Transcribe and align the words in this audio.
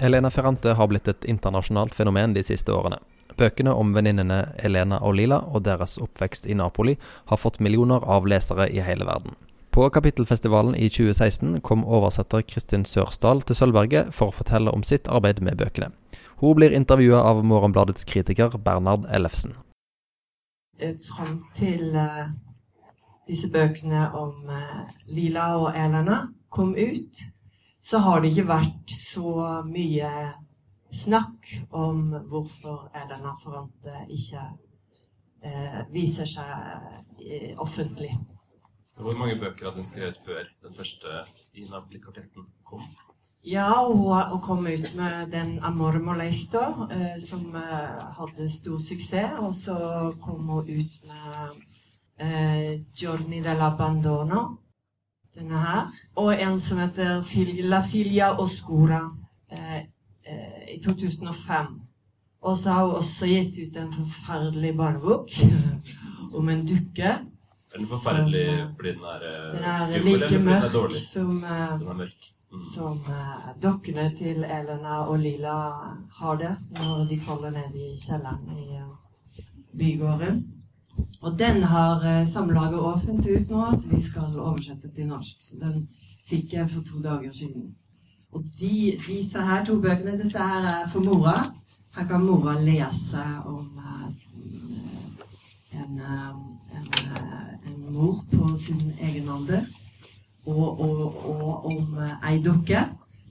Elena 0.00 0.30
Ferrante 0.30 0.72
har 0.72 0.86
blitt 0.88 1.08
et 1.08 1.24
internasjonalt 1.28 1.94
fenomen 1.94 2.32
de 2.32 2.40
siste 2.42 2.72
årene. 2.72 2.96
Bøkene 3.36 3.74
om 3.76 3.92
venninnene 3.92 4.38
Elena 4.64 4.96
og 5.04 5.18
Lila 5.18 5.42
og 5.52 5.66
deres 5.66 5.98
oppvekst 6.00 6.46
i 6.48 6.56
Napoli 6.56 6.94
har 7.28 7.40
fått 7.40 7.60
millioner 7.60 8.04
av 8.08 8.28
lesere 8.28 8.70
i 8.72 8.80
hele 8.80 9.04
verden. 9.04 9.36
På 9.70 9.84
Kapittelfestivalen 9.92 10.74
i 10.74 10.88
2016 10.88 11.60
kom 11.60 11.84
oversetter 11.84 12.42
Kristin 12.42 12.86
Sørsdal 12.88 13.42
til 13.44 13.58
Sølvberget 13.58 14.14
for 14.16 14.32
å 14.32 14.36
fortelle 14.38 14.72
om 14.72 14.82
sitt 14.82 15.08
arbeid 15.08 15.42
med 15.44 15.60
bøkene. 15.60 15.92
Hun 16.40 16.56
blir 16.56 16.72
intervjua 16.74 17.20
av 17.28 17.44
Morgenbladets 17.44 18.08
kritiker 18.08 18.56
Bernhard 18.56 19.04
Ellefsen. 19.12 19.52
Fram 21.04 21.42
til 21.54 21.92
eh, 21.92 22.32
disse 23.28 23.52
bøkene 23.52 24.08
om 24.16 24.48
eh, 24.48 24.80
Lila 25.12 25.50
og 25.60 25.76
Elena 25.76 26.22
kom 26.48 26.72
ut, 26.72 27.20
så 27.90 27.98
har 27.98 28.20
det 28.20 28.30
ikke 28.30 28.46
vært 28.46 28.92
så 28.94 29.30
mye 29.66 30.10
snakk 30.94 31.48
om 31.74 32.12
hvorfor 32.30 32.90
Elena 32.94 33.32
Ferrante 33.42 34.04
ikke 34.14 34.42
eh, 35.42 35.80
viser 35.90 36.28
seg 36.30 37.18
eh, 37.18 37.54
offentlig. 37.58 38.12
Hvor 39.00 39.16
mange 39.18 39.38
bøker 39.40 39.70
hadde 39.70 39.82
hun 39.82 39.88
skrevet 39.88 40.18
før 40.22 40.46
den 40.62 40.76
første 40.76 41.22
i 41.56 41.66
Napoli-kvartetten 41.66 42.46
kom? 42.68 42.84
Ja, 43.42 43.72
hun, 43.88 44.06
hun 44.30 44.42
kom 44.44 44.66
ut 44.66 44.94
med 44.94 45.30
den 45.32 45.58
'Amor 45.58 45.98
Molesto', 45.98 46.86
eh, 46.92 47.18
som 47.26 47.54
eh, 47.56 48.02
hadde 48.18 48.50
stor 48.50 48.78
suksess. 48.78 49.38
Og 49.40 49.54
så 49.54 49.76
kom 50.22 50.48
hun 50.48 50.68
ut 50.68 50.98
med 51.10 51.62
eh, 52.20 52.80
'Giorni 52.94 53.40
dell'Abbandono', 53.42 54.58
denne 55.34 55.60
her. 55.60 55.90
Og 56.16 56.42
en 56.42 56.60
som 56.60 56.78
heter 56.78 57.22
'La 57.62 57.82
Filia 57.82 58.32
Oscura' 58.36 59.16
eh, 59.52 59.78
eh, 60.26 60.76
i 60.76 60.82
2005. 60.82 61.80
Og 62.42 62.58
så 62.58 62.72
har 62.72 62.86
hun 62.86 62.94
også 62.94 63.26
gitt 63.26 63.58
ut 63.62 63.76
en 63.76 63.92
forferdelig 63.92 64.76
barnebok 64.76 65.30
om 66.38 66.48
en 66.48 66.66
dukke. 66.66 67.18
Er 67.72 67.78
den 67.78 67.86
forferdelig 67.86 68.46
Som, 68.46 68.58
eh, 68.58 68.74
fordi 68.76 68.88
den 68.88 69.04
er 69.04 69.20
eh, 69.28 69.52
Den 69.54 69.64
er 69.64 69.86
skummel, 69.86 70.12
like 70.12 70.28
fordi 70.28 70.44
den 70.44 70.48
er 70.48 70.72
dårlig? 70.72 71.00
som 71.12 71.44
eh, 71.44 71.78
Den 71.80 71.88
er 71.88 71.94
mørk. 71.94 72.30
Mm. 72.52 72.60
som 72.74 72.98
uh, 73.06 73.62
dokkene 73.62 74.10
til 74.18 74.44
Elena 74.44 75.04
og 75.06 75.18
Lila 75.18 75.52
har 76.12 76.36
det 76.36 76.56
når 76.80 77.04
de 77.10 77.18
faller 77.20 77.50
ned 77.50 77.76
i 77.78 77.92
kjelleren 77.94 78.48
i 78.58 78.64
uh, 78.78 78.96
bygården. 79.78 80.40
Og 81.20 81.38
den 81.38 81.62
har 81.62 82.00
uh, 82.00 82.26
Samlaget 82.28 82.78
også 82.78 83.06
funnet 83.06 83.28
ut 83.28 83.50
nå 83.50 83.64
at 83.72 83.86
vi 83.90 84.00
skal 84.00 84.38
oversette 84.38 84.90
til 84.94 85.10
norsk. 85.10 85.36
Så 85.40 85.60
den 85.60 85.88
fikk 86.28 86.54
jeg 86.54 86.70
for 86.70 86.86
to 86.86 87.02
dager 87.02 87.32
siden. 87.32 87.74
Og 88.32 88.44
de, 88.60 88.98
disse 89.06 89.42
her 89.42 89.64
to 89.64 89.80
bøkene 89.82 90.18
Dette 90.18 90.38
her 90.38 90.68
er 90.74 90.88
for 90.88 91.02
mora. 91.04 91.50
Her 91.96 92.06
kan 92.06 92.22
mora 92.22 92.54
lese 92.62 93.24
om 93.44 93.78
eh, 93.78 94.08
en, 95.80 95.98
eh, 95.98 96.36
en, 96.78 96.86
eh, 97.00 97.72
en 97.72 97.92
mor 97.92 98.24
på 98.30 98.56
sin 98.56 98.92
egen 99.00 99.28
alder 99.28 99.66
og, 100.46 100.80
og, 100.80 101.26
og 101.26 101.66
om 101.66 101.98
eh, 101.98 102.30
ei 102.30 102.38
dukke. 102.42 102.84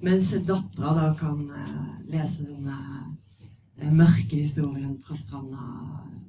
Mens 0.04 0.34
dattera 0.48 0.96
da 0.98 1.08
kan 1.20 1.48
eh, 1.48 1.88
lese 2.12 2.44
den 2.48 2.68
eh, 2.68 3.92
mørke 3.92 4.36
historien 4.36 4.98
fra 5.06 5.16
stranda 5.16 5.64
eh, 5.64 6.29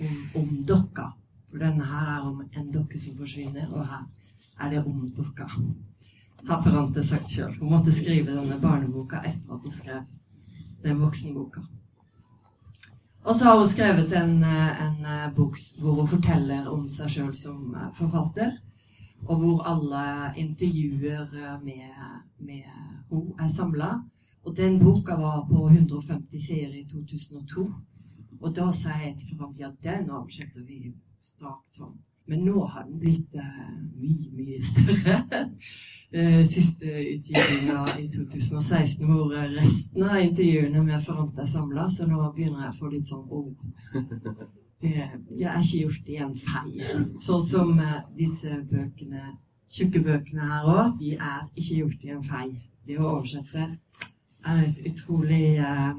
om, 0.00 0.16
om 0.42 0.54
dokka. 0.66 1.10
For 1.50 1.62
denne 1.62 1.84
her 1.86 2.12
er 2.14 2.28
om 2.28 2.40
en 2.44 2.70
dokke 2.72 2.98
som 2.98 3.16
forsvinner, 3.18 3.68
og 3.72 3.86
her 3.86 4.06
er 4.60 4.70
det 4.74 4.84
om 4.84 5.10
dokka. 5.16 5.48
Har 6.48 6.62
Ferrante 6.62 7.02
sagt 7.04 7.28
sjøl. 7.28 7.52
Hun 7.58 7.72
måtte 7.74 7.92
skrive 7.92 8.32
denne 8.32 8.56
barneboka 8.62 9.20
etter 9.26 9.54
at 9.54 9.66
hun 9.66 9.74
skrev 9.74 10.08
den 10.84 11.02
voksenboka. 11.02 11.60
Og 13.20 13.36
så 13.36 13.44
har 13.44 13.58
hun 13.58 13.68
skrevet 13.68 14.12
en, 14.16 14.42
eh, 14.42 14.82
en 14.86 15.04
eh, 15.04 15.32
bok 15.36 15.58
hvor 15.80 15.98
hun 16.00 16.08
forteller 16.08 16.70
om 16.72 16.88
seg 16.88 17.10
sjøl 17.12 17.34
som 17.36 17.74
eh, 17.74 17.90
forfatter 17.98 18.54
og 19.28 19.36
hvor 19.36 19.62
alle 19.68 20.32
intervjuer 20.36 21.28
med, 21.64 21.82
med 22.38 22.62
henne 23.10 23.34
er 23.38 23.48
samla. 23.48 23.90
Og 24.44 24.56
den 24.56 24.78
boka 24.80 25.14
var 25.14 25.44
på 25.48 25.68
150 25.68 26.46
sider 26.46 26.74
i 26.74 26.86
2002. 26.88 27.66
Og 28.40 28.54
da 28.56 28.70
sa 28.72 28.96
jeg 29.02 29.16
til 29.20 29.34
Ferrante 29.34 29.66
at 29.66 29.82
den 29.84 30.10
oversetter 30.10 30.64
vi 30.64 30.94
straks 31.20 31.76
sånn. 31.76 31.98
Men 32.30 32.44
nå 32.46 32.60
har 32.72 32.84
den 32.86 33.00
blitt 33.02 33.34
uh, 33.34 33.72
mye, 33.98 34.28
mye 34.36 34.60
større. 34.64 35.22
Eh, 36.12 36.40
Siste 36.42 36.90
utgivinga 36.90 37.84
i 38.00 38.08
2016, 38.10 39.04
hvor 39.06 39.30
resten 39.54 40.02
av 40.02 40.16
intervjuene 40.18 40.80
med 40.82 41.04
Ferrante 41.04 41.44
er 41.44 41.46
samla. 41.46 41.84
Så 41.86 42.08
nå 42.10 42.24
begynner 42.34 42.64
jeg 42.64 42.72
å 42.72 42.78
få 42.80 42.90
litt 42.90 43.12
sånn 43.12 43.28
oh. 43.30 43.52
Jeg 44.82 45.46
er 45.46 45.60
ikke 45.60 45.84
gjort 45.84 46.10
i 46.10 46.16
en 46.24 46.34
feil. 46.34 47.06
Sånn 47.14 47.44
som 47.46 47.70
eh, 47.78 48.00
disse 48.18 48.58
bøkene, 48.72 49.36
tjukke 49.70 50.02
bøkene 50.08 50.48
her 50.50 50.66
òg, 50.72 50.98
de 50.98 51.12
er 51.14 51.46
ikke 51.54 51.78
gjort 51.78 52.08
i 52.08 52.12
en 52.16 52.26
feil. 52.26 52.52
Det 52.88 52.98
å 52.98 53.06
oversette 53.12 53.68
er 54.50 54.64
et 54.64 54.82
utrolig 54.90 55.60
uh, 55.62 55.94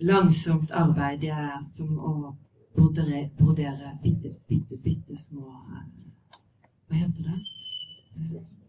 langsomt 0.00 0.70
arbeid. 0.70 1.20
Det 1.20 1.32
er 1.32 1.62
som 1.70 1.96
å 1.98 2.14
brodere, 2.76 3.26
brodere 3.38 3.94
bitte, 4.02 4.34
bitte, 4.48 4.78
bitte 4.84 5.16
små 5.16 5.46
eh, 5.48 6.40
Hva 6.86 7.00
heter 7.00 7.30
det? 7.30 7.38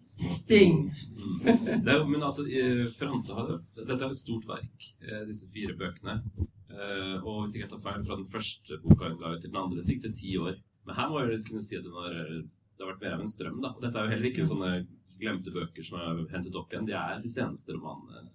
Sting. 0.03 0.89
Mm. 1.15 1.37
Det 1.83 1.93
er, 1.93 2.03
men 2.07 2.23
altså, 2.23 2.43
eh, 2.47 2.85
har 2.99 3.51
jo 3.51 3.59
Dette 3.77 3.97
er 3.97 4.09
et 4.09 4.19
stort 4.19 4.47
verk, 4.47 4.87
eh, 5.03 5.23
disse 5.27 5.47
fire 5.51 5.75
bøkene. 5.77 6.21
Og 7.23 7.39
hvis 7.41 7.55
ikke 7.55 7.63
jeg 7.63 7.69
tar 7.71 7.79
feil, 7.81 8.03
fra 8.05 8.15
den 8.19 8.27
første 8.29 8.75
boka 8.83 9.07
hun 9.07 9.15
ga 9.17 9.31
ut 9.33 9.39
til 9.41 9.49
den 9.49 9.57
andre, 9.57 9.81
så 9.81 9.95
gikk 9.95 10.03
det 10.03 10.17
ti 10.19 10.35
år. 10.37 10.59
Men 10.85 10.95
her 10.99 11.07
må 11.09 11.23
jeg 11.23 11.39
kunne 11.47 11.63
si 11.65 11.79
at 11.79 11.87
har, 11.89 12.17
det 12.21 12.83
har 12.83 12.91
vært 12.91 13.01
mer 13.01 13.15
av 13.15 13.23
en 13.23 13.31
strøm, 13.31 13.55
da. 13.63 13.71
Og 13.73 13.81
dette 13.81 13.97
er 13.97 14.05
jo 14.05 14.11
heller 14.13 14.29
ikke 14.29 14.45
sånne 14.45 14.69
glemte 15.17 15.53
bøker 15.55 15.87
som 15.87 15.97
er 15.97 16.19
hentet 16.35 16.59
opp 16.59 16.69
igjen. 16.69 16.85
De 16.85 16.93
er 16.99 17.23
de 17.23 17.31
seneste 17.33 17.73
romanene 17.73 18.27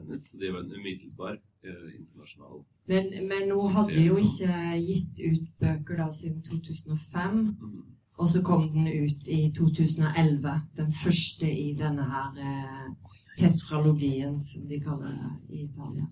hennes. 0.00 0.24
Så 0.26 0.40
de 0.40 0.50
var 0.50 0.64
en 0.64 0.74
umiddelbar 0.74 1.38
internasjonal 1.70 2.62
Men, 2.86 3.10
men 3.28 3.50
hun 3.50 3.72
hadde 3.72 4.00
jo 4.04 4.16
ikke 4.20 4.56
gitt 4.84 5.20
ut 5.24 5.44
bøker 5.60 5.96
da 6.02 6.10
siden 6.12 6.42
2005. 6.42 7.36
mm. 7.60 7.82
Og 8.18 8.28
så 8.30 8.42
kom 8.46 8.68
den 8.70 8.86
ut 8.86 9.28
i 9.28 9.50
2011. 9.56 10.50
Den 10.76 10.92
første 10.92 11.48
i 11.50 11.72
denne 11.78 12.04
her 12.06 12.36
eh, 12.38 12.90
tetralogien, 13.38 14.42
som 14.42 14.68
de 14.68 14.80
kaller 14.80 15.10
det 15.10 15.56
i 15.56 15.64
Italia. 15.64 16.06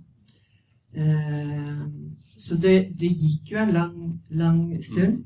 Eh, 0.94 1.84
så 2.36 2.56
det, 2.56 2.74
det 2.98 3.12
gikk 3.12 3.52
jo 3.52 3.60
en 3.62 3.74
lang, 3.76 4.00
lang 4.30 4.82
stund 4.82 5.22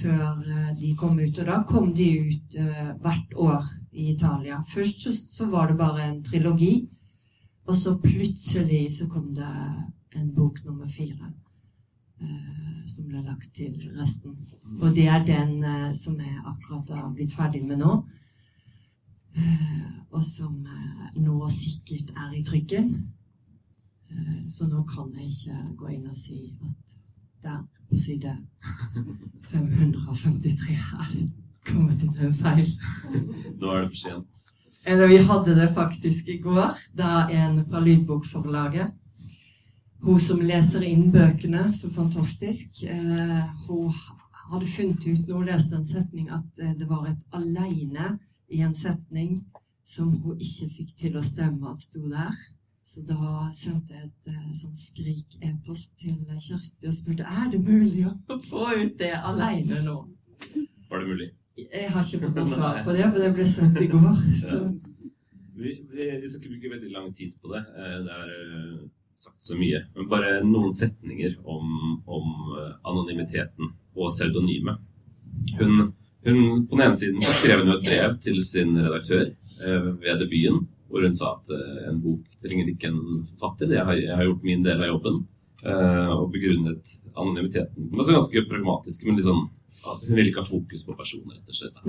før 0.00 0.42
eh, 0.46 0.72
de 0.80 0.94
kom 0.98 1.18
ut. 1.18 1.38
Og 1.38 1.46
da 1.48 1.62
kom 1.68 1.94
de 1.96 2.08
ut 2.28 2.58
eh, 2.60 2.90
hvert 3.02 3.36
år 3.36 3.70
i 3.92 4.10
Italia. 4.12 4.62
Først 4.74 5.02
så, 5.04 5.14
så 5.38 5.48
var 5.50 5.70
det 5.70 5.78
bare 5.80 6.08
en 6.08 6.22
trilogi, 6.24 6.74
og 7.66 7.76
så 7.76 7.94
plutselig 8.02 8.84
så 8.96 9.06
kom 9.08 9.34
det 9.36 9.52
en 10.18 10.34
bok 10.34 10.64
nummer 10.64 10.88
fire. 10.88 11.32
eh, 12.22 12.86
som 12.86 13.06
ble 13.08 13.22
lagt 13.22 13.54
til 13.54 13.74
resten. 13.98 14.36
Og 14.80 14.94
det 14.94 15.06
er 15.10 15.24
den 15.26 15.62
eh, 15.64 15.94
som 15.98 16.18
jeg 16.20 16.42
akkurat 16.46 16.90
har 16.94 17.10
blitt 17.14 17.34
ferdig 17.34 17.64
med 17.66 17.80
nå. 17.82 17.96
Eh, 19.36 19.90
og 20.12 20.24
som 20.24 20.54
nå 21.16 21.36
sikkert 21.50 22.12
er 22.16 22.34
i 22.36 22.44
trykken. 22.44 22.92
Så 24.48 24.66
nå 24.68 24.82
kan 24.84 25.08
jeg 25.16 25.30
ikke 25.32 25.76
gå 25.80 25.86
inn 25.94 26.08
og 26.10 26.16
si 26.20 26.50
at 26.66 26.96
der 27.42 27.62
på 27.88 27.96
side 27.98 28.34
553 29.48 30.74
er 30.76 31.08
det 31.14 31.30
kommet 31.64 32.02
inn 32.04 32.18
en 32.26 32.34
feil. 32.36 32.68
Nå 33.56 33.72
er 33.72 33.86
det 33.86 33.88
for 33.94 34.00
sent. 34.02 34.42
Eller 34.84 35.06
vi 35.08 35.16
hadde 35.16 35.54
det 35.54 35.68
faktisk 35.74 36.28
i 36.28 36.38
går, 36.42 36.78
da 36.98 37.28
en 37.30 37.64
fra 37.64 37.80
Lydbokforlaget 37.80 38.90
Hun 40.02 40.18
som 40.20 40.40
leser 40.42 40.82
inn 40.82 41.12
bøkene 41.14 41.68
så 41.76 41.86
fantastisk, 41.94 42.80
eh, 42.90 43.50
hun 43.68 43.92
hadde 44.50 44.66
funnet 44.66 45.04
ut 45.06 45.28
når 45.28 45.36
hun 45.36 45.46
leste 45.46 45.76
en 45.78 45.84
setning, 45.86 46.26
at 46.26 46.58
eh, 46.58 46.72
det 46.74 46.88
var 46.90 47.06
et 47.06 47.22
'aleine' 47.30 48.16
i 48.50 48.64
en 48.66 48.74
setning 48.74 49.44
som 49.84 50.10
hun 50.24 50.40
ikke 50.40 50.66
fikk 50.76 50.96
til 50.98 51.16
å 51.16 51.22
stemme 51.22 51.70
at 51.70 51.86
sto 51.86 52.02
der. 52.10 52.34
Så 52.84 53.04
da 53.06 53.46
sendte 53.54 53.94
jeg 53.94 54.10
et 54.10 54.32
eh, 54.34 54.50
sånn 54.58 54.74
skrik-e-post 54.76 55.94
til 56.02 56.18
Kjersti 56.48 56.90
og 56.90 56.98
spurte 56.98 57.22
er 57.22 57.54
det 57.54 57.62
mulig 57.62 58.02
å 58.10 58.40
få 58.42 58.66
ut 58.82 58.98
det 58.98 59.14
aleine 59.14 59.84
nå. 59.86 59.96
Var 60.90 60.98
det 60.98 61.08
mulig? 61.08 61.30
Jeg 61.72 61.90
har 61.92 62.04
ikke 62.06 62.26
fått 62.26 62.40
noe 62.40 62.50
svar 62.56 62.80
på 62.86 62.94
det, 62.96 63.04
for 63.12 63.20
det 63.22 63.30
ble 63.36 63.46
sendt 63.48 63.80
i 63.82 63.88
går. 63.92 64.18
Så. 64.46 64.62
Vi, 65.62 65.72
vi, 65.92 66.08
vi 66.22 66.26
skal 66.28 66.40
ikke 66.40 66.54
bruke 66.56 66.72
veldig 66.74 66.92
lang 66.94 67.08
tid 67.14 67.32
på 67.42 67.52
det. 67.52 67.62
Eh, 67.76 67.98
Det 68.06 68.16
er 68.18 68.30
eh, 68.34 68.82
sagt 69.22 69.44
så 69.46 69.58
mye. 69.58 69.82
Men 69.96 70.08
bare 70.10 70.30
noen 70.46 70.72
setninger 70.74 71.36
om, 71.44 71.98
om 72.06 72.30
eh, 72.58 72.72
anonymiteten 72.88 73.70
og 73.94 74.08
pseudonymet. 74.10 74.80
Hun, 75.60 75.92
hun, 76.26 76.40
på 76.66 76.76
den 76.76 76.86
ene 76.86 76.98
siden 76.98 77.22
så 77.24 77.34
skrev 77.36 77.62
hun 77.62 77.72
jo 77.72 77.78
et 77.78 77.86
brev 77.86 78.16
til 78.24 78.40
sin 78.44 78.74
redaktør 78.78 79.30
ved 79.62 80.18
debuten, 80.18 80.64
hvor 80.90 81.04
hun 81.04 81.14
sa 81.14 81.36
at 81.36 81.50
en 81.88 82.00
bok 82.02 82.24
trenger 82.42 82.72
ikke 82.72 82.88
en 82.90 83.20
forfatter. 83.30 83.68
Det 83.70 83.78
har, 83.86 83.94
jeg 84.00 84.16
har 84.16 84.26
gjort 84.26 84.44
min 84.48 84.64
del 84.66 84.82
av 84.82 84.90
jobben. 84.90 85.20
og 85.62 86.24
begrunnet 86.34 86.88
anonymiteten. 87.14 87.84
Men 87.92 88.02
så 88.02 88.16
ganske 88.16 88.42
pragmatisk, 88.50 89.04
men 89.06 89.20
litt 89.20 89.28
sånn 89.28 89.44
hun 89.84 90.16
vil 90.16 90.30
ikke 90.30 90.44
ha 90.44 90.48
fokus 90.48 90.84
på 90.86 90.96
personer, 90.98 91.38
rett 91.38 91.52
og 91.52 91.58
slett. 91.58 91.80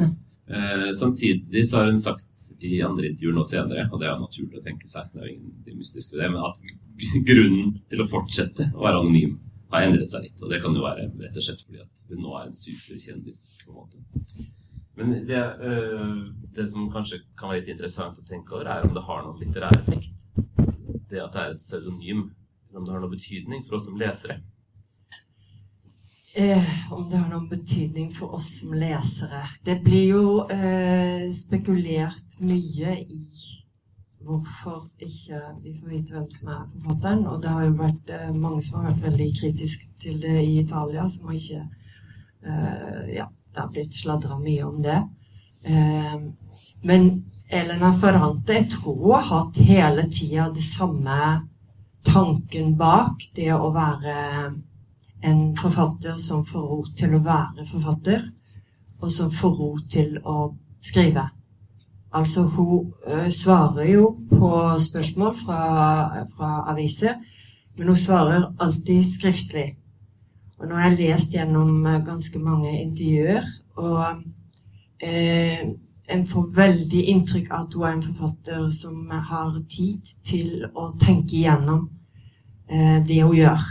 Eh, 0.48 0.90
samtidig 0.98 1.64
så 1.70 1.78
har 1.78 1.92
hun 1.92 2.00
sagt 2.00 2.42
i 2.60 2.82
andre 2.84 3.08
intervjuer 3.12 3.36
nå 3.38 3.46
senere, 3.48 3.86
og 3.92 4.02
det 4.02 4.10
er 4.10 4.20
naturlig 4.20 4.60
å 4.60 4.64
tenke 4.66 4.90
seg, 4.90 5.08
det 5.14 5.22
er 5.22 5.32
ingenting 5.32 5.78
mystisk 5.80 6.14
ved 6.14 6.24
det, 6.24 6.32
men 6.34 6.44
at 6.44 6.60
grunnen 7.30 7.78
til 7.92 8.04
å 8.04 8.10
fortsette 8.10 8.72
å 8.74 8.84
være 8.84 9.04
anonym 9.04 9.38
har 9.74 9.88
endret 9.88 10.12
seg 10.12 10.28
litt. 10.28 10.44
Og 10.44 10.52
det 10.52 10.60
kan 10.64 10.76
jo 10.76 10.84
være 10.84 11.08
rett 11.22 11.40
og 11.40 11.46
slett 11.46 11.64
fordi 11.64 11.82
at 11.84 12.04
hun 12.10 12.22
nå 12.26 12.36
er 12.40 12.50
en 12.50 12.60
superkjendis, 12.60 13.42
på 13.64 13.72
en 13.74 13.80
måte. 13.80 14.04
Men 15.00 15.16
det, 15.26 15.42
øh, 15.66 16.28
det 16.54 16.68
som 16.70 16.92
kanskje 16.94 17.24
kan 17.40 17.50
være 17.50 17.64
litt 17.64 17.74
interessant 17.74 18.20
å 18.20 18.28
tenke 18.28 18.54
over, 18.54 18.70
er 18.70 18.86
om 18.86 18.94
det 18.94 19.06
har 19.08 19.24
noen 19.26 19.40
litterær 19.42 19.80
effekt. 19.80 20.28
Det 21.10 21.22
at 21.24 21.34
det 21.34 21.42
er 21.42 21.56
et 21.56 21.64
pseudonym. 21.64 22.28
Om 22.74 22.86
det 22.86 22.94
har 22.94 23.02
noen 23.02 23.14
betydning 23.14 23.64
for 23.66 23.78
oss 23.78 23.88
som 23.90 23.98
lesere. 23.98 24.40
Eh, 26.36 26.94
om 26.94 27.10
det 27.10 27.18
har 27.18 27.30
noen 27.30 27.50
betydning 27.50 28.08
for 28.14 28.34
oss 28.34 28.48
som 28.60 28.72
lesere. 28.74 29.44
Det 29.62 29.76
blir 29.86 30.08
jo 30.08 30.24
eh, 30.50 31.28
spekulert 31.30 32.40
mye 32.42 32.96
i 33.06 33.20
hvorfor 34.24 34.88
ikke 34.98 35.42
vi 35.62 35.76
får 35.78 35.92
vite 35.92 36.16
hvem 36.16 36.26
som 36.34 36.50
er 36.56 36.64
forfatteren. 36.72 37.22
Og 37.30 37.38
det 37.44 37.54
har 37.54 37.68
jo 37.68 37.76
vært 37.84 38.14
eh, 38.18 38.34
mange 38.34 38.64
som 38.66 38.80
har 38.80 38.90
vært 38.90 39.06
veldig 39.12 39.30
kritiske 39.44 39.92
til 40.02 40.18
det 40.26 40.40
i 40.42 40.58
Italia, 40.64 41.06
som 41.06 41.30
har 41.30 41.38
ikke 41.38 41.62
eh, 41.62 43.14
Ja, 43.20 43.30
det 43.30 43.62
har 43.62 43.72
blitt 43.78 44.02
sladra 44.02 44.42
mye 44.42 44.66
om 44.66 44.82
det. 44.82 45.00
Eh, 45.70 46.20
men 46.82 47.10
Elena 47.54 47.94
Ferrante, 48.02 48.58
jeg 48.58 48.72
tror 48.80 49.20
har 49.20 49.30
hatt 49.30 49.62
hele 49.70 50.10
tida 50.10 50.50
det 50.50 50.66
samme 50.66 51.22
tanken 52.10 52.74
bak 52.74 53.22
det 53.38 53.52
å 53.54 53.70
være 53.70 54.16
en 55.24 55.56
forfatter 55.58 56.18
som 56.18 56.46
får 56.46 56.66
ro 56.70 56.82
til 56.98 57.16
å 57.16 57.22
være 57.24 57.68
forfatter, 57.70 58.26
og 59.02 59.12
som 59.12 59.32
får 59.32 59.56
ro 59.60 59.72
til 59.92 60.18
å 60.24 60.38
skrive. 60.84 61.28
Altså, 62.14 62.44
hun 62.44 62.92
ø, 63.08 63.30
svarer 63.34 63.88
jo 63.90 64.10
på 64.30 64.52
spørsmål 64.80 65.38
fra, 65.40 65.62
fra 66.36 66.52
aviser, 66.72 67.16
men 67.78 67.88
hun 67.88 67.98
svarer 67.98 68.52
alltid 68.60 69.04
skriftlig. 69.08 69.72
Og 70.60 70.68
nå 70.70 70.78
har 70.78 70.92
jeg 70.92 71.00
lest 71.00 71.34
gjennom 71.34 71.88
ganske 72.06 72.40
mange 72.40 72.76
intervjuer, 72.82 73.48
og 73.76 74.22
eh, 75.02 75.64
en 76.14 76.28
får 76.28 76.52
veldig 76.56 77.02
inntrykk 77.16 77.50
av 77.52 77.66
at 77.66 77.76
hun 77.76 77.88
er 77.88 77.96
en 77.96 78.06
forfatter 78.06 78.70
som 78.76 79.10
har 79.10 79.58
tid 79.72 80.14
til 80.28 80.68
å 80.76 80.92
tenke 81.02 81.40
igjennom 81.40 81.88
eh, 82.70 83.00
det 83.08 83.24
hun 83.24 83.36
gjør. 83.38 83.66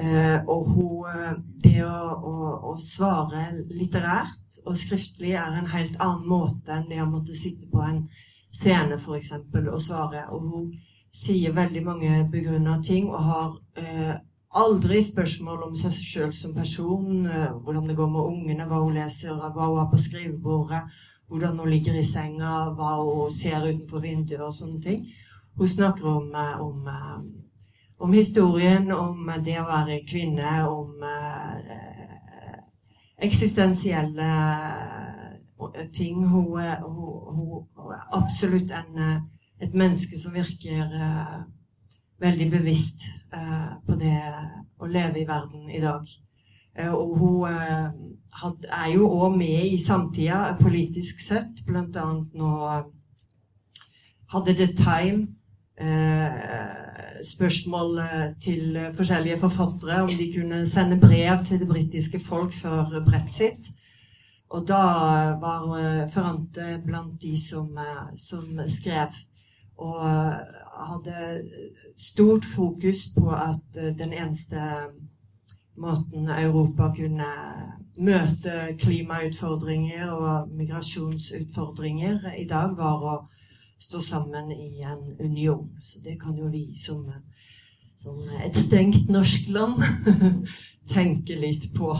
Eh, 0.00 0.38
og 0.48 0.68
hun, 0.72 1.08
eh, 1.10 1.32
det 1.60 1.80
å, 1.84 1.96
å, 2.32 2.34
å 2.70 2.74
svare 2.80 3.50
litterært 3.68 4.60
og 4.64 4.78
skriftlig 4.78 5.34
er 5.36 5.58
en 5.58 5.68
helt 5.74 5.98
annen 6.00 6.28
måte 6.30 6.72
enn 6.72 6.88
det 6.88 7.02
å 7.04 7.10
måtte 7.10 7.36
sitte 7.36 7.68
på 7.68 7.82
en 7.84 8.06
scene 8.48 8.96
f.eks. 8.96 9.34
og 9.60 9.82
svare. 9.84 10.24
Og 10.32 10.48
hun 10.48 10.72
sier 11.12 11.52
veldig 11.52 11.84
mange 11.84 12.24
begrunna 12.32 12.78
ting 12.86 13.10
og 13.10 13.20
har 13.26 13.54
eh, 13.82 14.16
aldri 14.50 14.98
spørsmål 15.04 15.68
om 15.68 15.76
seg 15.78 15.94
sjøl 15.94 16.32
som 16.34 16.54
person, 16.54 17.26
eh, 17.26 17.50
hvordan 17.62 17.88
det 17.90 17.96
går 17.98 18.10
med 18.10 18.32
ungene, 18.32 18.66
hva 18.66 18.82
hun 18.82 18.96
leser, 18.96 19.36
hva 19.36 19.68
hun 19.68 19.78
har 19.78 19.90
på 19.92 20.00
skrivebordet, 20.00 20.82
hvordan 21.30 21.58
hun 21.58 21.70
ligger 21.70 21.98
i 21.98 22.06
senga, 22.06 22.70
hva 22.74 22.96
hun 22.98 23.30
ser 23.34 23.62
utenfor 23.68 24.02
vinduet 24.02 24.42
og 24.42 24.54
sånne 24.54 24.80
ting. 24.82 25.04
Hun 25.58 25.68
snakker 25.68 26.06
om, 26.08 26.34
eh, 26.34 26.60
om 26.60 26.88
eh, 26.88 27.39
om 28.00 28.12
historien, 28.12 28.90
om 28.92 29.28
det 29.44 29.58
å 29.60 29.68
være 29.68 30.00
kvinne, 30.08 30.52
om 30.68 31.02
eh, 31.04 32.60
eksistensielle 33.26 34.28
eh, 35.76 35.82
ting. 35.92 36.22
Hun, 36.24 36.56
hun, 36.56 37.66
hun, 37.76 37.92
er 37.92 38.06
absolutt 38.16 38.72
en, 38.72 38.96
eh, 38.96 39.18
et 39.66 39.76
menneske 39.76 40.20
som 40.20 40.32
virker 40.34 40.80
eh, 40.80 41.36
veldig 42.24 42.48
bevisst 42.54 43.04
eh, 43.36 43.70
på 43.86 43.98
det 44.00 44.16
å 44.80 44.88
leve 44.88 45.20
i 45.20 45.28
verden 45.28 45.68
i 45.68 45.82
dag. 45.84 46.08
Eh, 46.78 46.92
og 46.94 47.18
hun 47.20 47.52
eh, 47.52 47.90
er 48.70 48.88
jo 48.94 49.10
òg 49.10 49.36
med 49.36 49.74
i 49.74 49.76
samtida 49.80 50.56
politisk 50.60 51.20
sett, 51.20 51.66
blant 51.68 52.00
annet 52.00 52.32
nå 52.40 52.54
hadde 54.30 54.56
The 54.56 54.70
Time 54.78 55.26
eh, 55.76 56.89
spørsmål 57.24 57.98
eh, 57.98 58.26
til 58.42 58.76
eh, 58.76 58.94
forskjellige 58.96 59.38
forfattere 59.38 60.02
om 60.02 60.10
de 60.18 60.32
kunne 60.34 60.66
sende 60.68 61.00
brev 61.00 61.44
til 61.46 61.60
det 61.60 61.68
britiske 61.68 62.20
folk 62.20 62.52
før 62.52 63.02
brexit. 63.06 63.70
Og 64.50 64.68
da 64.68 64.82
var 65.42 65.66
eh, 65.78 66.08
Ferrante 66.10 66.80
blant 66.86 67.22
de 67.22 67.34
som, 67.48 67.78
som 68.16 68.46
skrev. 68.68 69.14
Og 69.80 70.00
hadde 70.90 71.42
stort 71.96 72.44
fokus 72.44 73.06
på 73.16 73.30
at 73.30 73.78
den 73.98 74.12
eneste 74.12 74.60
måten 75.76 76.28
Europa 76.28 76.90
kunne 76.96 77.30
møte 77.96 78.76
klimautfordringer 78.78 80.10
og 80.10 80.52
migrasjonsutfordringer 80.52 82.28
i 82.36 82.44
dag, 82.44 82.76
var 82.76 83.00
å 83.00 83.14
stå 83.80 84.00
sammen 84.04 84.52
i 84.52 84.82
en 84.82 85.16
union. 85.20 85.78
Så 85.82 86.00
det 86.04 86.18
kan 86.20 86.36
jo 86.38 86.50
vi 86.52 86.74
som, 86.76 87.06
som 87.96 88.20
et 88.44 88.56
stengt 88.56 89.08
norsk 89.08 89.48
land 89.48 89.80
tenke 90.94 91.38
litt 91.40 91.70
på. 91.76 91.94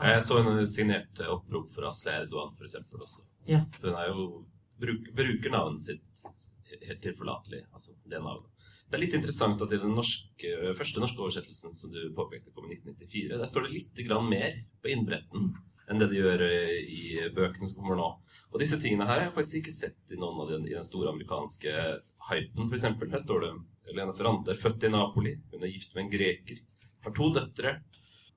Jeg 0.00 0.22
så 0.26 0.40
hun 0.42 0.58
signerte 0.66 1.28
opprop 1.30 1.70
for 1.72 1.86
Asle 1.88 2.16
Erdogan, 2.22 2.54
eksempel, 2.66 3.04
også. 3.04 3.28
Ja. 3.46 3.62
Så 3.78 3.92
hun 3.92 4.00
jo 4.10 4.26
bruk, 4.80 5.12
bruker 5.14 5.52
navnet 5.54 5.84
sitt 5.86 6.24
helt 6.80 7.02
tilforlatelig. 7.04 7.62
Altså 7.72 7.94
det 8.04 8.22
navnet. 8.24 8.50
Det 8.88 8.98
er 8.98 9.04
litt 9.04 9.16
interessant 9.16 9.62
at 9.64 9.72
i 9.72 9.80
den 9.80 9.94
norske, 9.96 10.50
første 10.78 11.02
norske 11.02 11.22
oversettelsen 11.22 11.76
som 11.76 11.92
du 11.92 12.00
påpekte 12.16 12.52
kom 12.54 12.66
i 12.68 12.76
1994, 12.76 13.38
der 13.40 13.48
står 13.50 13.66
det 13.66 13.76
litt 13.76 14.02
grann 14.06 14.28
mer 14.28 14.58
på 14.82 14.92
innbretten 14.92 15.52
enn 15.90 16.00
det 16.00 16.10
de 16.12 16.20
gjør 16.20 16.44
eh, 16.46 16.76
i 16.84 17.04
bøkene 17.34 17.68
som 17.70 17.78
kommer 17.80 18.00
nå. 18.00 18.08
Og 18.54 18.60
disse 18.62 18.78
tingene 18.80 19.06
her 19.08 19.18
har 19.18 19.26
jeg 19.26 19.34
faktisk 19.34 19.60
ikke 19.60 19.74
sett 19.74 20.14
i 20.14 20.18
noen 20.20 20.44
av 20.44 20.52
den, 20.52 20.68
i 20.68 20.76
den 20.76 20.86
store 20.86 21.10
amerikanske 21.10 21.74
hypen, 22.30 22.70
eksempel. 22.70 23.10
Her 23.10 23.22
står 23.22 23.44
det 23.44 23.52
Helene 23.90 24.14
Ferrante 24.16 24.54
er 24.54 24.60
født 24.60 24.86
i 24.86 24.92
Napoli. 24.94 25.34
Hun 25.52 25.64
er 25.64 25.72
gift 25.72 25.94
med 25.96 26.06
en 26.06 26.12
greker. 26.12 26.60
Har 27.04 27.14
to 27.16 27.30
døtre. 27.34 27.78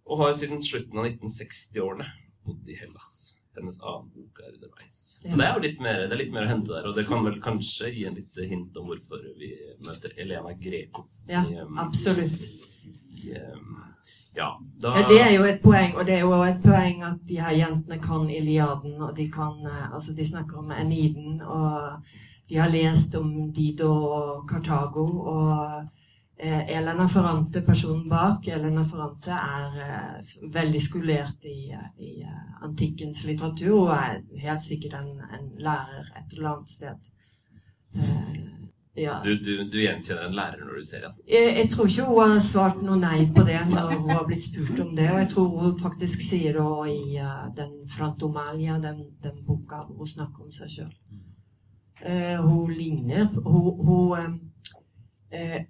Og 0.07 0.23
har 0.23 0.35
siden 0.39 0.63
slutten 0.63 0.99
av 0.99 1.09
1960-årene 1.09 2.07
bodd 2.47 2.71
i 2.71 2.77
Hellas. 2.79 3.11
Hennes 3.57 3.79
annen 3.81 4.09
bok 4.13 4.41
er 4.43 4.53
underveis. 4.53 4.97
Så 5.23 5.33
det 5.37 5.45
er 5.47 5.55
jo 5.55 5.63
litt 5.63 5.79
mer, 5.81 6.03
det 6.05 6.13
er 6.13 6.21
litt 6.21 6.33
mer 6.33 6.45
å 6.45 6.51
hente 6.51 6.73
der. 6.73 6.87
Og 6.89 6.97
det 6.97 7.07
kan 7.09 7.25
vel 7.25 7.39
kanskje 7.43 7.89
gi 7.93 8.05
en 8.07 8.17
lite 8.17 8.45
hint 8.49 8.77
om 8.79 8.89
hvorfor 8.91 9.23
vi 9.39 9.51
møter 9.85 10.13
Elena 10.21 10.53
Greco. 10.61 11.07
Ja, 11.29 11.43
absolutt. 11.81 12.49
I, 13.17 13.33
um, 13.41 13.79
ja, 14.37 14.61
da 14.81 14.93
Ja, 14.99 15.07
det 15.09 15.19
er 15.21 15.33
jo 15.33 15.43
et 15.49 15.61
poeng, 15.63 15.95
og 15.97 16.05
det 16.05 16.15
er 16.15 16.23
jo 16.25 16.37
et 16.45 16.61
poeng 16.63 17.03
at 17.03 17.21
de 17.27 17.39
her 17.41 17.55
jentene 17.57 17.99
kan 18.03 18.29
Iliaden, 18.29 18.97
og 19.01 19.15
de 19.17 19.27
kan 19.33 19.65
eh, 19.65 19.93
Altså, 19.93 20.13
de 20.13 20.25
snakker 20.25 20.57
om 20.57 20.71
Eniden, 20.71 21.41
og 21.41 22.03
de 22.49 22.57
har 22.57 22.69
lest 22.69 23.15
om 23.15 23.51
Dido 23.53 23.91
og 23.91 24.47
Kartago, 24.49 25.05
og 25.33 25.87
eh, 26.37 26.77
Elena 26.77 27.07
Ferrante, 27.07 27.61
personen 27.61 28.09
bak, 28.09 28.47
Elena 28.47 28.85
Ferrante 28.85 29.33
er 29.33 29.81
eh, 29.87 30.35
veldig 30.53 30.81
skolert 30.81 31.49
i, 31.49 31.73
i 31.99 32.13
antikkens 32.63 33.23
litteratur, 33.25 33.89
og 33.89 33.95
er 33.97 34.21
helt 34.45 34.63
sikkert 34.63 35.01
en, 35.01 35.17
en 35.39 35.49
lærer 35.59 36.13
et 36.15 36.37
eller 36.37 36.53
annet 36.53 36.77
sted. 36.77 37.13
Eh, 38.97 39.03
ja. 39.03 39.21
du, 39.23 39.35
du, 39.39 39.63
du 39.63 39.81
gjenkjenner 39.81 40.25
en 40.25 40.35
lærer 40.35 40.63
når 40.65 40.79
du 40.79 40.85
ser 40.87 41.05
henne. 41.05 41.23
Jeg, 41.29 41.53
jeg 41.57 41.69
tror 41.73 41.89
ikke 41.91 42.05
hun 42.09 42.31
har 42.33 42.39
svart 42.43 42.81
noe 42.81 42.97
nei 42.99 43.27
på 43.35 43.43
det 43.45 43.59
når 43.69 43.91
hun 43.93 44.09
har 44.09 44.25
blitt 44.25 44.47
spurt 44.47 44.79
om 44.81 44.95
det. 44.97 45.09
Og 45.11 45.19
jeg 45.21 45.29
tror 45.33 45.49
hun 45.61 45.79
faktisk 45.81 46.23
sier 46.25 46.57
det 46.57 46.95
i 46.95 47.19
uh, 47.21 47.47
den 47.57 47.75
Frantomalia, 47.93 48.79
den, 48.81 49.03
den 49.23 49.43
boka 49.45 49.83
hvor 49.85 50.01
hun 50.01 50.13
snakker 50.13 50.47
om 50.47 50.53
seg 50.55 50.73
sjøl. 50.73 50.93
hun 52.41 52.73
ligner 52.77 53.25
Hun, 53.33 53.69
hun, 53.85 54.11
uh, 54.11 54.27
eh, 55.31 55.61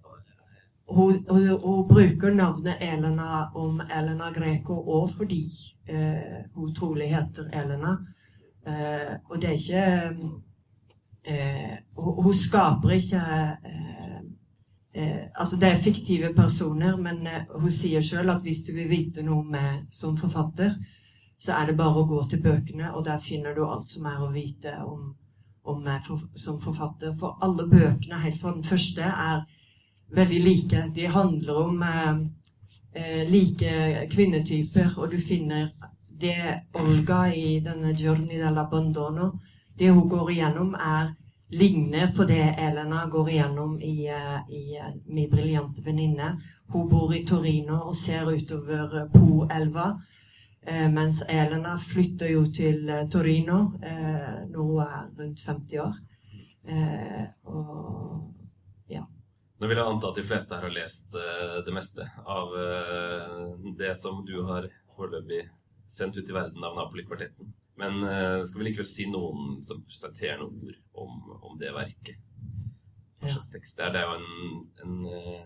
hun, 0.88 1.26
hun, 1.64 1.88
bruker 1.88 2.32
navnet 2.32 2.82
Elena 2.82 3.52
om 3.56 3.82
Elena 3.82 4.32
Greco 4.32 4.76
òg 5.00 5.10
fordi 5.18 5.42
eh, 5.88 6.46
hun 6.56 6.76
trolig 6.76 7.10
heter 7.12 7.50
Elena. 7.52 7.98
Eh, 8.68 9.16
og 9.30 9.42
det 9.42 9.50
er 9.50 9.60
ikke 9.60 9.84
eh, 9.84 10.28
hun, 11.28 12.24
hun 12.24 12.34
skaper 12.34 12.94
ikke 12.96 13.22
eh, 13.66 14.20
eh, 14.96 15.26
Altså, 15.36 15.58
det 15.60 15.70
er 15.70 15.82
fiktive 15.84 16.34
personer, 16.36 16.98
men 16.98 17.28
eh, 17.28 17.44
hun 17.60 17.72
sier 17.72 18.02
sjøl 18.02 18.30
at 18.30 18.42
hvis 18.46 18.64
du 18.68 18.74
vil 18.76 18.90
vite 18.90 19.26
noe 19.26 19.44
med 19.44 19.88
som 19.92 20.18
forfatter, 20.18 20.76
så 21.40 21.54
er 21.60 21.70
det 21.70 21.78
bare 21.78 22.02
å 22.02 22.08
gå 22.10 22.24
til 22.30 22.42
bøkene, 22.42 22.94
og 22.96 23.06
der 23.06 23.22
finner 23.22 23.54
du 23.56 23.66
alt 23.66 23.90
som 23.90 24.08
er 24.10 24.24
å 24.24 24.32
vite 24.34 24.74
om, 24.86 25.12
om 25.70 25.84
meg 25.84 26.02
for, 26.08 26.24
som 26.36 26.58
forfatter. 26.62 27.14
For 27.20 27.38
alle 27.46 27.68
bøkene, 27.70 28.24
helt 28.24 28.40
fra 28.42 28.56
den 28.56 28.66
første, 28.66 29.06
er 29.06 29.44
veldig 30.18 30.40
like. 30.42 30.88
De 30.96 31.06
handler 31.12 31.62
om 31.62 31.84
eh, 31.84 32.24
eh, 32.96 33.30
like 33.30 34.08
kvinnetyper, 34.16 34.98
og 34.98 35.12
du 35.12 35.20
finner 35.22 35.70
det 36.18 36.64
Olga 36.74 37.28
i 37.30 37.60
denne 37.62 37.94
'Journey 37.94 38.40
dell'Abbandono' 38.42 39.36
Det 39.78 39.90
hun 39.90 40.10
går 40.10 40.32
igjennom, 40.32 40.76
er 40.76 41.14
ligner 41.50 42.08
på 42.08 42.24
det 42.24 42.56
Elena 42.58 43.06
går 43.06 43.30
igjennom 43.30 43.82
i, 43.82 44.08
eh, 44.08 44.50
i 44.50 44.78
eh, 44.78 44.94
Min 45.06 45.30
briljante 45.30 45.82
venninne. 45.82 46.42
Hun 46.68 46.90
bor 46.90 47.16
i 47.16 47.26
Torino 47.26 47.76
og 47.90 47.96
ser 47.96 48.28
utover 48.28 49.10
Po-elva. 49.14 50.02
Eh, 50.62 50.90
mens 50.92 51.22
Elena 51.30 51.78
flytter 51.78 52.34
jo 52.34 52.46
til 52.52 52.90
Torino 53.12 53.60
når 53.78 54.64
hun 54.64 54.82
er 54.84 55.06
rundt 55.20 55.46
50 55.46 55.80
år. 55.80 56.02
Og 57.46 58.90
ja. 58.92 59.06
Nå 59.60 59.70
vil 59.70 59.80
jeg 59.80 59.88
anta 59.88 60.10
at 60.10 60.20
de 60.20 60.26
fleste 60.28 60.56
her 60.56 60.68
har 60.68 60.76
lest 60.76 61.16
det 61.66 61.74
meste 61.74 62.10
av 62.26 62.52
det 63.80 63.94
som 63.98 64.20
du 64.28 64.42
har 64.50 64.68
foreløpig 64.98 65.46
sendt 65.88 66.18
ut 66.18 66.28
i 66.28 66.36
verden 66.36 66.68
av 66.68 66.76
Napoli-kvartetten. 66.76 67.54
Men 67.78 68.00
eh, 68.04 68.40
skal 68.46 68.62
vi 68.64 68.70
likevel 68.72 68.88
si 68.90 69.06
noen 69.12 69.60
som 69.66 69.84
presenterer 69.86 70.40
noen 70.42 70.58
ord 70.66 70.80
om, 71.04 71.20
om 71.52 71.60
det 71.62 71.74
verket? 71.76 72.18
Hva 73.20 73.28
Ja. 73.30 73.34
slags 73.36 73.52
tekst 73.54 73.78
det 73.78 73.86
er? 73.88 73.92
Det 73.94 74.02
er 74.02 74.08
jo 74.08 74.16
en, 74.18 74.66
en 74.84 75.06
eh, 75.14 75.44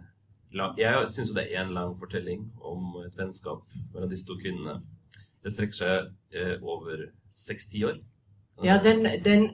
lang, 0.59 0.77
Jeg 0.79 1.09
syns 1.11 1.29
jo 1.31 1.35
det 1.37 1.45
er 1.49 1.63
én 1.63 1.73
lang 1.75 1.93
fortelling 1.99 2.45
om 2.59 2.97
et 3.05 3.15
vennskap 3.19 3.63
mellom 3.93 4.09
disse 4.11 4.27
to 4.27 4.35
kvinnene. 4.39 4.77
Det 5.43 5.53
strekker 5.55 5.77
seg 5.77 6.09
eh, 6.35 6.55
over 6.61 7.05
seks-ti 7.35 7.83
år. 7.87 7.99
Ja, 8.63 8.75
den, 8.83 9.07
den, 9.25 9.47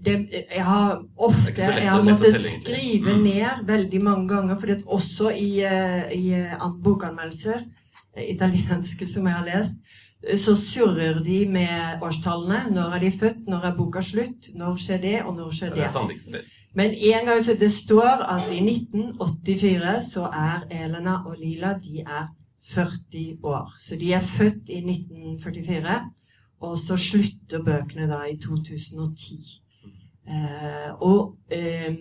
det, 0.00 0.14
Jeg 0.32 0.64
har 0.64 1.02
ofte 1.20 1.52
lett 1.58 1.82
jeg 1.82 1.90
har 1.90 2.02
måttet 2.06 2.38
skrive 2.40 3.14
Mm. 3.18 3.22
ned 3.26 3.66
veldig 3.68 4.00
mange 4.02 4.28
ganger, 4.30 4.56
fordi 4.58 4.78
også 4.86 5.30
i, 5.36 5.50
i 6.14 6.22
bokanmeldelser, 6.82 7.66
italienske 8.16 9.06
som 9.06 9.26
jeg 9.28 9.34
har 9.36 9.44
lest, 9.46 9.82
så 10.18 10.56
surrer 10.58 11.20
de 11.22 11.46
med 11.46 12.02
årstallene. 12.02 12.74
Når 12.74 12.94
er 12.96 13.04
de 13.04 13.10
født? 13.18 13.46
Når 13.46 13.66
er 13.68 13.76
boka 13.76 14.02
slutt? 14.02 14.50
Når 14.54 14.76
skjer 14.82 15.00
det, 15.02 15.16
og 15.22 15.36
når 15.36 15.50
skjer 15.54 15.74
Det 15.74 15.84
det? 16.32 16.42
Men 16.74 16.90
en 16.90 17.26
gang 17.26 17.44
så 17.44 17.54
det 17.60 17.70
står 17.72 18.24
at 18.26 18.50
i 18.52 18.58
1984 18.64 19.94
så 20.12 20.26
er 20.26 20.66
Elena 20.70 21.22
og 21.26 21.36
Lila 21.38 21.72
de 21.78 22.02
er 22.02 22.26
40 22.74 23.38
år. 23.42 23.74
Så 23.80 23.96
de 23.96 24.12
er 24.12 24.20
født 24.20 24.68
i 24.68 24.82
1944, 24.82 26.00
og 26.60 26.78
så 26.78 26.96
slutter 26.96 27.62
bøkene 27.64 28.08
da 28.10 28.24
i 28.28 28.36
2010. 28.36 29.38
Eh, 30.28 30.90
og 31.00 31.38
eh, 31.50 31.94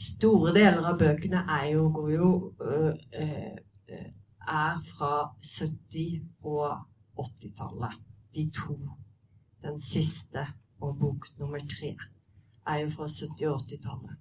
store 0.00 0.54
deler 0.54 0.86
av 0.86 0.98
bøkene 0.98 1.42
er 1.58 1.66
jo, 1.74 1.90
går 1.92 2.10
jo 2.14 2.30
eh, 2.64 3.58
eh, 3.90 4.06
er 4.48 4.78
fra 4.86 5.12
70- 5.44 6.22
og 6.42 6.78
80-tallet. 7.24 7.98
De 8.34 8.46
to. 8.54 8.76
Den 9.62 9.78
siste 9.82 10.46
og 10.80 10.96
bok 11.00 11.26
nummer 11.40 11.60
tre 11.68 11.94
er 12.70 12.82
jo 12.84 12.90
fra 12.94 13.08
70- 13.10 13.48
og 13.50 13.64
80-tallet. 13.66 14.18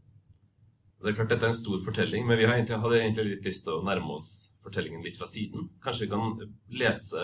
Det 0.99 1.13
er 1.13 1.15
klart 1.15 1.29
Dette 1.31 1.45
er 1.47 1.53
en 1.53 1.55
stor 1.55 1.79
fortelling, 1.85 2.25
men 2.27 2.35
vi 2.37 2.43
har 2.43 2.57
egentlig, 2.57 2.79
hadde 2.83 2.97
egentlig 2.99 3.25
litt 3.29 3.45
lyst 3.47 3.63
til 3.63 3.77
å 3.77 3.83
nærme 3.87 4.17
oss 4.17 4.29
fortellingen 4.65 5.03
litt 5.05 5.15
fra 5.15 5.29
siden. 5.31 5.69
Kanskje 5.83 6.05
vi 6.05 6.11
kan 6.11 6.33
lese 6.81 7.21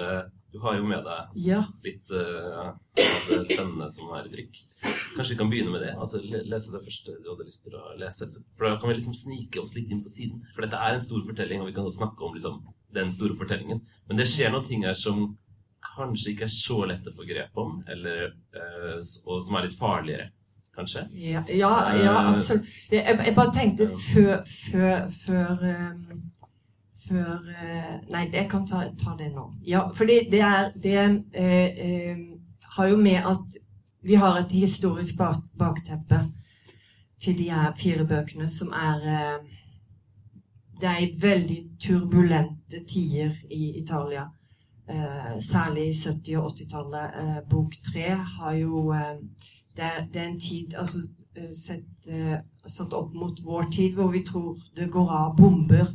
Du 0.55 0.61
har 0.63 0.77
jo 0.77 0.85
med 0.87 1.03
deg 1.03 1.33
Ja. 1.43 1.65
litt 1.83 2.07
uh, 2.15 2.69
av 2.71 2.77
det 3.27 3.41
spennende 3.49 3.89
som 3.91 4.13
er 4.15 4.29
i 4.29 4.31
trykk. 4.31 4.61
Kanskje 5.17 5.33
vi 5.33 5.39
kan 5.41 5.49
begynne 5.51 5.73
med 5.73 5.81
det? 5.83 5.91
Altså 5.99 6.21
Lese 6.23 6.71
det 6.71 6.79
første 6.85 7.17
du 7.19 7.27
hadde 7.33 7.47
lyst 7.49 7.65
til 7.65 7.75
å 7.75 7.97
lese. 7.99 8.29
For 8.55 8.69
da 8.69 8.77
kan 8.79 8.87
vi 8.87 8.95
liksom 8.95 9.17
snike 9.19 9.59
oss 9.59 9.75
litt 9.75 9.91
inn 9.91 10.05
på 10.05 10.13
siden. 10.13 10.45
For 10.55 10.63
dette 10.63 10.79
er 10.79 10.95
en 10.95 11.03
stor 11.03 11.25
fortelling, 11.27 11.59
og 11.59 11.67
vi 11.67 11.75
kan 11.75 11.91
snakke 11.91 12.23
om 12.23 12.37
liksom 12.37 12.61
den 12.95 13.11
store 13.11 13.35
fortellingen. 13.35 13.83
Men 14.07 14.21
det 14.21 14.29
skjer 14.31 14.55
noen 14.55 14.63
ting 14.63 14.87
her 14.87 14.95
som 14.95 15.33
kanskje 15.85 16.31
ikke 16.33 16.47
er 16.47 16.53
så 16.53 16.79
lett 16.89 17.07
å 17.07 17.13
få 17.15 17.27
grep 17.27 17.57
om, 17.61 17.77
eller, 17.91 18.33
eh, 18.55 19.01
og 19.25 19.43
som 19.43 19.57
er 19.57 19.67
litt 19.67 19.77
farligere, 19.77 20.29
kanskje. 20.75 21.07
Ja, 21.13 21.43
ja, 21.47 21.73
ja 22.03 22.13
Eh, 22.13 22.31
absolutt. 22.33 22.71
Jeg, 22.91 23.19
jeg 23.25 23.35
bare 23.35 23.53
tenkte 23.53 23.89
før 23.89 24.41
Før, 24.45 25.09
før, 25.25 25.67
før 27.07 27.51
eh, 27.53 27.93
Nei, 28.11 28.25
jeg 28.33 28.49
kan 28.51 28.65
ta, 28.67 28.83
ta 28.99 29.15
det 29.17 29.31
nå. 29.33 29.49
Ja, 29.63 29.87
fordi 29.95 30.19
det 30.31 30.41
er 30.41 30.71
Det 30.75 30.97
eh, 30.99 31.85
eh, 31.87 32.17
har 32.75 32.87
jo 32.91 32.97
med 32.97 33.23
at 33.23 33.61
vi 34.05 34.15
har 34.15 34.37
et 34.37 34.51
historisk 34.51 35.17
bak, 35.17 35.37
bakteppe 35.57 36.19
til 37.19 37.37
de 37.37 37.49
her 37.49 37.71
fire 37.77 38.05
bøkene, 38.05 38.49
som 38.49 38.73
er 38.73 39.07
eh, 39.09 39.37
Det 40.81 40.89
er 40.89 41.19
veldig 41.21 41.59
turbulente 41.79 42.83
tider 42.87 43.31
i 43.51 43.77
Italia. 43.79 44.27
Eh, 44.87 45.39
særlig 45.41 45.93
70- 45.95 46.37
og 46.37 46.51
80-tallet. 46.51 47.11
Eh, 47.19 47.49
bok 47.49 47.73
tre 47.85 48.09
har 48.09 48.53
jo 48.53 48.91
eh, 48.93 49.17
det 49.75 49.83
er, 49.83 50.05
det 50.13 50.21
er 50.21 50.27
en 50.27 50.39
tid 50.39 50.75
altså, 50.77 50.99
eh, 51.35 51.55
sett, 51.57 52.07
eh, 52.07 52.37
satt 52.67 52.93
opp 52.93 53.13
mot 53.13 53.41
vår 53.45 53.71
tid, 53.71 53.95
hvor 53.95 54.11
vi 54.11 54.21
tror 54.23 54.59
det 54.75 54.91
går 54.91 55.09
av 55.11 55.37
bomber 55.37 55.87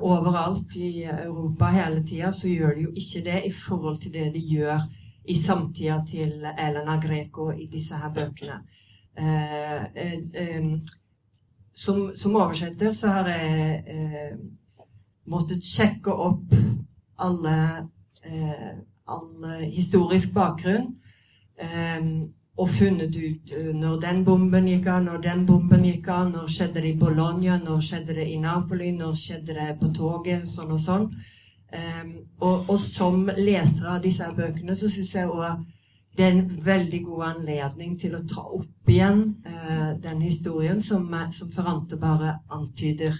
overalt 0.00 0.76
i 0.76 1.04
Europa 1.04 1.66
hele 1.68 2.00
tida, 2.00 2.32
så 2.32 2.48
gjør 2.48 2.74
det 2.74 2.82
jo 2.82 2.92
ikke 2.96 3.20
det 3.24 3.40
i 3.44 3.50
forhold 3.52 3.98
til 4.00 4.12
det 4.12 4.30
de 4.32 4.40
gjør 4.40 4.86
i 5.28 5.36
samtida 5.36 5.98
til 6.08 6.46
Elena 6.58 6.94
Greco 7.02 7.50
i 7.52 7.66
disse 7.68 7.94
her 8.00 8.08
bøkene. 8.14 8.56
Som, 11.72 12.16
som 12.16 12.36
oversetter 12.40 12.96
så 12.96 13.12
har 13.12 13.28
jeg 13.28 14.38
måttet 15.28 15.68
sjekke 15.68 16.16
opp 16.16 16.56
alle, 17.18 17.58
eh, 18.24 18.72
all 19.06 19.52
historisk 19.64 20.34
bakgrunn. 20.34 20.94
eh, 21.58 22.28
og 22.58 22.68
funnet 22.68 23.16
ut 23.16 23.52
eh, 23.56 23.70
når 23.74 24.00
den 24.02 24.24
bomben 24.26 24.66
gikk 24.66 24.86
av, 24.90 25.02
når 25.06 25.22
den 25.22 25.44
bomben 25.46 25.84
gikk 25.86 26.08
av, 26.10 26.30
når 26.32 26.48
skjedde 26.50 26.82
det 26.82 26.92
i 26.92 26.98
Bologna, 26.98 27.58
når 27.62 27.82
skjedde 27.86 28.16
det 28.18 28.26
i 28.32 28.38
Napoli, 28.42 28.90
når 28.96 29.14
skjedde 29.18 29.54
det 29.58 29.68
på 29.80 29.90
toget, 29.94 30.46
sånn 30.48 30.74
og 30.74 30.80
sånn. 30.82 31.08
Em, 31.78 32.14
og, 32.40 32.70
og 32.72 32.78
som 32.80 33.28
leser 33.36 33.90
av 33.92 34.02
disse 34.02 34.26
bøkene, 34.34 34.76
så 34.76 34.90
syns 34.90 35.14
jeg 35.14 35.30
òg 35.30 35.62
det 36.18 36.26
er 36.26 36.34
en 36.34 36.58
veldig 36.64 36.98
god 37.06 37.24
anledning 37.28 37.92
til 38.00 38.16
å 38.18 38.24
ta 38.26 38.42
opp 38.42 38.90
igjen 38.90 39.20
eh, 39.46 39.90
den 40.02 40.24
historien 40.24 40.82
som, 40.82 41.06
eh, 41.14 41.30
som 41.30 41.52
Ferrante 41.54 41.98
bare 42.00 42.40
antyder. 42.50 43.14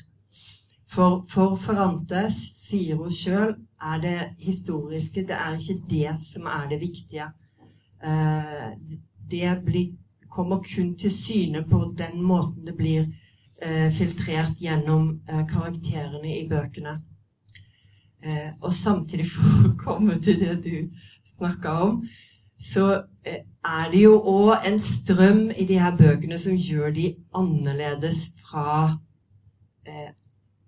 For, 0.90 1.20
for 1.30 1.54
Ferrante, 1.62 2.24
sier 2.34 2.98
hun 2.98 3.14
sjøl, 3.14 3.54
er 3.82 4.00
det 4.02 4.18
historiske, 4.38 5.22
det 5.22 5.36
er 5.36 5.58
ikke 5.58 5.82
det 5.90 6.14
som 6.22 6.46
er 6.46 6.68
det 6.70 6.80
viktige. 6.80 7.26
Eh, 8.04 8.70
det 9.30 9.62
blir, 9.64 9.92
kommer 10.30 10.62
kun 10.62 10.94
til 10.98 11.10
syne 11.10 11.64
på 11.70 11.94
den 11.98 12.22
måten 12.22 12.66
det 12.66 12.76
blir 12.76 13.06
eh, 13.62 13.92
filtrert 13.92 14.58
gjennom 14.60 15.20
eh, 15.28 15.46
karakterene 15.46 16.36
i 16.38 16.48
bøkene. 16.48 17.00
Og 18.60 18.72
samtidig, 18.74 19.28
for 19.34 19.68
å 19.68 19.76
komme 19.78 20.16
til 20.22 20.40
det 20.40 20.56
du 20.64 20.88
snakka 21.36 21.74
om, 21.86 22.00
så 22.58 23.04
er 23.64 23.90
det 23.92 24.00
jo 24.02 24.16
òg 24.18 24.66
en 24.66 24.78
strøm 24.82 25.48
i 25.50 25.66
de 25.68 25.78
her 25.78 25.96
bøkene 25.96 26.38
som 26.40 26.56
gjør 26.56 26.90
de 26.94 27.12
annerledes 27.36 28.24
fra 28.42 28.98
eh, 29.86 30.10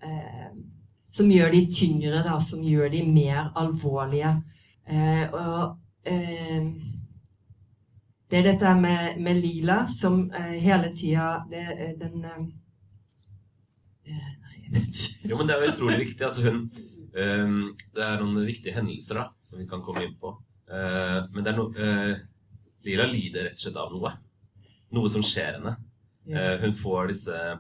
eh, 0.05 0.51
Som 1.11 1.31
gjør 1.33 1.51
de 1.51 1.65
tyngre, 1.75 2.23
da, 2.23 2.37
som 2.41 2.63
gjør 2.63 2.91
de 2.93 3.03
mer 3.07 3.51
alvorlige. 3.59 4.31
Eh, 4.91 5.25
og 5.35 5.77
eh, 6.07 6.69
det 8.31 8.39
er 8.39 8.47
dette 8.47 8.75
med, 8.79 9.19
med 9.19 9.41
Lila 9.43 9.81
som 9.91 10.23
eh, 10.31 10.55
hele 10.63 10.93
tida 10.95 11.41
det, 11.51 11.65
er 11.67 11.97
den 11.99 12.23
eh, 12.25 12.45
eh, 14.07 14.29
Nei, 14.39 14.55
jeg 14.63 14.75
vet 14.77 15.01
ikke. 15.03 15.31
Jo, 15.33 15.39
men 15.39 15.49
det 15.49 15.57
er 15.57 15.65
jo 15.65 15.73
utrolig 15.75 15.99
viktig. 16.05 16.27
Altså, 16.29 16.45
hun, 16.47 16.61
ehm, 17.19 17.61
det 17.97 18.07
er 18.07 18.23
noen 18.23 18.47
viktige 18.47 18.77
hendelser 18.77 19.19
da, 19.19 19.27
som 19.43 19.59
vi 19.59 19.67
kan 19.71 19.83
komme 19.83 20.07
inn 20.07 20.15
på. 20.23 20.37
Eh, 20.71 21.19
men 21.35 21.43
det 21.43 21.53
er 21.53 21.59
noe 21.59 21.89
eh, 21.91 22.13
Lila 22.87 23.09
lider 23.11 23.49
rett 23.49 23.59
og 23.59 23.65
slett 23.65 23.81
av 23.83 23.91
noe. 23.97 24.15
Noe 24.95 25.11
som 25.13 25.27
skjer 25.27 25.59
henne. 25.59 25.75
Eh, 26.31 26.55
hun 26.63 26.75
får 26.77 27.11
disse 27.11 27.35
eh, 27.35 27.59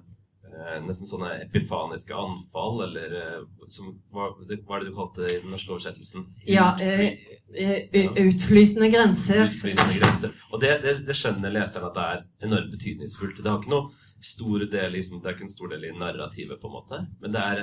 nesten 0.84 1.08
sånne 1.08 1.30
epifaniske 1.46 2.14
anfall, 2.16 2.82
eller 2.86 3.14
eh, 3.20 3.40
som, 3.72 3.92
hva, 4.12 4.26
hva 4.36 4.76
er 4.76 4.84
det 4.84 4.90
du 4.90 4.96
kalte 4.96 5.22
det 5.24 5.30
i 5.36 5.40
den 5.44 5.54
norske 5.54 5.72
oversettelsen? 5.74 6.26
Ja, 6.48 6.72
Utfly- 6.76 7.38
ja. 7.54 7.78
eh, 7.92 8.10
utflytende 8.26 8.90
grenser. 8.92 9.44
utflytende 9.48 9.96
grenser. 10.00 10.34
Og 10.52 10.60
det, 10.62 10.74
det, 10.84 10.96
det 11.08 11.16
skjønner 11.16 11.54
leseren 11.54 11.88
at 11.90 11.96
det 11.96 12.04
er 12.12 12.24
enormt 12.48 12.70
betydningsfullt. 12.76 13.40
Det 13.42 13.50
har 13.50 13.60
ikke 13.62 13.72
noe 13.74 13.90
stor 14.20 14.66
del 14.68 14.92
liksom, 14.92 15.22
Det 15.22 15.30
er 15.30 15.36
ikke 15.38 15.46
en 15.48 15.54
stor 15.56 15.70
del 15.72 15.84
i 15.88 15.94
narrativet, 15.96 16.60
på 16.60 16.68
en 16.68 16.76
måte, 16.76 17.02
men 17.22 17.32
det 17.32 17.40
er 17.54 17.62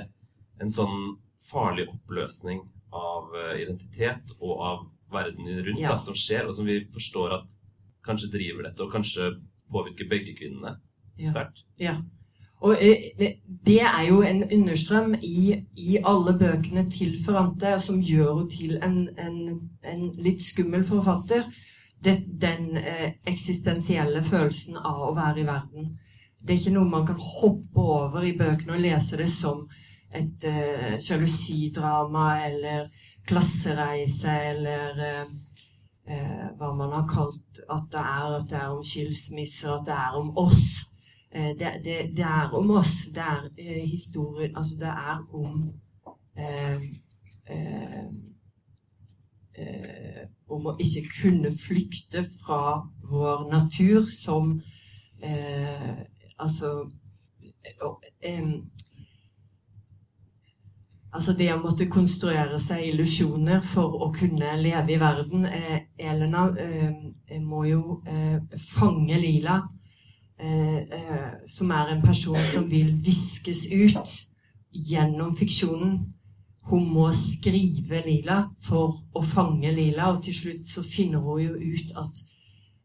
en 0.63 0.73
sånn 0.73 0.97
farlig 1.51 1.85
oppløsning 1.93 2.63
av 2.97 3.29
eh, 3.37 3.61
identitet 3.61 4.33
og 4.39 4.55
av 4.71 4.85
verden 5.13 5.45
rundt 5.63 5.79
Ja. 5.79 5.93
da, 5.93 5.97
som 6.01 6.15
skjer, 6.17 6.47
og 6.49 6.55
som 6.57 6.65
vi 6.67 6.81
forstår 6.91 7.37
at 7.37 7.53
kanskje 8.07 8.31
driver 8.33 8.65
dette, 8.67 8.83
og 8.83 8.91
kanskje 8.91 9.29
påvirker 9.71 10.09
begge 10.09 10.33
kvinnene 10.39 10.79
Ja. 11.19 11.45
Ja. 11.81 11.95
Og 12.65 12.77
eh, 12.81 13.37
det 13.65 13.81
er 13.81 14.03
jo 14.07 14.21
en 14.25 14.43
understrøm 14.43 15.15
i, 15.21 15.55
i 15.77 15.97
alle 16.05 16.33
bøkene 16.39 16.87
til 16.89 17.17
Ferrante, 17.25 17.79
som 17.79 18.01
gjør 18.01 18.33
henne 18.33 18.49
til 18.49 18.79
en, 18.83 19.09
en, 19.19 19.59
en 19.85 20.07
litt 20.17 20.41
skummel 20.45 20.85
forfatter. 20.87 21.45
Det, 22.03 22.17
den 22.41 22.77
eh, 22.77 23.11
eksistensielle 23.25 24.23
følelsen 24.23 24.77
av 24.77 25.01
å 25.09 25.13
være 25.17 25.41
i 25.41 25.47
verden. 25.47 25.91
Det 26.41 26.53
er 26.53 26.61
ikke 26.61 26.75
noe 26.77 26.89
man 26.89 27.05
kan 27.07 27.19
hoppe 27.19 27.83
over 27.83 28.25
i 28.25 28.35
bøkene 28.37 28.77
og 28.77 28.81
lese 28.81 29.17
det 29.19 29.29
som 29.33 29.65
et 30.15 30.45
eh, 30.47 30.97
sjalusidrama 31.03 32.27
eller 32.47 32.87
klassereise 33.27 34.33
eller 34.51 35.01
eh, 35.03 35.33
eh, 36.07 36.45
hva 36.57 36.73
man 36.77 36.93
har 36.95 37.07
kalt 37.09 37.61
at 37.69 37.89
det 37.91 38.03
er. 38.03 38.37
At 38.39 38.49
det 38.49 38.61
er 38.61 38.75
om 38.75 38.85
skilsmisser, 38.85 39.73
at 39.73 39.85
det 39.89 39.97
er 39.97 40.19
om 40.21 40.31
oss. 40.37 40.86
Eh, 41.37 41.57
det, 41.59 41.81
det, 41.83 42.11
det 42.17 42.25
er 42.25 42.53
om 42.53 42.71
oss. 42.71 42.93
Det 43.15 43.21
er 43.21 43.49
eh, 43.57 43.89
historien 43.89 44.57
Altså, 44.57 44.75
det 44.79 44.87
er 44.87 45.35
om 45.35 45.73
eh, 46.37 46.81
eh, 47.49 48.05
eh, 49.57 50.23
Om 50.49 50.71
å 50.71 50.77
ikke 50.79 51.03
kunne 51.21 51.51
flykte 51.51 52.23
fra 52.39 52.79
vår 53.03 53.49
natur 53.51 54.07
som 54.09 54.55
eh, 55.21 55.97
Altså 56.37 56.87
Altså 61.11 61.33
det 61.33 61.49
å 61.53 61.59
måtte 61.59 61.89
konstruere 61.91 62.59
seg 62.61 62.85
illusjoner 62.87 63.61
for 63.65 63.95
å 64.05 64.11
kunne 64.15 64.53
leve 64.61 64.93
i 64.93 64.99
verden. 65.01 65.47
Elena 65.97 66.43
må 67.41 67.63
jo 67.65 67.97
fange 68.61 69.17
Lila, 69.19 69.57
som 71.49 71.71
er 71.73 71.89
en 71.89 72.03
person 72.05 72.37
som 72.51 72.67
vil 72.69 72.91
viskes 73.01 73.63
ut 73.73 74.11
gjennom 74.69 75.33
fiksjonen. 75.35 75.97
Hun 76.67 76.89
må 76.93 77.07
skrive 77.15 78.03
Lila 78.05 78.41
for 78.61 78.99
å 79.15 79.23
fange 79.23 79.71
Lila, 79.71 80.11
og 80.13 80.23
til 80.25 80.35
slutt 80.35 80.67
så 80.67 80.83
finner 80.85 81.23
hun 81.23 81.41
jo 81.41 81.55
ut 81.55 81.93
at 81.97 82.21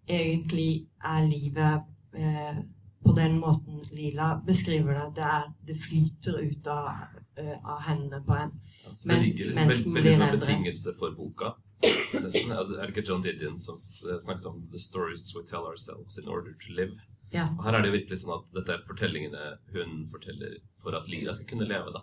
egentlig 0.08 0.86
er 1.04 1.26
livet 1.26 1.82
eh, 2.14 2.62
på 3.02 3.14
den 3.16 3.38
måten 3.42 3.82
Lila 3.90 4.36
beskriver 4.46 4.94
det. 4.94 5.08
Det, 5.16 5.26
er, 5.26 5.48
det 5.66 5.76
flyter 5.82 6.38
ut 6.38 6.66
av, 6.70 6.88
uh, 7.40 7.56
av 7.72 7.80
hendene 7.88 8.22
på 8.26 8.36
en. 8.36 8.52
Ja, 8.84 8.94
Men 9.04 9.16
det 9.16 9.22
ligger 9.24 9.50
liksom 9.50 9.66
mens 9.66 9.86
veldig 9.86 10.14
som 10.14 10.22
en 10.22 10.28
eldre. 10.28 10.40
betingelse 10.40 10.94
for 10.98 11.16
boka. 11.16 11.54
Nesten. 11.82 12.52
Altså, 12.52 12.76
er 12.76 12.86
det 12.86 12.94
ikke 12.94 13.08
John 13.08 13.22
Didion 13.22 13.58
som 13.58 13.78
snakket 13.80 14.46
om 14.46 14.62
'the 14.70 14.78
stories 14.78 15.34
we 15.34 15.42
tell 15.42 15.66
ourselves 15.66 16.18
in 16.18 16.28
order 16.28 16.54
to 16.62 16.68
live'? 16.78 17.00
Ja. 17.32 17.48
Og 17.56 17.64
her 17.66 17.76
er 17.76 17.84
det 17.84 17.90
jo 17.92 17.98
virkelig 17.98 18.22
sånn 18.22 18.34
at 18.36 18.50
dette 18.56 18.74
er 18.74 18.82
fortellingene 18.86 19.54
hun 19.74 20.02
forteller 20.10 20.58
for 20.82 20.96
at 20.98 21.08
Lila 21.08 21.34
skal 21.36 21.48
kunne 21.54 21.68
leve, 21.68 21.94
da. 21.94 22.02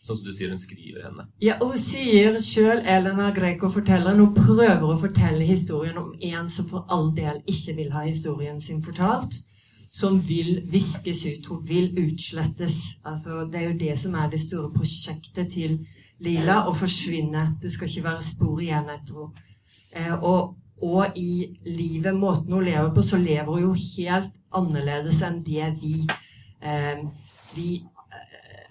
Sånn 0.00 0.16
som 0.16 0.24
du 0.24 0.32
sier, 0.32 0.48
hun 0.48 0.60
skriver 0.60 1.04
henne. 1.04 1.26
Ja, 1.44 1.58
og 1.60 1.74
hun 1.74 1.80
sier 1.80 2.38
sjøl, 2.40 2.80
Elena 2.88 3.28
Greco 3.36 3.68
forteller, 3.72 4.16
hun 4.16 4.32
prøver 4.32 4.86
å 4.86 4.96
fortelle 5.00 5.44
historien 5.44 5.98
om 6.00 6.14
en 6.16 6.48
som 6.48 6.68
for 6.70 6.88
all 6.88 7.10
del 7.16 7.42
ikke 7.44 7.76
vil 7.76 7.92
ha 7.92 8.06
historien 8.06 8.62
sin 8.64 8.80
fortalt. 8.84 9.36
Som 9.92 10.20
vil 10.22 10.60
viskes 10.70 11.24
ut. 11.26 11.46
Hun 11.50 11.64
vil 11.66 11.88
utslettes. 11.98 12.76
Altså, 13.02 13.42
det 13.50 13.58
er 13.58 13.64
jo 13.66 13.78
det 13.80 13.96
som 13.98 14.14
er 14.14 14.28
det 14.30 14.38
store 14.38 14.70
prosjektet 14.70 15.50
til 15.50 15.80
Lila, 16.22 16.60
å 16.70 16.74
forsvinne. 16.78 17.56
Det 17.60 17.72
skal 17.74 17.90
ikke 17.90 18.06
være 18.06 18.22
spor 18.22 18.62
igjen 18.62 18.92
etter 18.94 19.18
henne. 19.18 19.48
Eh, 19.90 20.14
og, 20.14 20.54
og 20.80 21.16
i 21.18 21.50
livet, 21.66 22.14
måten 22.16 22.52
hun 22.52 22.64
lever 22.64 22.92
på, 22.94 23.02
så 23.04 23.18
lever 23.20 23.50
hun 23.52 23.62
jo 23.68 23.72
helt 23.74 24.36
annerledes 24.56 25.20
enn 25.26 25.42
det 25.44 25.72
vi 25.82 25.96
eh, 26.64 27.04
vi 27.54 27.80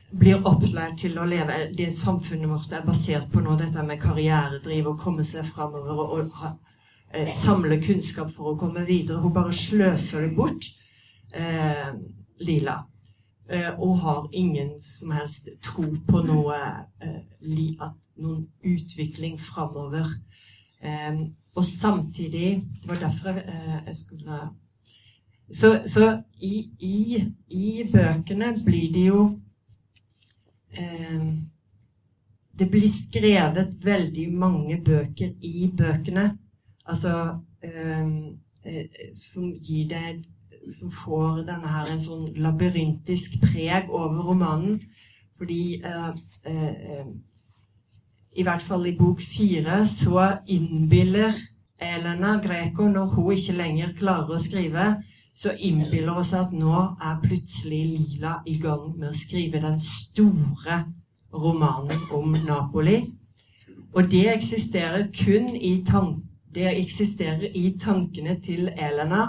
blir 0.09 0.45
opplært 0.47 0.97
til 1.03 1.17
å 1.21 1.27
leve 1.29 1.67
Det 1.75 1.89
samfunnet 1.93 2.49
vårt 2.49 2.73
er 2.73 2.85
basert 2.85 3.29
på 3.31 3.43
nå, 3.45 3.55
dette 3.59 3.83
med 3.85 4.01
karrieredriv 4.01 4.89
og 4.89 5.01
komme 5.01 5.25
seg 5.27 5.47
framover 5.47 5.99
og, 6.01 6.13
og 6.17 6.37
ha, 6.41 6.53
eh, 7.13 7.29
samle 7.33 7.79
kunnskap 7.83 8.31
for 8.33 8.53
å 8.53 8.59
komme 8.59 8.85
videre. 8.87 9.21
Hun 9.21 9.35
bare 9.35 9.53
sløser 9.53 10.25
det 10.25 10.31
bort, 10.37 10.71
eh, 11.33 11.91
Lila. 12.41 12.79
Eh, 13.49 13.69
og 13.81 13.97
har 14.03 14.27
ingen 14.37 14.75
som 14.79 15.13
helst 15.17 15.49
tro 15.65 15.87
på 16.05 16.21
noe 16.25 16.57
eh, 17.01 17.21
noen 17.41 18.43
utvikling 18.61 19.39
framover. 19.41 20.09
Eh, 20.81 21.21
og 21.55 21.65
samtidig 21.65 22.63
Det 22.81 22.87
var 22.87 22.95
derfor 22.95 23.29
eh, 23.29 23.79
jeg 23.87 23.95
skulle 23.95 24.39
Så, 25.51 25.81
så 25.85 26.21
i, 26.39 26.69
i, 26.79 27.23
i 27.49 27.83
bøkene 27.91 28.53
blir 28.65 28.93
det 28.93 29.05
jo 29.07 29.39
eh, 30.77 31.33
Det 32.59 32.69
blir 32.71 32.89
skrevet 32.89 33.77
veldig 33.83 34.33
mange 34.33 34.81
bøker 34.85 35.31
i 35.41 35.71
bøkene. 35.77 36.37
Altså 36.85 37.39
eh, 37.63 38.07
eh, 38.63 38.85
Som 39.15 39.53
gir 39.53 39.87
deg 39.89 40.09
et 40.19 40.29
Som 40.75 40.91
får 40.91 41.45
denne 41.47 41.67
her 41.71 41.87
en 41.89 42.01
sånn 42.03 42.27
labyrintisk 42.35 43.39
preg 43.41 43.89
over 43.89 44.27
romanen. 44.27 44.81
Fordi 45.39 45.81
eh, 45.81 46.09
eh, 46.45 47.05
I 48.37 48.43
hvert 48.45 48.61
fall 48.61 48.85
i 48.85 48.95
bok 48.97 49.21
fire 49.21 49.81
så 49.89 50.25
innbiller 50.47 51.33
Elena 51.79 52.37
Greco, 52.43 52.87
når 52.87 53.05
hun 53.15 53.31
ikke 53.33 53.57
lenger 53.57 53.93
klarer 53.97 54.35
å 54.35 54.41
skrive, 54.41 54.87
så 55.35 55.53
innbiller 55.55 56.17
hun 56.19 56.27
seg 56.27 56.47
at 56.47 56.55
nå 56.55 56.75
er 56.99 57.21
plutselig 57.23 57.83
Lila 57.93 58.39
i 58.45 58.57
gang 58.59 58.89
med 58.97 59.11
å 59.11 59.17
skrive 59.17 59.61
den 59.63 59.79
store 59.79 60.83
romanen 61.33 62.09
om 62.11 62.35
Napoli. 62.45 62.99
Og 63.95 64.09
det 64.11 64.27
eksisterer 64.33 65.07
kun 65.15 65.55
i, 65.55 65.79
tank 65.87 66.25
det 66.53 66.65
eksisterer 66.79 67.51
i 67.55 67.75
tankene 67.81 68.35
til 68.41 68.69
Elena. 68.73 69.27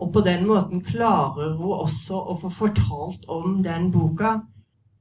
Og 0.00 0.12
på 0.12 0.20
den 0.24 0.46
måten 0.48 0.82
klarer 0.84 1.54
hun 1.56 1.72
også 1.84 2.18
å 2.32 2.36
få 2.40 2.50
fortalt 2.52 3.26
om 3.28 3.60
den 3.64 3.90
boka, 3.92 4.38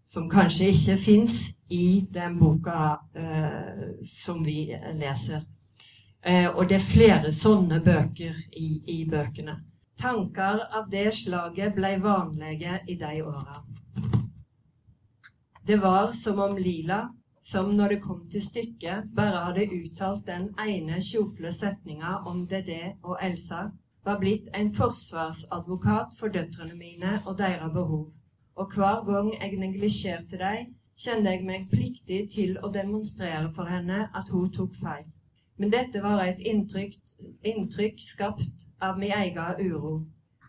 som 0.09 0.29
kanskje 0.29 0.71
ikke 0.73 0.97
fins 0.97 1.33
i 1.69 2.07
den 2.09 2.39
boka 2.39 2.99
eh, 3.13 3.89
som 4.01 4.43
vi 4.43 4.63
leser. 4.97 5.43
Eh, 6.25 6.49
og 6.49 6.65
det 6.69 6.79
er 6.79 6.87
flere 6.87 7.33
sånne 7.35 7.77
bøker 7.85 8.39
i, 8.57 8.69
i 8.89 9.03
bøkene. 9.05 9.59
Tanker 10.01 10.65
av 10.73 10.89
det 10.89 11.11
slaget 11.13 11.75
blei 11.77 11.99
vanlige 12.01 12.79
i 12.87 12.97
de 12.97 13.21
åra. 13.21 13.61
Det 15.67 15.77
var 15.77 16.11
som 16.17 16.39
om 16.41 16.57
Lila, 16.57 17.03
som 17.41 17.75
når 17.77 17.93
det 17.93 18.01
kom 18.01 18.23
til 18.31 18.41
stykket, 18.41 19.11
bare 19.13 19.45
hadde 19.45 19.69
uttalt 19.77 20.25
den 20.25 20.49
ene 20.57 21.03
tjofle 21.05 21.53
setninga 21.53 22.23
om 22.25 22.47
Dedé 22.49 22.95
og 23.03 23.19
Elsa, 23.21 23.67
var 24.03 24.17
blitt 24.17 24.49
en 24.57 24.71
forsvarsadvokat 24.73 26.17
for 26.17 26.33
døtrene 26.33 26.73
mine 26.79 27.19
og 27.25 27.37
deres 27.37 27.69
behov. 27.75 28.07
Og 28.59 28.73
hver 28.75 29.05
gang 29.07 29.29
jeg 29.33 29.59
neglisjerte 29.59 30.37
dem, 30.41 30.73
kjente 30.99 31.31
jeg 31.31 31.45
meg 31.47 31.67
pliktig 31.71 32.19
til 32.33 32.57
å 32.59 32.71
demonstrere 32.75 33.47
for 33.55 33.71
henne 33.71 33.99
at 34.19 34.31
hun 34.35 34.49
tok 34.57 34.73
feil. 34.75 35.05
Men 35.59 35.71
dette 35.71 36.01
var 36.03 36.25
et 36.25 36.41
inntrykk, 36.51 36.97
inntrykk 37.51 38.03
skapt 38.03 38.65
av 38.83 38.99
min 38.99 39.15
egen 39.15 39.63
uro. 39.63 39.93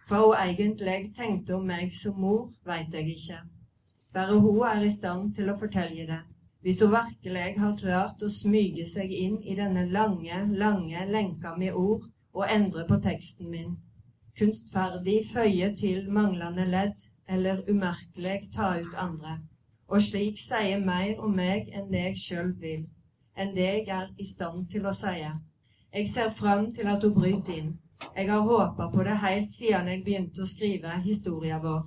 Hva 0.08 0.24
hun 0.24 0.36
egentlig 0.42 1.12
tenkte 1.14 1.54
om 1.54 1.70
meg 1.70 1.94
som 1.94 2.18
mor, 2.18 2.48
veit 2.66 2.94
jeg 2.98 3.14
ikke. 3.14 3.38
Bare 4.14 4.38
hun 4.42 4.62
er 4.66 4.82
i 4.82 4.90
stand 4.90 5.34
til 5.36 5.50
å 5.50 5.58
fortelle 5.58 6.06
det. 6.08 6.20
Hvis 6.66 6.82
hun 6.82 6.90
virkelig 6.96 7.44
har 7.62 7.76
klart 7.78 8.22
å 8.26 8.32
smyge 8.40 8.88
seg 8.90 9.14
inn 9.14 9.38
i 9.46 9.54
denne 9.58 9.86
lange, 9.94 10.42
lange 10.64 11.06
lenka 11.14 11.54
med 11.62 11.78
ord 11.78 12.10
og 12.34 12.50
endre 12.50 12.88
på 12.90 12.98
teksten 13.06 13.54
min. 13.54 13.78
Kunstferdig 14.38 15.18
føye 15.32 15.74
til 15.76 16.06
manglende 16.10 16.64
ledd, 16.70 17.10
eller 17.28 17.64
umerkelig 17.68 18.40
ta 18.54 18.76
ut 18.80 18.94
andre. 18.96 19.40
Og 19.88 20.02
slik 20.02 20.38
sier 20.38 20.80
mer 20.84 21.18
om 21.18 21.34
meg 21.34 21.68
enn 21.74 21.90
det 21.92 22.06
jeg 22.10 22.24
sjøl 22.24 22.54
vil 22.62 22.88
enn 23.40 23.54
det 23.54 23.66
jeg 23.66 23.86
er 23.96 24.08
i 24.18 24.26
stand 24.26 24.66
til 24.72 24.86
å 24.86 24.92
si. 24.96 25.14
Jeg 25.94 26.08
ser 26.08 26.30
fram 26.40 26.68
til 26.76 26.90
at 26.92 27.04
hun 27.06 27.16
bryter 27.16 27.56
inn. 27.56 27.72
Jeg 28.16 28.28
har 28.30 28.44
håpa 28.46 28.88
på 28.92 29.04
det 29.06 29.16
helt 29.24 29.52
siden 29.52 29.88
jeg 29.88 30.04
begynte 30.04 30.44
å 30.44 30.50
skrive 30.50 31.00
historien 31.04 31.62
vår. 31.64 31.82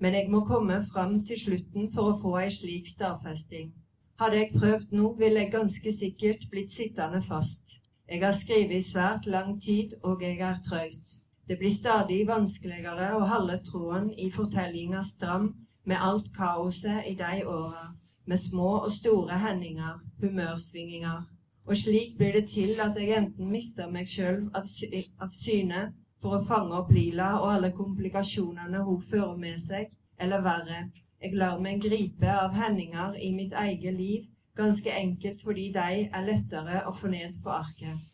Men 0.00 0.14
jeg 0.14 0.30
må 0.30 0.44
komme 0.46 0.78
fram 0.92 1.18
til 1.26 1.40
slutten 1.40 1.88
for 1.94 2.12
å 2.12 2.18
få 2.20 2.34
ei 2.42 2.50
slik 2.54 2.86
stadfesting. 2.86 3.72
Hadde 4.20 4.40
jeg 4.40 4.54
prøvd 4.54 4.94
nå, 4.98 5.12
ville 5.18 5.42
jeg 5.42 5.54
ganske 5.54 5.92
sikkert 5.94 6.46
blitt 6.50 6.74
sittende 6.74 7.22
fast. 7.22 7.78
Jeg 8.08 8.22
har 8.24 8.34
skrevet 8.34 8.78
i 8.78 8.84
svært 8.84 9.26
lang 9.26 9.56
tid, 9.60 9.94
og 10.02 10.22
jeg 10.22 10.38
er 10.42 10.62
trøyt. 10.68 11.18
Det 11.48 11.56
blir 11.56 11.72
stadig 11.72 12.26
vanskeligere 12.28 13.14
å 13.16 13.24
holde 13.30 13.56
tråden 13.64 14.10
i 14.20 14.28
fortellinga 14.30 15.00
stram 15.02 15.54
med 15.88 16.02
alt 16.04 16.28
kaoset 16.36 17.06
i 17.08 17.14
de 17.16 17.44
åra 17.48 17.86
med 18.28 18.40
små 18.40 18.70
og 18.84 18.92
store 18.92 19.38
hendinger, 19.40 19.94
humørsvinginger. 20.20 21.22
Og 21.68 21.76
slik 21.76 22.18
blir 22.18 22.34
det 22.36 22.48
til 22.52 22.80
at 22.84 22.98
jeg 23.00 23.16
enten 23.16 23.48
mister 23.48 23.88
meg 23.92 24.08
sjøl 24.08 24.42
av, 24.52 24.66
sy 24.68 25.00
av 25.20 25.32
syne, 25.32 25.86
for 26.20 26.36
å 26.36 26.44
fange 26.44 26.76
opp 26.76 26.90
Lila 26.92 27.30
og 27.38 27.46
alle 27.54 27.70
komplikasjonene 27.72 28.82
hun 28.84 29.00
fører 29.06 29.36
med 29.40 29.60
seg, 29.62 29.88
eller 30.20 30.44
verre, 30.44 30.82
jeg 31.22 31.38
lar 31.40 31.56
meg 31.64 31.80
gripe 31.82 32.34
av 32.42 32.56
hendinger 32.58 33.16
i 33.24 33.30
mitt 33.34 33.54
eget 33.56 33.96
liv, 33.96 34.26
ganske 34.58 34.92
enkelt 35.00 35.40
fordi 35.46 35.70
de 35.78 36.02
er 36.04 36.26
lettere 36.26 36.82
å 36.90 36.92
få 36.92 37.08
ned 37.14 37.40
på 37.42 37.54
arket. 37.54 38.04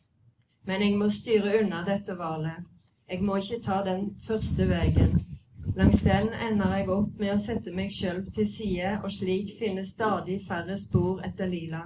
Men 0.68 0.86
jeg 0.86 0.94
må 1.00 1.10
styre 1.10 1.58
unna 1.64 1.82
dette 1.88 2.14
valet. 2.20 2.70
Jeg 3.10 3.20
må 3.22 3.36
ikke 3.36 3.60
ta 3.64 3.82
den 3.84 4.06
første 4.26 4.64
veien. 4.68 5.18
Langs 5.76 5.98
den 6.06 6.30
ender 6.46 6.70
jeg 6.76 6.88
opp 6.88 7.18
med 7.20 7.34
å 7.34 7.40
sette 7.42 7.72
meg 7.76 7.90
sjøl 7.92 8.22
til 8.32 8.46
side, 8.48 8.94
og 9.04 9.12
slik 9.12 9.50
finne 9.58 9.84
stadig 9.84 10.38
færre 10.46 10.76
spor 10.80 11.20
etter 11.28 11.50
Lila. 11.50 11.82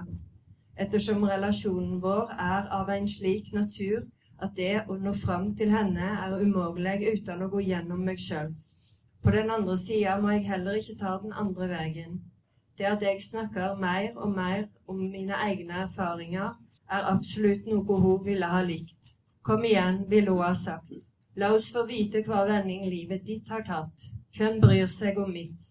Ettersom 0.79 1.25
relasjonen 1.27 1.99
vår 2.05 2.31
er 2.45 2.71
av 2.79 2.93
en 2.95 3.11
slik 3.11 3.51
natur 3.57 4.07
at 4.39 4.55
det 4.55 4.85
å 4.87 4.95
nå 4.95 5.11
fram 5.25 5.51
til 5.59 5.75
henne 5.75 6.07
er 6.23 6.39
umulig 6.39 6.97
uten 7.11 7.43
å 7.43 7.51
gå 7.51 7.65
gjennom 7.67 8.07
meg 8.07 8.23
sjøl. 8.23 8.55
På 9.19 9.35
den 9.35 9.51
andre 9.51 9.75
sida 9.77 10.15
må 10.23 10.31
jeg 10.37 10.47
heller 10.47 10.79
ikke 10.79 10.99
ta 11.03 11.17
den 11.19 11.35
andre 11.35 11.67
veien. 11.75 12.19
Det 12.79 12.87
at 12.87 13.03
jeg 13.03 13.27
snakker 13.27 13.75
mer 13.75 14.13
og 14.15 14.31
mer 14.39 14.69
om 14.87 15.03
mine 15.03 15.35
egne 15.51 15.83
erfaringer, 15.83 16.55
er 16.89 17.11
absolutt 17.11 17.67
noe 17.67 18.03
hun 18.07 18.23
ville 18.25 18.47
ha 18.47 18.63
likt. 18.63 19.18
Kom 19.49 19.63
igjen, 19.65 20.03
ville 20.09 20.31
hun 20.31 20.43
ha 20.45 20.55
sagt. 20.55 20.91
La 21.35 21.47
oss 21.55 21.71
få 21.73 21.81
vite 21.89 22.19
hva 22.27 22.43
vending 22.45 22.83
livet 22.85 23.23
ditt 23.25 23.47
har 23.49 23.63
tatt. 23.65 24.03
Hvem 24.37 24.59
bryr 24.61 24.91
seg 24.93 25.17
om 25.17 25.31
mitt? 25.33 25.63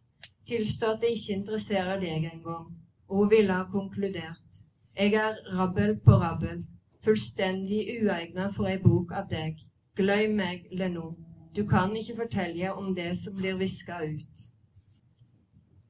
Tilstå 0.51 0.97
at 0.97 1.05
det 1.05 1.13
ikke 1.15 1.37
interesserer 1.37 2.01
deg 2.03 2.25
engang. 2.33 2.73
Og 3.07 3.23
hun 3.23 3.31
ville 3.31 3.55
ha 3.55 3.69
konkludert. 3.71 4.59
Jeg 4.99 5.15
er 5.15 5.39
rabbel 5.55 5.95
på 6.03 6.19
rabbel 6.19 6.65
fullstendig 7.07 7.85
uegnet 8.03 8.55
for 8.57 8.67
ei 8.67 8.81
bok 8.83 9.15
av 9.21 9.29
deg. 9.31 9.63
Gløym 9.95 10.35
meg, 10.41 10.67
Leno. 10.75 11.13
Du 11.55 11.63
kan 11.67 11.95
ikke 11.97 12.19
fortelle 12.25 12.73
om 12.75 12.91
det 12.99 13.13
som 13.21 13.37
blir 13.39 13.61
viska 13.63 14.01
ut. 14.03 14.43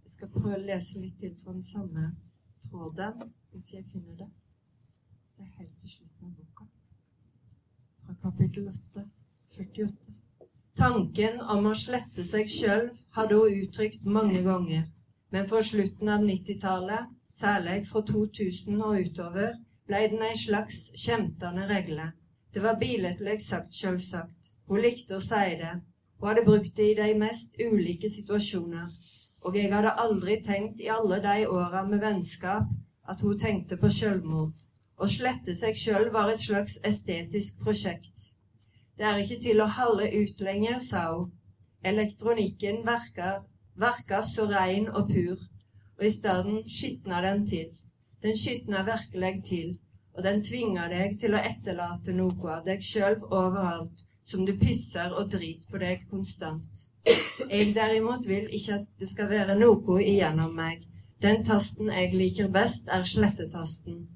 Jeg 0.04 0.12
skal 0.12 0.32
prøve 0.36 0.60
å 0.60 0.66
lese 0.68 1.00
litt 1.00 1.16
til 1.24 1.32
fra 1.40 1.56
den 1.56 1.64
samme 1.64 2.10
tråden, 2.68 3.32
hvis 3.52 3.72
jeg 3.78 3.88
finner 3.92 4.20
det. 4.20 4.30
Det 5.38 5.48
er 5.48 5.56
helt 5.62 5.74
til 5.80 5.96
slutten 5.96 6.28
av 6.28 6.36
boka. 6.36 6.47
Kapittel 8.22 8.68
8, 8.68 9.02
48. 9.56 10.12
Tanken 10.78 11.40
om 11.54 11.68
å 11.70 11.74
slette 11.78 12.24
seg 12.26 12.50
sjøl 12.50 12.88
hadde 13.14 13.38
hun 13.38 13.60
uttrykt 13.62 14.08
mange 14.16 14.40
ganger, 14.46 14.88
men 15.30 15.46
fra 15.46 15.62
slutten 15.68 16.10
av 16.14 16.24
90-tallet, 16.26 17.12
særlig 17.30 17.76
fra 17.90 18.02
2000 18.10 18.82
og 18.88 19.06
utover, 19.06 19.54
ble 19.86 20.02
den 20.12 20.24
ei 20.26 20.34
slags 20.40 20.80
skjemtende 20.98 21.68
regle. 21.70 22.08
Det 22.54 22.64
var 22.64 22.80
billedlig 22.82 23.38
sagt, 23.44 23.74
sjølsagt. 23.78 24.52
Hun 24.66 24.82
likte 24.82 25.18
å 25.18 25.24
si 25.24 25.54
det. 25.62 25.76
Hun 26.18 26.28
hadde 26.32 26.46
brukt 26.48 26.74
det 26.76 26.90
i 26.90 26.96
de 26.98 27.12
mest 27.22 27.54
ulike 27.62 28.10
situasjoner. 28.10 28.88
Og 29.46 29.56
jeg 29.56 29.70
hadde 29.72 29.94
aldri 30.04 30.40
tenkt 30.42 30.82
i 30.82 30.90
alle 30.90 31.22
de 31.22 31.46
åra 31.46 31.84
med 31.86 32.02
vennskap 32.02 32.66
at 33.08 33.22
hun 33.22 33.38
tenkte 33.38 33.78
på 33.78 33.92
sjølmord. 33.94 34.67
Å 34.98 35.06
slette 35.06 35.54
seg 35.54 35.76
sjøl 35.78 36.08
var 36.14 36.30
et 36.32 36.42
slags 36.42 36.78
estetisk 36.88 37.60
prosjekt. 37.62 38.22
Det 38.98 39.06
er 39.06 39.20
ikke 39.22 39.38
til 39.44 39.60
å 39.62 39.68
halde 39.76 40.08
ut 40.10 40.40
lenger, 40.42 40.80
sa 40.82 41.02
hun. 41.12 41.28
Elektronikken 41.86 42.80
verka 42.84 44.22
så 44.26 44.48
rein 44.50 44.88
og 44.88 45.12
pur, 45.12 45.44
og 45.98 46.04
i 46.08 46.10
stedet 46.10 46.64
skitna 46.66 47.22
den 47.22 47.46
til. 47.46 47.70
Den 48.22 48.34
skitna 48.34 48.82
virkelig 48.90 49.32
til, 49.52 49.70
og 50.16 50.26
den 50.26 50.42
tvinga 50.42 50.88
deg 50.90 51.14
til 51.22 51.38
å 51.38 51.44
etterlate 51.52 52.16
noe 52.18 52.50
av 52.56 52.66
deg 52.66 52.82
sjøl 52.82 53.20
overalt, 53.28 54.02
som 54.26 54.42
du 54.44 54.56
pisser 54.58 55.14
og 55.14 55.30
driter 55.30 55.70
på 55.70 55.78
deg 55.84 56.02
konstant. 56.10 56.86
Jeg 57.46 57.70
derimot 57.78 58.26
vil 58.26 58.50
ikke 58.50 58.80
at 58.80 58.90
det 58.98 59.14
skal 59.14 59.30
være 59.30 59.54
noe 59.62 60.02
igjennom 60.02 60.58
meg. 60.58 60.82
Den 61.22 61.46
tasten 61.46 61.94
jeg 61.94 62.16
liker 62.18 62.50
best, 62.50 62.90
er 62.90 63.06
slettetasten. 63.06 64.08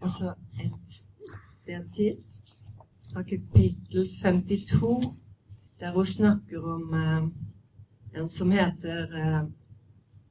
Og 0.00 0.10
så 0.10 0.34
et 0.60 0.90
sted 0.90 1.92
til, 1.94 2.16
fra 3.12 3.22
kapittel 3.22 4.08
52, 4.22 5.14
der 5.80 5.92
hun 5.92 6.06
snakker 6.06 6.62
om 6.62 6.94
eh, 6.94 8.20
en 8.20 8.28
som 8.28 8.50
heter 8.50 9.16
eh, 9.22 9.42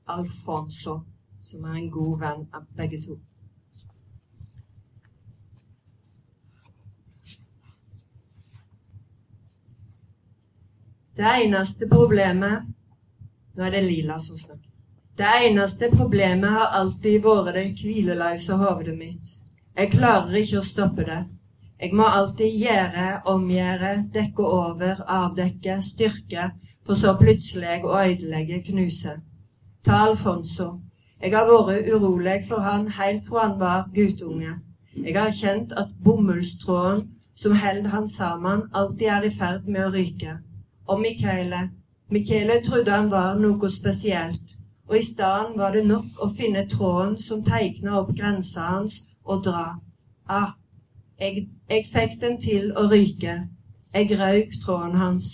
Alfonso, 0.08 1.00
som 1.40 1.64
er 1.64 1.74
en 1.74 1.92
god 1.92 2.20
venn 2.20 2.48
av 2.54 2.66
begge 2.78 3.02
to. 3.02 3.20
Det 11.20 11.28
eneste 11.44 11.88
problemet 11.92 12.68
Nå 13.58 13.66
er 13.66 13.74
det 13.74 13.82
Lila 13.84 14.16
som 14.24 14.38
snakker. 14.40 14.70
Det 15.20 15.28
eneste 15.44 15.90
problemet 15.92 16.50
har 16.54 16.78
alltid 16.80 17.18
vært 17.26 17.58
det 17.58 17.64
hvileløse 17.82 18.56
hodet 18.56 18.94
mitt. 18.96 19.32
Jeg 19.80 19.94
klarer 19.96 20.36
ikke 20.42 20.60
å 20.60 20.66
stoppe 20.66 21.08
det. 21.08 21.22
Jeg 21.80 21.96
må 21.96 22.04
alltid 22.04 22.52
gjøre, 22.60 23.08
omgjøre, 23.32 23.94
dekke 24.12 24.44
over, 24.44 25.06
avdekke, 25.08 25.80
styrke, 25.82 26.52
for 26.84 27.00
så 27.00 27.16
plutselig 27.16 27.80
å 27.88 27.96
ødelegge, 28.04 28.60
knuse 28.68 29.16
ta 29.90 30.04
Alfonso. 30.06 30.68
Jeg 31.24 31.34
har 31.34 31.48
vært 31.48 31.88
urolig 31.94 32.36
for 32.48 32.64
han 32.64 32.88
helt 32.98 33.26
fra 33.28 33.48
han 33.48 33.56
var 33.60 33.88
guttunge. 33.96 34.58
Jeg 34.96 35.16
har 35.18 35.32
kjent 35.32 35.74
at 35.82 35.96
bomullstråden 36.04 37.06
som 37.36 37.56
holder 37.56 37.90
han 37.90 38.08
sammen, 38.08 38.66
alltid 38.74 39.08
er 39.08 39.26
i 39.26 39.32
ferd 39.32 39.68
med 39.68 39.86
å 39.88 39.92
ryke. 39.96 40.38
Og 40.88 41.02
Michele. 41.02 41.70
Michele 42.12 42.60
trodde 42.66 42.92
han 42.92 43.12
var 43.12 43.38
noe 43.40 43.70
spesielt, 43.70 44.58
og 44.90 44.98
i 44.98 45.04
stedet 45.06 45.58
var 45.58 45.74
det 45.74 45.86
nok 45.88 46.24
å 46.26 46.30
finne 46.38 46.66
tråden 46.68 47.18
som 47.22 47.44
tegna 47.46 48.00
opp 48.00 48.16
grensa 48.18 48.66
hans, 48.74 49.04
og 49.30 49.44
dra. 49.46 49.68
Ah, 50.30 50.52
jeg, 51.22 51.46
jeg 51.70 51.86
fikk 51.90 52.18
den 52.22 52.38
til 52.42 52.72
å 52.78 52.88
ryke. 52.92 53.36
Jeg 53.94 54.18
røyk 54.20 54.60
tråden 54.64 54.98
hans, 55.02 55.30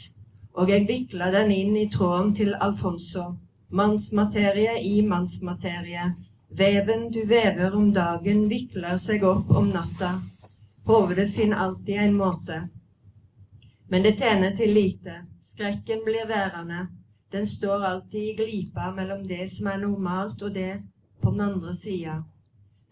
og 0.55 0.69
jeg 0.71 0.87
vikla 0.87 1.31
den 1.33 1.51
inn 1.51 1.75
i 1.79 1.89
tråden 1.91 2.33
til 2.35 2.53
Alfonso. 2.67 3.33
Mannsmaterie 3.75 4.77
i 4.83 5.01
mannsmaterie. 5.03 6.13
Veven 6.55 7.09
du 7.11 7.25
vever 7.27 7.75
om 7.75 7.91
dagen, 7.93 8.45
vikler 8.47 8.95
seg 9.01 9.25
opp 9.27 9.51
om 9.51 9.71
natta. 9.73 10.13
Hovedet 10.87 11.31
finner 11.35 11.65
alltid 11.65 11.99
en 11.99 12.15
måte. 12.15 12.61
Men 13.89 14.05
det 14.05 14.15
tjener 14.19 14.55
til 14.55 14.71
lite. 14.73 15.17
Skrekken 15.41 16.05
blir 16.05 16.27
værende. 16.29 16.87
Den 17.31 17.47
står 17.47 17.83
alltid 17.83 18.21
i 18.21 18.35
glipa 18.37 18.91
mellom 18.95 19.27
det 19.27 19.49
som 19.51 19.67
er 19.67 19.81
normalt, 19.81 20.41
og 20.41 20.53
det 20.53 20.79
på 21.21 21.31
den 21.31 21.41
andre 21.41 21.73
sida. 21.75 22.21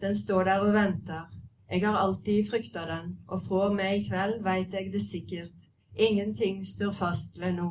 Den 0.04 0.16
står 0.16 0.44
der 0.44 0.58
og 0.60 0.74
venter. 0.74 1.30
Jeg 1.70 1.80
har 1.86 1.96
alltid 1.96 2.50
frykta 2.50 2.80
den, 2.88 3.06
og 3.28 3.42
fra 3.42 3.60
og 3.68 3.76
med 3.76 3.94
i 3.96 4.02
kveld 4.08 4.42
veit 4.44 4.74
jeg 4.76 4.90
det 4.92 5.00
sikkert. 5.00 5.70
Ingenting 5.96 6.66
står 6.66 6.92
fast 6.92 7.40
ved 7.40 7.54
nå. 7.56 7.68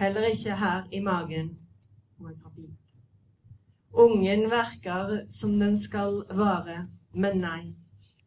Heller 0.00 0.24
ikke 0.30 0.56
her 0.56 0.88
i 0.92 1.00
magen. 1.00 1.50
Ungen 3.92 4.46
verker 4.50 5.20
som 5.28 5.60
den 5.60 5.76
skal 5.82 6.24
vare, 6.30 6.88
men 7.12 7.38
nei. 7.44 7.74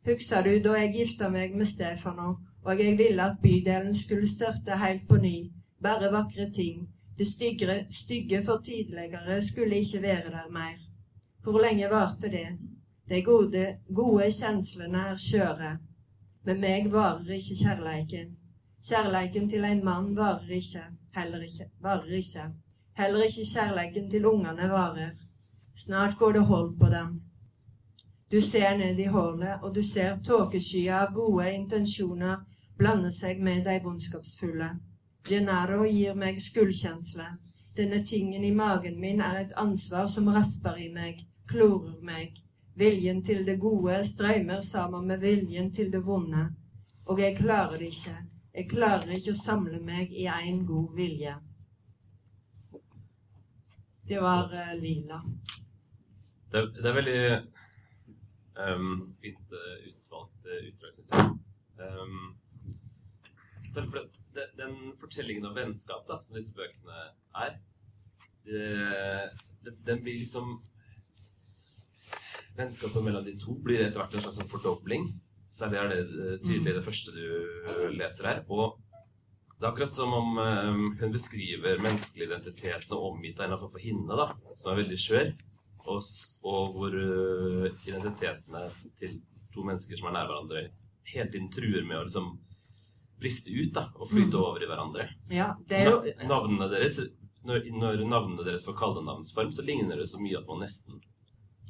Husker 0.05 0.45
du 0.45 0.53
da 0.69 0.77
jeg 0.77 0.93
gifta 0.99 1.33
meg 1.33 1.57
med 1.57 1.65
Stefano, 1.65 2.35
og 2.61 2.85
jeg 2.85 2.97
ville 3.01 3.23
at 3.31 3.41
bydelen 3.41 3.95
skulle 3.95 4.29
starte 4.29 4.77
helt 4.77 5.09
på 5.09 5.17
ny, 5.17 5.51
bare 5.81 6.13
vakre 6.13 6.51
ting. 6.53 6.85
Det 7.17 7.27
stygge, 7.27 7.85
stygge 7.89 8.45
for 8.45 8.61
tidligere 8.61 9.41
skulle 9.41 9.81
ikke 9.81 10.01
være 10.01 10.31
der 10.37 10.49
mer. 10.53 10.77
Hvor 11.43 11.59
lenge 11.65 11.89
varte 11.89 12.29
det? 12.29 12.76
De 13.09 13.21
gode, 13.23 13.77
gode 13.95 14.31
kjenslene 14.31 15.03
er 15.11 15.19
skjøre. 15.21 15.77
Med 16.47 16.59
meg 16.63 16.89
varer 16.91 17.37
ikke 17.37 17.55
kjærleiken. 17.61 18.33
Kjærleiken 18.87 19.49
til 19.49 19.63
en 19.67 19.83
mann 19.83 20.15
varer 20.15 20.51
ikke, 20.59 20.83
heller 21.15 21.41
ikke, 21.43 21.69
varer 21.83 22.17
ikke. 22.19 22.49
Heller 22.97 23.23
ikke 23.23 23.45
kjærleiken 23.53 24.11
til 24.11 24.25
ungene 24.25 24.69
varer. 24.71 25.15
Snart 25.75 26.17
går 26.17 26.31
det 26.31 26.45
hold 26.45 26.77
på 26.79 26.85
dem. 26.85 27.21
Du 28.31 28.41
ser 28.41 28.77
ned 28.77 28.99
i 28.99 29.05
hullet, 29.07 29.59
og 29.63 29.75
du 29.75 29.83
ser 29.83 30.17
tåkeskyer 30.23 30.95
av 30.95 31.13
gode 31.13 31.51
intensjoner 31.53 32.37
blande 32.77 33.11
seg 33.11 33.39
med 33.43 33.63
de 33.65 33.77
vondskapsfulle. 33.83 34.69
Gennaro 35.27 35.85
gir 35.85 36.15
meg 36.15 36.41
skuldkjensle. 36.43 37.27
Denne 37.77 38.01
tingen 38.05 38.43
i 38.43 38.51
magen 38.51 38.99
min 38.99 39.21
er 39.21 39.39
et 39.41 39.55
ansvar 39.55 40.07
som 40.11 40.27
rasper 40.27 40.79
i 40.81 40.89
meg, 40.93 41.23
klorer 41.47 41.95
meg. 42.01 42.35
Viljen 42.77 43.23
til 43.25 43.45
det 43.45 43.57
gode 43.59 43.97
strømmer 44.05 44.61
sammen 44.61 45.07
med 45.09 45.21
viljen 45.23 45.71
til 45.73 45.91
det 45.91 46.03
vonde. 46.05 46.43
Og 47.09 47.19
jeg 47.19 47.37
klarer 47.37 47.79
det 47.81 47.89
ikke. 47.89 48.15
Jeg 48.53 48.69
klarer 48.69 49.13
ikke 49.15 49.33
å 49.33 49.37
samle 49.37 49.79
meg 49.81 50.13
i 50.13 50.27
én 50.29 50.63
god 50.65 50.93
vilje. 50.97 51.33
Det 54.07 54.19
var 54.21 54.53
uh, 54.53 54.73
lila. 54.79 55.19
Det, 56.51 56.61
det, 56.77 56.85
er 56.85 56.95
veldig 56.95 57.21
um, 58.61 58.93
fint 59.21 59.57
uh, 59.57 59.73
utvalgt 59.89 60.47
uh, 60.47 60.61
utdrag, 60.69 60.93
syns 60.95 61.11
jeg. 61.11 61.33
Um, 61.81 62.37
selv 63.67 63.91
for 63.91 64.07
det, 64.37 64.47
den 64.57 64.77
fortellingen 65.01 65.49
om 65.49 65.57
vennskap 65.57 66.05
da, 66.07 66.21
som 66.23 66.37
disse 66.37 66.55
bøkene 66.55 67.09
er, 67.41 67.57
det, 68.45 68.69
det, 69.65 69.75
den 69.89 70.05
blir 70.05 70.21
liksom 70.21 70.59
Vennskapet 72.57 73.03
mellom 73.05 73.25
de 73.25 73.35
to 73.39 73.55
blir 73.63 73.83
etter 73.85 74.01
hvert 74.01 74.15
en 74.17 74.23
slags 74.25 74.39
sånn 74.39 74.49
fordobling. 74.49 75.07
Særlig 75.53 75.79
er 75.79 75.91
det 75.91 75.99
eh, 76.03 76.37
tydelig 76.43 76.75
det 76.77 76.85
første 76.85 77.13
du 77.15 77.93
leser 77.95 78.31
her. 78.31 78.41
Og 78.49 78.79
det 79.57 79.65
er 79.65 79.69
akkurat 79.71 79.93
som 79.93 80.13
om 80.13 80.41
eh, 80.41 80.81
hun 81.01 81.13
beskriver 81.13 81.83
menneskelig 81.83 82.27
identitet 82.27 82.89
som 82.89 83.05
omgitt 83.11 83.39
av 83.39 83.51
en 83.51 83.61
form 83.61 83.73
for 83.75 83.83
hinne, 83.83 84.17
da, 84.17 84.31
som 84.55 84.73
er 84.73 84.81
veldig 84.83 84.99
skjør, 85.01 85.31
og, 85.87 86.01
og 86.49 86.75
hvor 86.75 86.97
eh, 87.03 87.69
identitetene 87.87 88.65
til 88.99 89.19
to 89.53 89.65
mennesker 89.65 89.97
som 89.97 90.09
er 90.09 90.17
nær 90.17 90.29
hverandre, 90.29 90.67
hele 91.07 91.31
tiden 91.31 91.49
truer 91.53 91.85
med 91.87 92.01
å 92.01 92.03
liksom 92.05 92.33
briste 93.17 93.53
ut 93.53 93.71
da, 93.73 93.87
og 93.97 94.11
flyte 94.11 94.37
over 94.37 94.61
i 94.61 94.69
hverandre. 94.69 95.07
Ja, 95.33 95.53
det 95.69 95.79
er 95.79 95.89
jo 95.89 96.27
Navnene 96.29 96.67
deres 96.69 96.99
når, 97.47 97.67
når 97.71 98.01
navnene 98.09 98.45
deres 98.45 98.65
får 98.67 98.75
kallenavnsform, 98.77 99.53
så 99.55 99.63
ligner 99.65 99.99
det 99.99 100.09
så 100.11 100.19
mye 100.19 100.39
at 100.39 100.49
man 100.49 100.61
nesten 100.65 100.99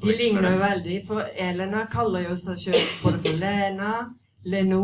De 0.01 0.13
ligner 0.13 0.51
jo 0.53 0.59
veldig, 0.61 0.97
for 1.07 1.29
Elena 1.47 1.85
kaller 1.91 2.27
jo 2.27 2.35
seg 2.37 2.59
selv 2.61 2.89
både 3.01 3.21
for 3.23 3.39
Lena, 3.41 3.93
Leno, 4.45 4.83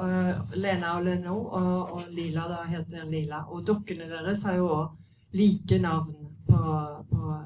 uh, 0.00 0.32
Lena 0.58 0.96
og 0.98 1.04
Leno, 1.06 1.36
og, 1.58 1.92
og 1.94 2.08
Lila 2.14 2.48
da 2.50 2.64
heter 2.66 3.06
Lila. 3.06 3.44
Og 3.54 3.62
dokkene 3.66 4.08
deres 4.10 4.42
har 4.48 4.58
jo 4.58 4.66
òg 4.74 5.36
like 5.38 5.78
navn 5.82 6.16
på, 6.48 6.58
på, 7.10 7.38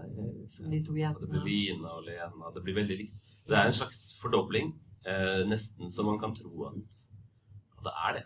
som 0.49 0.73
de 0.73 0.81
to 0.87 0.97
jentene. 0.97 1.45
Lina 1.45 1.93
og 1.99 2.07
Lena. 2.09 2.55
Det 2.55 2.65
blir 2.65 2.81
veldig 2.81 2.99
likt. 3.05 3.17
Det 3.49 3.59
er 3.59 3.69
en 3.69 3.81
slags 3.83 4.05
fordobling. 4.23 4.73
uh, 5.03 5.43
nesten 5.49 5.91
så 5.91 6.05
man 6.07 6.21
kan 6.23 6.35
tro 6.35 6.69
at, 6.71 7.03
det 7.83 7.93
er 8.07 8.13
det. 8.15 8.23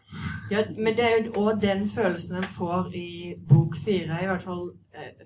Ja, 0.50 0.62
men 0.76 0.96
det 0.96 1.04
er 1.04 1.14
jo 1.16 1.44
òg 1.46 1.60
den 1.62 1.86
følelsen 1.88 2.36
en 2.36 2.50
får 2.58 2.90
i 2.94 3.34
bok 3.48 3.76
fire. 3.84 4.18
I 4.22 4.28
hvert 4.28 4.44
fall 4.44 4.66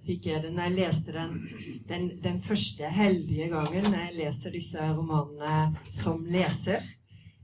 fikk 0.06 0.26
jeg 0.30 0.42
det 0.44 0.52
når 0.54 0.68
jeg 0.68 0.76
leste 0.78 1.12
den, 1.14 1.36
den, 1.88 2.08
den 2.24 2.40
første 2.40 2.88
heldige 2.90 3.50
gangen 3.52 3.86
når 3.90 4.00
jeg 4.06 4.16
leser 4.18 4.56
disse 4.56 4.88
romanene 4.96 5.76
som 5.92 6.24
leser. 6.24 6.86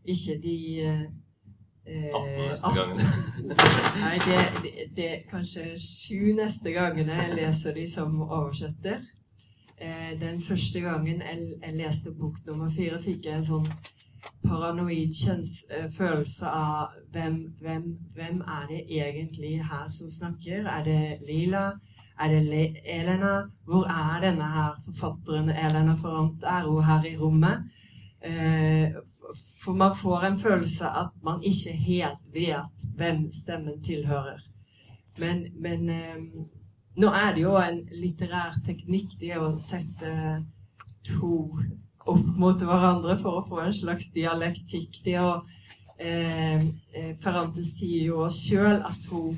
Ikke 0.07 0.37
de 0.43 0.57
eh, 0.87 1.05
18 1.87 2.49
neste 2.51 2.67
18 2.67 2.79
gangen. 2.79 3.03
Nei, 4.05 4.15
det, 4.27 4.39
det, 4.63 4.73
det 4.97 5.11
er 5.11 5.27
kanskje 5.31 5.67
sju 5.81 6.33
neste 6.39 6.73
gangene 6.75 7.19
jeg 7.23 7.37
leser 7.41 7.75
de 7.77 7.87
som 7.91 8.21
oversetter. 8.23 9.05
Eh, 9.79 10.15
den 10.21 10.41
første 10.41 10.81
gangen 10.81 11.21
jeg, 11.23 11.53
jeg 11.63 11.77
leste 11.77 12.15
bok 12.17 12.39
nummer 12.47 12.71
fire, 12.73 13.01
fikk 13.03 13.29
jeg 13.29 13.43
en 13.43 13.51
sånn 13.51 13.69
paranoid 14.47 15.13
kjens, 15.15 15.59
eh, 15.71 15.91
følelse 15.93 16.49
av 16.49 16.95
hvem, 17.13 17.37
hvem, 17.61 17.91
hvem 18.15 18.41
er 18.41 18.71
det 18.71 18.81
egentlig 18.87 19.59
her 19.63 19.91
som 19.93 20.11
snakker? 20.11 20.65
Er 20.67 20.87
det 20.87 21.03
Lila? 21.29 21.67
Er 22.21 22.29
det 22.33 22.77
Elena? 22.85 23.35
Hvor 23.65 23.85
er 23.85 24.21
denne 24.25 24.47
her 24.53 24.77
forfatteren 24.85 25.51
Elena 25.51 25.95
Forant? 25.95 26.43
Er 26.43 26.69
hun 26.69 26.85
her 26.85 27.05
i 27.05 27.17
rommet? 27.17 27.67
Eh, 28.25 28.93
for 29.63 29.73
man 29.73 29.95
får 29.97 30.25
en 30.25 30.39
følelse 30.39 30.87
at 30.87 31.13
man 31.25 31.43
ikke 31.43 31.73
helt 31.73 32.35
vet 32.35 32.87
hvem 32.97 33.27
stemmen 33.33 33.83
tilhører. 33.83 34.41
Men, 35.19 35.47
men 35.61 35.91
eh, 35.91 36.17
nå 36.97 37.11
er 37.13 37.35
det 37.35 37.43
jo 37.43 37.57
en 37.61 37.83
litterær 37.93 38.61
teknikk 38.67 39.19
det 39.21 39.37
å 39.37 39.57
sette 39.61 40.13
to 41.07 41.37
opp 42.07 42.29
mot 42.39 42.63
hverandre 42.63 43.17
for 43.21 43.41
å 43.41 43.47
få 43.49 43.61
en 43.65 43.75
slags 43.75 44.09
dialektikk. 44.15 45.03
Det 45.05 45.19
å 45.21 45.33
eh, 45.99 46.63
eh, 46.95 47.13
Ferrante 47.23 47.65
sier 47.67 48.13
jo 48.13 48.29
sjøl 48.33 48.81
at 48.87 49.11
hun 49.11 49.37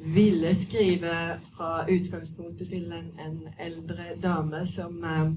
ville 0.00 0.54
skrive 0.54 1.14
fra 1.52 1.84
utgangspunktet 1.90 2.70
til 2.72 2.92
en, 2.92 3.10
en 3.20 3.40
eldre 3.58 4.14
dame 4.22 4.64
som 4.66 5.04
eh, 5.04 5.32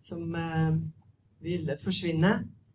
som 0.00 0.34
eh, 0.34 0.76
ville 1.42 1.76
forsvinne. 1.82 2.32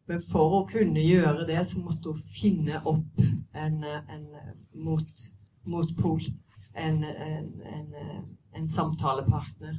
Men 0.09 0.23
for 0.31 0.57
å 0.57 0.63
kunne 0.67 1.03
gjøre 1.03 1.45
det, 1.47 1.61
så 1.67 1.79
måtte 1.79 2.11
hun 2.11 2.23
finne 2.33 2.81
opp 2.89 3.21
en, 3.53 3.83
en 3.85 4.25
mot, 4.73 5.27
motpol. 5.69 6.25
En, 6.75 7.03
en 7.03 8.67
samtalepartner. 8.67 9.77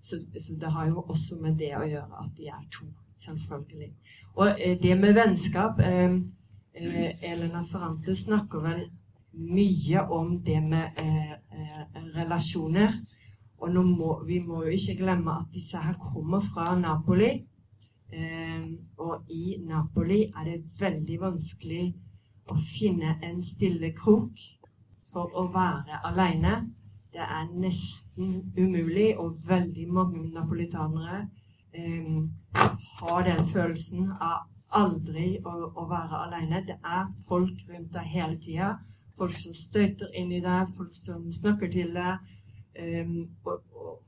Så, 0.00 0.16
så 0.38 0.56
det 0.60 0.72
har 0.74 0.88
jo 0.88 1.02
også 1.02 1.38
med 1.42 1.58
det 1.60 1.74
å 1.76 1.86
gjøre 1.86 2.24
at 2.24 2.34
de 2.38 2.48
er 2.50 2.66
to. 2.72 2.88
Selvfølgelig. 3.20 3.90
Og 4.40 4.54
eh, 4.56 4.78
det 4.80 4.94
med 4.96 5.12
vennskap 5.12 5.80
eh, 5.84 6.14
eh, 6.72 7.10
Elena 7.32 7.60
Ferrante 7.68 8.14
snakker 8.16 8.64
vel 8.64 8.86
mye 9.32 10.02
om 10.10 10.36
det 10.44 10.60
med 10.60 11.00
eh, 11.00 11.32
eh, 11.32 12.04
relasjoner. 12.16 12.94
Og 13.60 13.74
må, 13.84 14.24
vi 14.26 14.40
må 14.40 14.62
jo 14.64 14.72
ikke 14.72 14.96
glemme 15.02 15.34
at 15.36 15.50
disse 15.54 15.78
her 15.78 15.94
kommer 16.00 16.40
fra 16.40 16.74
Napoli. 16.78 17.30
Eh, 18.12 18.62
og 18.98 19.30
i 19.30 19.56
Napoli 19.62 20.22
er 20.24 20.44
det 20.48 20.62
veldig 20.80 21.20
vanskelig 21.20 21.84
å 22.50 22.56
finne 22.58 23.18
en 23.22 23.42
stille 23.42 23.92
krok 23.94 24.40
for 25.12 25.30
å 25.36 25.46
være 25.54 26.00
alene. 26.08 26.54
Det 27.10 27.22
er 27.22 27.50
nesten 27.50 28.52
umulig, 28.58 29.16
og 29.18 29.38
veldig 29.46 29.86
mange 29.90 30.22
napolitanere 30.34 31.24
eh, 31.74 32.22
har 32.54 33.26
den 33.26 33.44
følelsen 33.46 34.12
av 34.14 34.46
aldri 34.70 35.34
å, 35.42 35.54
å 35.74 35.86
være 35.90 36.22
alene. 36.26 36.62
Det 36.66 36.78
er 36.86 37.10
folk 37.26 37.64
rundt 37.68 37.92
deg 37.94 38.12
hele 38.14 38.38
tida. 38.42 38.70
Folk 39.20 39.36
som 39.36 39.54
støyter 39.56 40.14
inn 40.16 40.32
i 40.32 40.40
deg, 40.40 40.70
folk 40.76 40.94
som 40.96 41.26
snakker 41.34 41.68
til 41.72 41.92
deg. 41.92 42.36
Um, 42.80 43.16
og, 43.44 43.64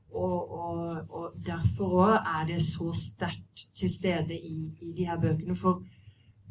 og, 0.09 0.53
og, 0.57 1.09
og, 1.09 1.33
derfor 1.45 1.97
òg 2.07 2.13
er 2.17 2.47
det 2.49 2.61
så 2.65 2.89
sterkt 2.97 3.67
til 3.77 3.91
stede 3.91 4.33
i, 4.33 4.71
i 4.81 4.93
de 4.97 5.05
her 5.05 5.19
bøkene. 5.21 5.55
For 5.55 5.83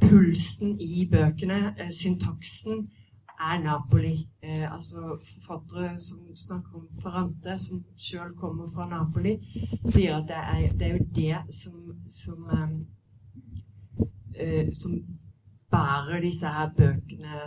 pulsen 0.02 0.76
i 0.80 1.06
bøkene, 1.10 1.74
eh, 1.78 1.90
syntaksen, 1.94 2.86
er 3.42 3.58
Napoli. 3.62 4.28
Eh, 4.42 4.74
altså 4.74 5.18
forfattere 5.24 6.00
som 6.00 6.36
snakker 6.36 6.78
om 6.78 6.88
Ferrante, 7.02 7.58
som 7.58 7.84
sjøl 7.98 8.34
kommer 8.38 8.70
fra 8.74 8.88
Napoli, 8.88 9.36
sier 9.84 10.16
at 10.16 10.28
det 10.30 10.40
er, 10.40 10.72
det 10.78 10.88
er 10.88 10.96
jo 10.96 11.06
det 11.14 11.54
som, 11.54 11.78
som, 12.08 12.50
eh, 12.56 12.70
eh, 14.34 14.72
som 14.72 14.98
bærer 15.70 16.20
disse 16.20 16.46
her 16.46 16.70
bøkene 16.76 17.38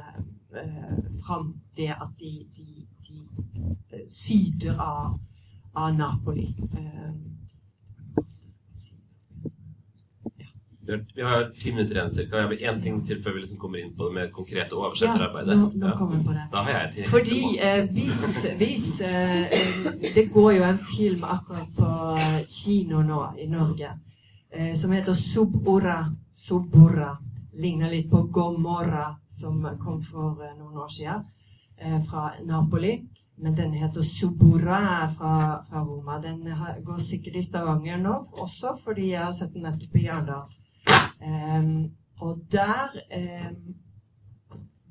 fram. 1.26 1.54
Det 1.76 1.90
at 1.92 2.12
de, 2.20 2.34
de, 2.58 2.88
de 3.08 3.18
eh, 3.96 4.06
syder 4.08 4.78
av, 4.80 5.20
av 5.76 5.94
Napoli. 5.96 6.48
Eh, 6.74 7.14
Vi 10.88 10.92
har, 10.92 11.06
vi 11.16 11.22
har 11.22 11.52
ti 11.60 11.72
minutter 11.74 11.96
igjen 11.96 12.12
cirka. 12.12 12.38
Jeg 12.38 12.50
vil 12.50 12.60
én 12.70 12.82
ting 12.82 13.00
til 13.08 13.22
før 13.24 13.34
vi 13.34 13.40
liksom 13.42 13.58
kommer 13.58 13.82
inn 13.82 13.96
på 13.98 14.06
det 14.06 14.14
mer 14.14 14.28
konkrete 14.34 14.76
ja, 14.76 14.82
oversetterarbeidet. 14.84 15.56
nå, 15.58 15.72
nå 15.82 15.94
kommer 15.98 16.20
vi 16.20 16.28
på 16.28 16.36
det. 16.36 16.44
Da 16.52 16.62
har 16.68 16.76
jeg 16.78 16.92
til 16.94 17.08
Fordi 17.10 17.40
eh, 17.58 17.88
hvis, 17.96 18.20
hvis 18.60 18.86
eh, 19.02 19.42
eh, 19.50 19.88
Det 20.16 20.28
går 20.34 20.52
jo 20.60 20.64
en 20.68 20.78
film 20.78 21.24
akkurat 21.24 21.72
på 21.78 21.90
eh, 22.20 22.44
kino 22.46 23.02
nå 23.02 23.22
i 23.42 23.48
Norge 23.50 23.90
eh, 24.54 24.76
som 24.78 24.94
heter 24.94 25.18
Subura. 25.18 25.98
Subura. 26.30 27.16
Ligner 27.56 27.90
litt 27.90 28.10
på 28.12 28.24
Gomorra, 28.36 29.16
som 29.28 29.62
kom 29.80 30.02
for 30.04 30.44
eh, 30.44 30.56
noen 30.58 30.82
år 30.84 30.92
siden 30.92 31.24
eh, 31.78 32.02
fra 32.04 32.32
Napoli. 32.46 32.98
Men 33.36 33.56
den 33.56 33.74
heter 33.76 34.04
Subura 34.04 34.78
er 35.04 35.10
fra, 35.12 35.64
fra 35.64 35.84
Roma. 35.84 36.20
Den 36.24 36.46
går 36.84 37.00
sikkert 37.04 37.36
i 37.36 37.44
Stavanger 37.44 37.98
nå 38.00 38.14
også, 38.32 38.78
fordi 38.84 39.10
jeg 39.12 39.26
har 39.26 39.34
sett 39.36 39.54
den 39.54 39.68
nettopp 39.68 39.98
i 40.00 40.08
Arendal. 40.08 40.46
Um, 41.20 41.92
og 42.24 42.40
der 42.52 42.96
um, 42.96 43.76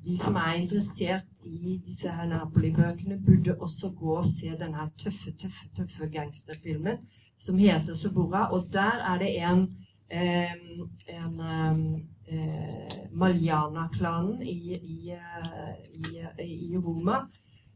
de 0.05 0.17
som 0.17 0.35
er 0.37 0.59
interessert 0.59 1.41
i 1.45 1.79
disse 1.85 2.11
her 2.11 2.27
Napoli-bøkene, 2.29 3.17
burde 3.25 3.55
også 3.57 3.89
gå 3.97 4.17
og 4.17 4.25
se 4.25 4.53
denne 4.59 4.89
tøffe, 5.01 5.33
tøffe, 5.33 5.69
tøffe 5.77 6.09
gangsterfilmen 6.13 7.01
som 7.41 7.57
heter 7.57 7.97
Subura. 7.97 8.51
Og 8.53 8.67
der 8.73 9.01
er 9.09 9.17
det 9.21 9.31
en, 9.41 9.65
um, 10.13 10.89
en 11.09 12.05
eh, 12.27 12.95
Maljana-klanen 13.11 14.41
i, 14.41 14.75
i, 14.75 15.11
eh, 15.11 15.73
i, 15.93 16.63
i 16.71 16.77
Roma 16.77 17.25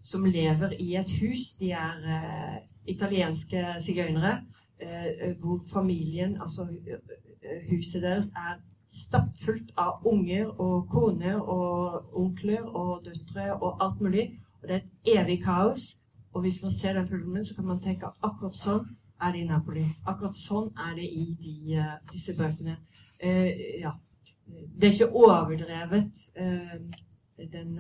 som 0.02 0.26
lever 0.26 0.76
i 0.80 0.96
et 0.96 1.12
hus. 1.22 1.54
De 1.60 1.72
er 1.72 2.08
eh, 2.16 2.58
italienske 2.88 3.66
sigøynere. 3.80 4.40
Eh, 4.80 5.36
hvor 5.40 5.60
familien, 5.72 6.38
altså 6.42 6.68
eh, 6.88 7.70
huset 7.70 8.02
deres, 8.02 8.32
er 8.36 8.62
stappfullt 8.88 9.74
av 9.78 10.06
unger 10.08 10.48
og 10.62 10.88
koner 10.90 11.36
og 11.36 12.16
onkler 12.18 12.62
og 12.64 13.06
døtre 13.06 13.54
og 13.54 13.84
alt 13.84 14.02
mulig. 14.02 14.30
Og 14.62 14.70
det 14.70 14.76
er 14.76 14.82
et 14.82 15.20
evig 15.20 15.44
kaos. 15.44 16.00
Og 16.34 16.42
hvis 16.42 16.62
man 16.64 16.72
ser 16.72 16.94
den 16.94 17.08
filmen, 17.08 17.46
så 17.46 17.56
kan 17.56 17.66
man 17.66 17.82
tenke 17.82 18.08
at 18.08 18.18
akkurat 18.24 18.56
sånn 18.56 18.86
er 19.22 19.34
det 19.34 19.44
i 19.44 19.48
Napoli. 19.50 19.86
Akkurat 20.08 20.36
sånn 20.38 20.70
er 20.88 20.96
det 20.96 21.08
i 21.12 21.26
de, 21.44 21.76
eh, 21.76 21.96
disse 22.14 22.36
bøkene. 22.38 22.78
Eh, 23.20 23.82
ja. 23.82 23.98
Det 24.80 24.88
er 24.88 24.94
ikke 24.94 25.16
overdrevet, 25.16 26.20
eh, 26.40 26.76
den, 27.52 27.72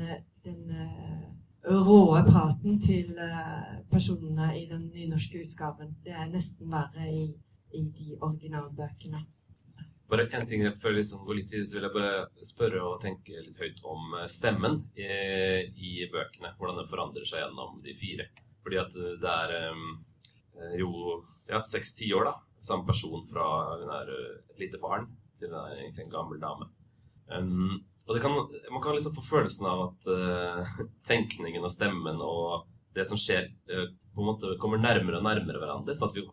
den 0.43 0.71
eh, 0.75 1.27
råe 1.63 2.23
praten 2.27 2.79
til 2.83 3.13
eh, 3.15 3.77
personene 3.91 4.49
i 4.59 4.65
den 4.67 4.89
nynorske 4.91 5.45
utgaven. 5.45 5.93
Det 6.03 6.11
er 6.11 6.27
nesten 6.27 6.67
verre 6.71 7.05
i, 7.07 7.29
i 7.71 7.83
de 7.95 8.17
originalbøkene. 8.19 9.21
Bare 10.09 10.25
én 10.25 10.45
ting 10.49 10.65
Før 10.75 10.91
vi 10.91 10.97
liksom 10.97 11.23
går 11.23 11.37
litt 11.37 11.53
videre, 11.53 11.67
så 11.69 11.77
vil 11.77 11.87
jeg 11.87 11.95
bare 11.95 12.45
spørre 12.51 12.83
og 12.83 12.99
tenke 13.01 13.45
litt 13.45 13.61
høyt 13.61 13.79
om 13.85 14.17
stemmen 14.27 14.81
i, 14.97 15.07
i 15.69 16.09
bøkene. 16.11 16.55
Hvordan 16.57 16.81
det 16.81 16.89
forandrer 16.89 17.29
seg 17.29 17.45
gjennom 17.45 17.79
de 17.85 17.95
fire. 17.95 18.27
Fordi 18.65 18.81
at 18.81 18.99
det 19.21 19.35
er 19.37 20.79
jo 20.81 20.91
ja, 21.47 21.61
seks-ti 21.63 22.11
år, 22.17 22.27
da. 22.27 22.35
Samme 22.59 22.89
person 22.89 23.23
fra 23.29 23.45
hun 23.77 23.95
er 24.01 24.09
et 24.17 24.59
lite 24.65 24.81
barn 24.81 25.07
til 25.39 25.53
er 25.55 25.77
egentlig 25.77 26.05
en 26.05 26.13
gammel 26.13 26.41
dame. 26.41 26.67
Um, 27.29 27.77
og 28.09 28.17
kan, 28.23 28.33
man 28.73 28.81
kan 28.81 28.95
liksom 28.97 29.13
få 29.15 29.23
følelsen 29.27 29.67
av 29.69 29.85
at 29.87 30.09
uh, 30.09 30.75
tenkningen 31.09 31.65
og 31.65 31.73
stemmen 31.73 32.21
og 32.25 32.67
det 32.97 33.05
som 33.05 33.19
skjer, 33.21 33.51
uh, 33.71 33.87
på 34.15 34.23
en 34.23 34.29
måte 34.31 34.55
kommer 34.61 34.81
nærmere 34.81 35.21
og 35.21 35.27
nærmere 35.27 35.61
hverandre. 35.61 35.95
Sånn 35.97 36.11
at 36.11 36.17
vi 36.17 36.25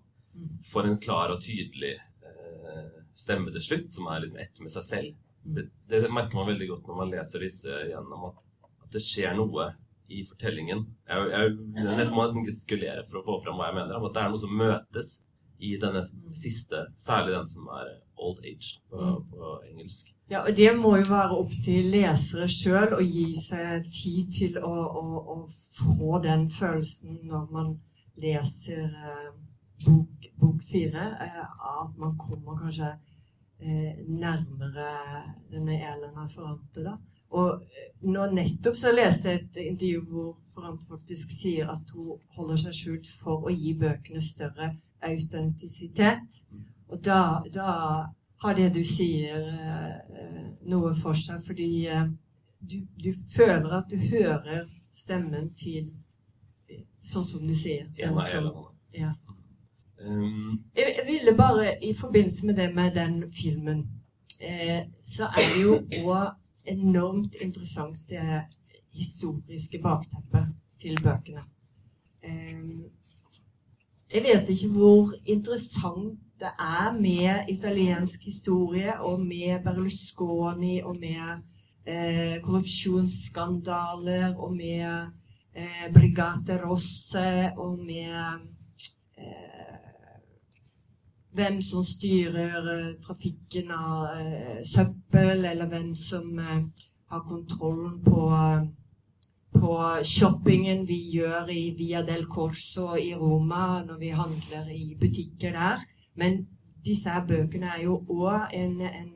får 0.70 0.88
en 0.88 1.00
klar 1.00 1.32
og 1.32 1.42
tydelig 1.44 1.96
stemme 3.16 3.52
til 3.54 3.64
slutt, 3.64 3.88
som 3.92 4.08
er 4.12 4.22
liksom 4.22 4.40
ett 4.42 4.60
med 4.60 4.72
seg 4.74 4.84
selv. 4.84 5.16
Det, 5.46 5.68
det, 5.88 6.02
merker 6.12 6.36
man 6.36 6.50
veldig 6.50 6.68
godt 6.72 6.88
når 6.88 6.98
man 6.98 7.12
leser 7.14 7.44
disse 7.44 7.80
gjennom, 7.90 8.26
at, 8.30 8.42
at 8.84 8.96
det 8.96 9.02
skjer 9.04 9.36
noe 9.38 9.70
i 10.12 10.22
fortellingen. 10.26 10.84
Jeg, 11.08 11.30
jeg, 11.32 11.54
jeg 11.78 12.10
må 12.12 12.22
nesten 12.22 12.46
gestikulere 12.46 13.06
for 13.08 13.20
å 13.20 13.24
få 13.26 13.38
fram 13.44 13.58
hva 13.58 13.70
jeg 13.70 13.78
mener, 13.78 13.96
at 13.96 14.16
det 14.16 14.22
er 14.22 14.34
noe 14.34 14.42
som 14.42 14.58
møtes 14.58 15.14
i 15.58 15.76
denne 15.80 16.02
siste, 16.34 16.86
særlig 16.98 17.36
den 17.36 17.48
som 17.48 17.70
er 17.72 17.94
old 18.16 18.38
age 18.44 18.80
på, 18.90 19.00
mm. 19.00 19.24
på 19.30 19.52
engelsk. 19.70 20.12
Ja, 20.30 20.42
og 20.42 20.56
det 20.56 20.70
må 20.78 20.96
jo 20.96 21.08
være 21.08 21.38
opp 21.38 21.52
til 21.64 21.90
lesere 21.92 22.48
sjøl 22.50 22.96
å 22.96 23.02
gi 23.04 23.28
seg 23.38 23.88
tid 23.94 24.32
til 24.38 24.58
å, 24.58 24.74
å, 25.00 25.04
å, 25.34 25.36
få 25.76 26.20
den 26.24 26.48
følelsen 26.50 27.20
når 27.28 27.50
man 27.52 27.74
leser 28.22 28.88
eh, 28.88 29.28
bok, 29.84 30.30
bok 30.40 30.64
fire, 30.70 31.10
eh, 31.22 31.42
at 31.82 32.00
man 32.00 32.16
kommer 32.18 32.58
kanskje 32.58 32.94
eh, 33.60 34.00
nærmere 34.08 34.88
denne 35.52 35.76
Elena 35.76 36.26
Ferrante. 36.32 36.82
da. 36.82 36.96
Og 37.36 37.62
nå 38.06 38.26
nettopp 38.32 38.78
så 38.78 38.92
leste 38.94 39.32
jeg 39.32 39.44
et 39.44 39.60
intervju 39.66 40.02
hvor 40.10 40.34
Ferrante 40.54 40.88
faktisk 40.88 41.32
sier 41.34 41.70
at 41.70 41.90
hun 41.94 42.16
holder 42.38 42.66
seg 42.66 42.76
skjult 42.80 43.08
for 43.20 43.46
å 43.46 43.54
gi 43.54 43.74
bøkene 43.78 44.22
større 44.24 44.72
autentisitet. 45.06 46.40
Og 46.88 47.02
da, 47.04 47.42
da 47.54 47.72
har 48.42 48.54
det 48.54 48.68
du 48.74 48.82
sier, 48.84 49.42
eh, 49.42 50.46
noe 50.70 50.94
for 50.94 51.18
seg, 51.18 51.42
fordi 51.46 51.86
eh, 51.90 52.08
du, 52.60 52.80
du, 53.04 53.12
føler 53.34 53.78
at 53.78 53.90
du 53.90 53.96
hører 53.96 54.66
stemmen 54.92 55.52
til 55.58 55.92
sånn 57.06 57.24
som 57.24 57.46
du 57.46 57.54
sier. 57.54 57.88
Den 57.96 58.18
som, 58.26 58.50
ja. 58.94 59.12
Um, 59.96 60.64
jeg, 60.76 61.04
ville 61.06 61.32
bare, 61.38 61.78
i 61.80 61.94
forbindelse 61.96 62.46
med 62.46 62.58
det 62.60 62.68
med 62.74 62.94
den 62.94 63.22
filmen, 63.32 63.86
eh, 64.40 64.84
så 65.02 65.30
er 65.32 65.48
det 65.54 65.62
jo 65.62 65.78
òg 66.02 66.34
enormt 66.66 67.38
interessant 67.40 68.02
det 68.10 68.42
historiske 68.96 69.80
bakteppet 69.82 70.52
til 70.80 70.98
bøkene. 71.02 71.44
Eh, 74.10 74.16
jeg 74.16 74.22
vet 74.24 74.48
ikke 74.48 74.68
hvor 74.68 75.12
interessant 75.26 76.18
det 76.40 76.52
er 76.60 76.92
med 76.92 77.48
italiensk 77.48 78.24
historie 78.24 79.00
og 79.00 79.20
med 79.20 79.64
Berlusconi 79.64 80.80
og 80.80 80.96
med 81.00 81.42
eh, 81.86 82.42
korrupsjonsskandaler 82.42 84.36
og 84.36 84.56
med 84.56 85.06
eh, 85.54 85.92
Brigate 85.94 86.60
Rosse 86.66 87.52
og 87.56 87.78
med 87.78 88.12
eh, 89.18 89.56
hvem 91.36 91.60
som 91.62 91.84
styrer 91.84 92.64
uh, 92.64 92.94
trafikken 93.04 93.70
av 93.70 94.06
uh, 94.16 94.60
søppel, 94.64 95.44
eller 95.44 95.68
hvem 95.68 95.94
som 95.94 96.38
uh, 96.38 96.62
har 97.12 97.24
kontrollen 97.28 97.98
på, 98.04 98.22
på, 99.60 99.76
shoppingen 100.04 100.84
vi 100.88 100.98
gjør 101.16 101.50
i 101.52 101.62
Via 101.78 102.02
del 102.06 102.26
Corso 102.30 102.94
i 103.00 103.12
Roma 103.14 103.82
når 103.86 103.98
vi 104.00 104.12
handler 104.14 104.70
i 104.72 104.94
butikker 105.00 105.56
der. 105.56 105.84
Men 106.14 106.44
disse 106.86 107.12
her 107.12 107.26
bøkene 107.26 107.72
er 107.74 107.82
jo 107.84 107.98
òg 108.12 108.54
en, 108.56 108.80
en, 108.86 109.12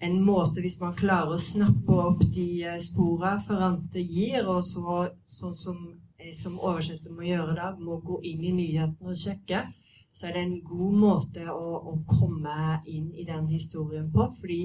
en, 0.00 0.18
måte, 0.24 0.62
hvis 0.64 0.80
man 0.82 0.96
klarer 0.98 1.36
å 1.36 1.42
snappe 1.42 2.00
opp 2.06 2.24
de 2.34 2.78
spora 2.82 3.36
Ferrante 3.44 4.02
gir, 4.02 4.46
og 4.48 4.64
så, 4.66 5.04
sånn 5.26 5.54
som 5.54 5.80
jeg 6.18 6.34
som 6.38 6.56
oversetter 6.58 7.12
må 7.12 7.26
gjøre 7.26 7.56
da, 7.58 7.72
må 7.76 8.00
gå 8.04 8.22
inn 8.24 8.44
i 8.48 8.54
nyhetene 8.56 9.12
og 9.12 9.20
sjekke 9.20 9.66
så 10.14 10.28
er 10.28 10.36
det 10.36 10.42
en 10.44 10.58
god 10.62 10.98
måte 11.02 11.44
å, 11.50 11.70
å 11.90 11.94
komme 12.06 12.80
inn 12.86 13.08
i 13.18 13.24
den 13.26 13.48
historien 13.50 14.06
på. 14.14 14.28
Fordi 14.38 14.60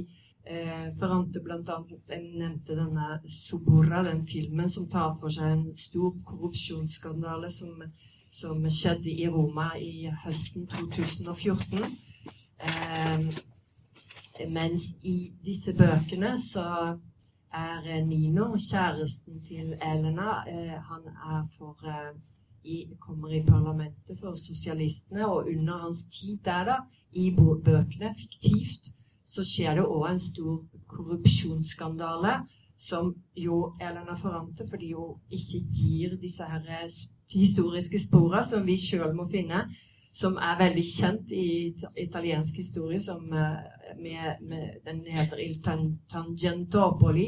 eh, 0.49 0.87
Ferrante 0.99 1.41
bl.a. 1.45 1.77
nevnte 2.09 2.75
denne 2.75 3.19
Soborra, 3.29 4.03
den 4.03 4.23
filmen 4.27 4.69
som 4.69 4.89
tar 4.89 5.13
for 5.21 5.33
seg 5.33 5.53
en 5.53 5.65
stor 5.77 6.15
korrupsjonsskandale 6.25 7.51
som, 7.53 7.83
som 8.31 8.65
skjedde 8.65 9.13
i 9.13 9.29
Roma 9.29 9.71
i 9.77 10.09
høsten 10.25 10.67
2014. 10.73 11.85
Eh, 12.69 13.29
mens 14.49 14.93
i 15.03 15.17
disse 15.45 15.73
bøkene 15.77 16.33
så 16.41 16.65
er 17.53 18.05
Nino, 18.05 18.55
kjæresten 18.57 19.43
til 19.45 19.73
Elena, 19.81 20.43
eh, 20.47 20.77
han 20.89 21.07
er 21.07 21.47
for 21.57 21.77
eh, 21.85 22.13
i, 22.63 22.85
kommer 22.99 23.33
i 23.33 23.43
parlamentet 23.47 24.19
for 24.19 24.35
sosialistene, 24.35 25.27
og 25.27 25.47
under 25.47 25.77
hans 25.77 26.05
tid 26.05 26.37
der, 26.45 26.63
da, 26.65 26.77
i 27.11 27.31
bøkene, 27.35 28.13
fiktivt, 28.17 28.93
så 29.29 29.45
skjer 29.45 29.77
det 29.77 29.85
òg 29.85 30.07
en 30.09 30.21
stor 30.21 30.63
korrupsjonsskandale 30.89 32.39
som 32.79 33.11
jo 33.35 33.73
Elena 33.81 34.15
Ferrante, 34.17 34.65
fordi 34.69 34.93
hun 34.93 35.19
ikke 35.35 35.59
gir 35.75 36.15
disse 36.21 36.45
her 36.47 36.65
eh, 36.79 36.87
historiske 37.33 37.99
sporene 37.99 38.43
som 38.47 38.65
vi 38.65 38.77
sjøl 38.79 39.11
må 39.17 39.27
finne, 39.29 39.65
som 40.15 40.39
er 40.41 40.57
veldig 40.61 40.85
kjent 40.87 41.33
i 41.35 41.49
italiensk 42.01 42.57
historie, 42.57 43.01
som 43.03 43.27
eh, 43.33 43.59
med, 43.99 44.45
med, 44.47 44.79
den 44.87 45.03
heter 45.05 45.43
Il 45.43 45.59
Tangentopoli 45.61 47.27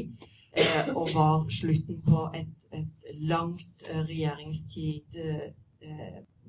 eh, 0.56 0.88
og 0.96 1.12
var 1.14 1.44
slutten 1.52 2.00
på 2.08 2.24
et, 2.34 2.66
et 2.72 3.12
langt 3.28 3.86
regjeringstid 3.92 5.20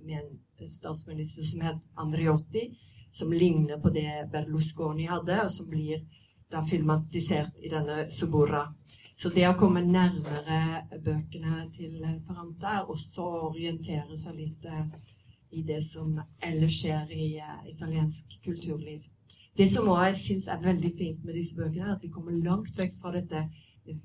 med 0.04 0.18
en 0.22 0.70
statsminister 0.70 1.44
som 1.44 1.64
het 1.66 1.88
Andriotti, 2.00 2.70
som 3.14 3.34
ligner 3.34 3.78
på 3.82 3.92
det 3.94 4.28
Berlusconi 4.32 5.06
hadde, 5.06 5.44
og 5.46 5.52
som 5.54 5.70
blir 5.70 6.02
da 6.52 6.64
filmatisert 6.66 7.62
i 7.62 7.70
denne 7.70 8.08
Suburra. 8.12 8.66
Så 9.16 9.30
det 9.30 9.46
å 9.48 9.58
komme 9.58 9.84
nærmere 9.86 10.84
bøkene 11.04 11.68
til 11.76 12.00
Ferrante 12.26 12.72
er 12.80 12.90
også 12.90 13.26
å 13.26 13.44
orientere 13.52 14.18
seg 14.18 14.40
litt 14.40 14.66
eh, 14.66 14.88
i 15.54 15.62
det 15.68 15.84
som 15.86 16.16
ellers 16.42 16.80
skjer 16.80 17.12
i 17.14 17.28
uh, 17.38 17.60
italiensk 17.70 18.40
kulturliv. 18.44 19.06
Det 19.54 19.68
som 19.70 19.86
også 19.94 20.08
jeg 20.08 20.18
syns 20.18 20.48
er 20.50 20.64
veldig 20.64 20.92
fint 20.98 21.22
med 21.26 21.38
disse 21.38 21.54
bøkene, 21.54 21.92
er 21.92 21.94
at 21.94 22.02
vi 22.02 22.10
kommer 22.10 22.34
langt 22.34 22.74
vekk 22.78 22.98
fra 22.98 23.14
dette 23.14 23.44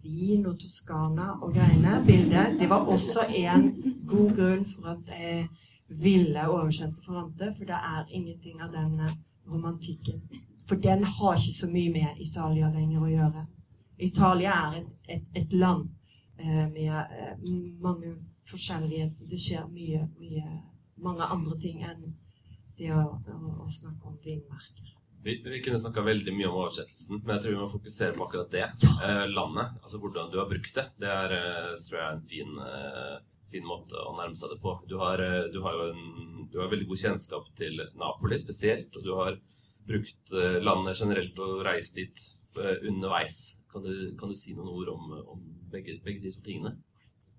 vin 0.05 0.45
og 0.51 0.59
Toskana 0.61 1.39
og 1.39 1.55
greiene, 1.57 2.03
bildet. 2.05 2.59
Det 2.61 2.69
var 2.69 2.85
også 2.93 3.25
en 3.33 3.71
god 4.07 4.35
grunn 4.37 4.69
for 4.69 4.93
at 4.93 5.15
jeg 5.17 5.49
ville 5.89 6.49
oversette 6.49 7.03
Ferrante, 7.03 7.53
for 7.57 7.69
det 7.69 7.79
er 7.79 8.11
ingenting 8.13 8.61
av 8.63 8.73
den 8.73 8.99
eh, 9.01 9.15
romantikken. 9.49 10.21
For 10.69 10.77
den 10.77 11.05
har 11.05 11.39
ikke 11.39 11.57
så 11.57 11.69
mye 11.73 11.93
med 11.93 12.21
Italia 12.21 12.69
lenger 12.73 13.05
å 13.05 13.13
gjøre. 13.13 13.47
Italia 13.99 14.57
er 14.69 14.83
et, 14.83 14.93
et, 15.09 15.25
et 15.41 15.57
land 15.57 15.89
eh, 16.39 16.67
med 16.69 16.93
eh, 16.93 17.33
mange 17.83 18.15
forskjellige 18.49 19.11
Det 19.29 19.41
skjer 19.41 19.67
mye, 19.73 20.05
mye 20.21 20.45
mange 21.05 21.25
andre 21.25 21.59
ting 21.61 21.83
enn 21.85 22.13
det 22.79 22.93
å, 22.95 23.03
å, 23.19 23.39
å 23.65 23.67
snakke 23.73 24.09
om 24.09 24.21
vinmerker. 24.23 24.95
Vi, 25.25 25.35
vi 25.45 25.59
kunne 25.65 25.81
snakka 25.81 26.05
veldig 26.07 26.33
mye 26.37 26.47
om 26.47 26.61
oversettelsen, 26.61 27.25
men 27.25 27.35
jeg 27.35 27.43
tror 27.43 27.55
vi 27.57 27.59
må 27.59 27.67
fokusere 27.73 28.15
på 28.15 28.29
akkurat 28.29 28.53
det. 28.53 28.69
Eh, 29.09 29.25
landet, 29.33 29.75
altså 29.83 29.99
hvordan 30.05 30.31
du 30.31 30.39
har 30.39 30.47
brukt 30.51 30.79
det. 30.79 30.87
Det 31.01 31.11
er, 31.11 31.35
tror 31.89 31.99
jeg 31.99 32.05
er 32.07 32.15
en 32.15 32.29
fin, 32.29 32.55
eh, 32.69 33.17
fin, 33.53 33.67
måte 33.67 33.99
å 33.99 34.15
nærme 34.17 34.37
seg 34.39 34.55
det 34.55 34.59
på. 34.63 34.75
Du 34.89 34.97
har, 35.03 35.21
eh, 35.23 35.47
du 35.53 35.61
har 35.65 35.77
jo 35.77 35.87
en, 35.93 36.49
du 36.53 36.59
har 36.61 36.73
veldig 36.73 36.89
god 36.91 37.05
kjennskap 37.05 37.47
til 37.59 37.81
Napoli 38.01 38.39
spesielt, 38.41 38.97
og 38.97 39.07
du 39.07 39.15
har 39.19 39.39
brukt 39.89 40.35
eh, 40.35 40.59
landet 40.65 41.01
generelt 41.01 41.39
og 41.45 41.63
reist 41.67 41.97
dit 41.99 42.25
eh, 42.59 42.77
underveis. 42.91 43.39
Kan 43.73 43.87
du, 43.87 43.95
kan 44.21 44.33
du, 44.33 44.37
si 44.37 44.57
noen 44.57 44.73
ord 44.73 44.93
om, 44.95 45.17
om 45.37 45.47
begge, 45.73 45.99
begge, 46.05 46.25
de 46.25 46.35
to 46.35 46.45
tingene? 46.45 46.77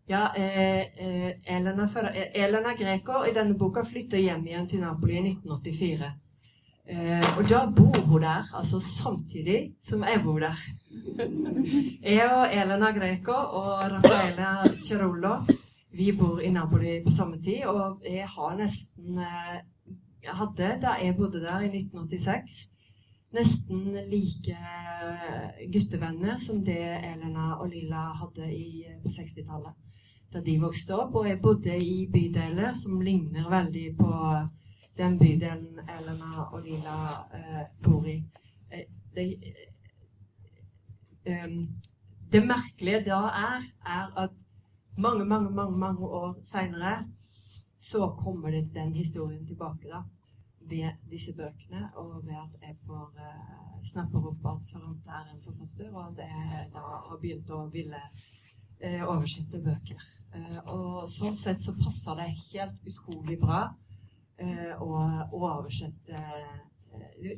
Ja, 0.09 0.31
Elena, 0.33 1.85
Elena 2.33 2.71
Greco 2.73 3.19
i 3.29 3.33
denne 3.33 3.53
boka 3.53 3.83
flytter 3.85 4.17
hjem 4.17 4.47
igjen 4.47 4.65
til 4.69 4.81
Napoli 4.81 5.19
i 5.19 5.21
1984. 5.21 6.09
Eh, 6.89 7.25
og 7.37 7.45
da 7.45 7.67
bor 7.69 7.99
hun 8.01 8.23
der, 8.23 8.47
altså 8.57 8.79
samtidig 8.81 9.75
som 9.81 10.01
jeg 10.01 10.23
bor 10.23 10.39
der. 10.41 10.57
jeg 12.15 12.29
og 12.33 12.55
Elena 12.55 12.89
Greco 12.95 13.35
og 13.59 13.83
Raffaele 13.91 14.71
Cerullo 14.81 15.35
vi 15.99 16.13
bor 16.15 16.39
i 16.41 16.49
Napoli 16.51 16.99
på 17.03 17.11
samme 17.11 17.41
tid, 17.43 17.65
og 17.67 18.05
jeg 18.07 18.27
har 18.27 18.55
nesten 18.59 19.19
eh, 19.19 19.59
Jeg 20.19 20.35
hadde, 20.35 20.73
da 20.81 20.97
jeg 20.99 21.15
bodde 21.15 21.39
der 21.39 21.61
i 21.63 21.69
1986, 21.71 22.55
nesten 23.31 23.95
like 24.11 24.57
guttevenner 25.71 26.35
som 26.43 26.59
det 26.65 26.81
Elena 27.07 27.53
og 27.61 27.69
Lila 27.71 28.09
hadde 28.19 28.49
i, 28.51 28.83
på 29.03 29.11
60-tallet. 29.13 29.77
Da 30.33 30.41
de 30.45 30.57
vokste 30.61 30.97
opp. 30.97 31.15
Og 31.15 31.29
jeg 31.29 31.39
bodde 31.41 31.77
i 31.77 32.07
bydeler 32.11 32.75
som 32.75 32.99
ligner 33.01 33.47
veldig 33.49 33.85
på 33.97 34.11
den 34.99 35.15
bydelen 35.19 35.79
Elena 35.87 36.45
og 36.49 36.61
Lila 36.65 36.97
eh, 37.39 37.63
bor 37.83 38.05
i. 38.07 38.17
Eh, 38.71 38.85
det, 39.15 39.25
eh, 41.25 41.47
det, 42.31 42.43
merkelige 42.45 43.05
da 43.07 43.23
er, 43.39 43.65
er 43.85 44.11
at 44.25 44.45
mange, 44.99 45.25
mange, 45.25 45.49
mange, 45.49 45.77
mange 45.77 46.07
år 46.07 46.37
seinere 46.43 46.95
så 47.79 48.09
kommer 48.17 48.51
det 48.51 48.73
den 48.75 48.93
historien 48.95 49.45
tilbake, 49.47 49.87
da. 49.87 50.03
Ved 50.69 50.99
disse 51.09 51.33
bøkene, 51.33 51.89
og 51.95 52.25
ved 52.25 52.35
at 52.35 52.57
jeg 52.61 52.75
får 52.85 53.13
uh, 53.15 53.69
snapper 53.87 54.27
opp 54.29 54.49
at 54.51 54.73
Ferrante 54.73 55.15
er 55.19 55.31
en 55.31 55.41
forfatter, 55.41 55.93
og 55.93 56.11
at 56.11 56.19
jeg 56.25 56.65
da 56.73 56.83
har 57.07 57.21
begynt 57.21 57.53
å 57.55 57.61
ville 57.73 58.01
uh, 58.83 59.03
oversette 59.07 59.63
bøker. 59.65 60.03
Uh, 60.35 60.59
og 60.75 61.09
sånn 61.09 61.37
sett 61.39 61.63
så 61.63 61.73
passer 61.79 62.19
det 62.19 62.27
helt 62.43 62.91
utrolig 62.91 63.39
bra 63.41 63.63
uh, 63.71 64.73
å, 64.83 64.91
å, 65.31 65.39
oversette 65.39 66.25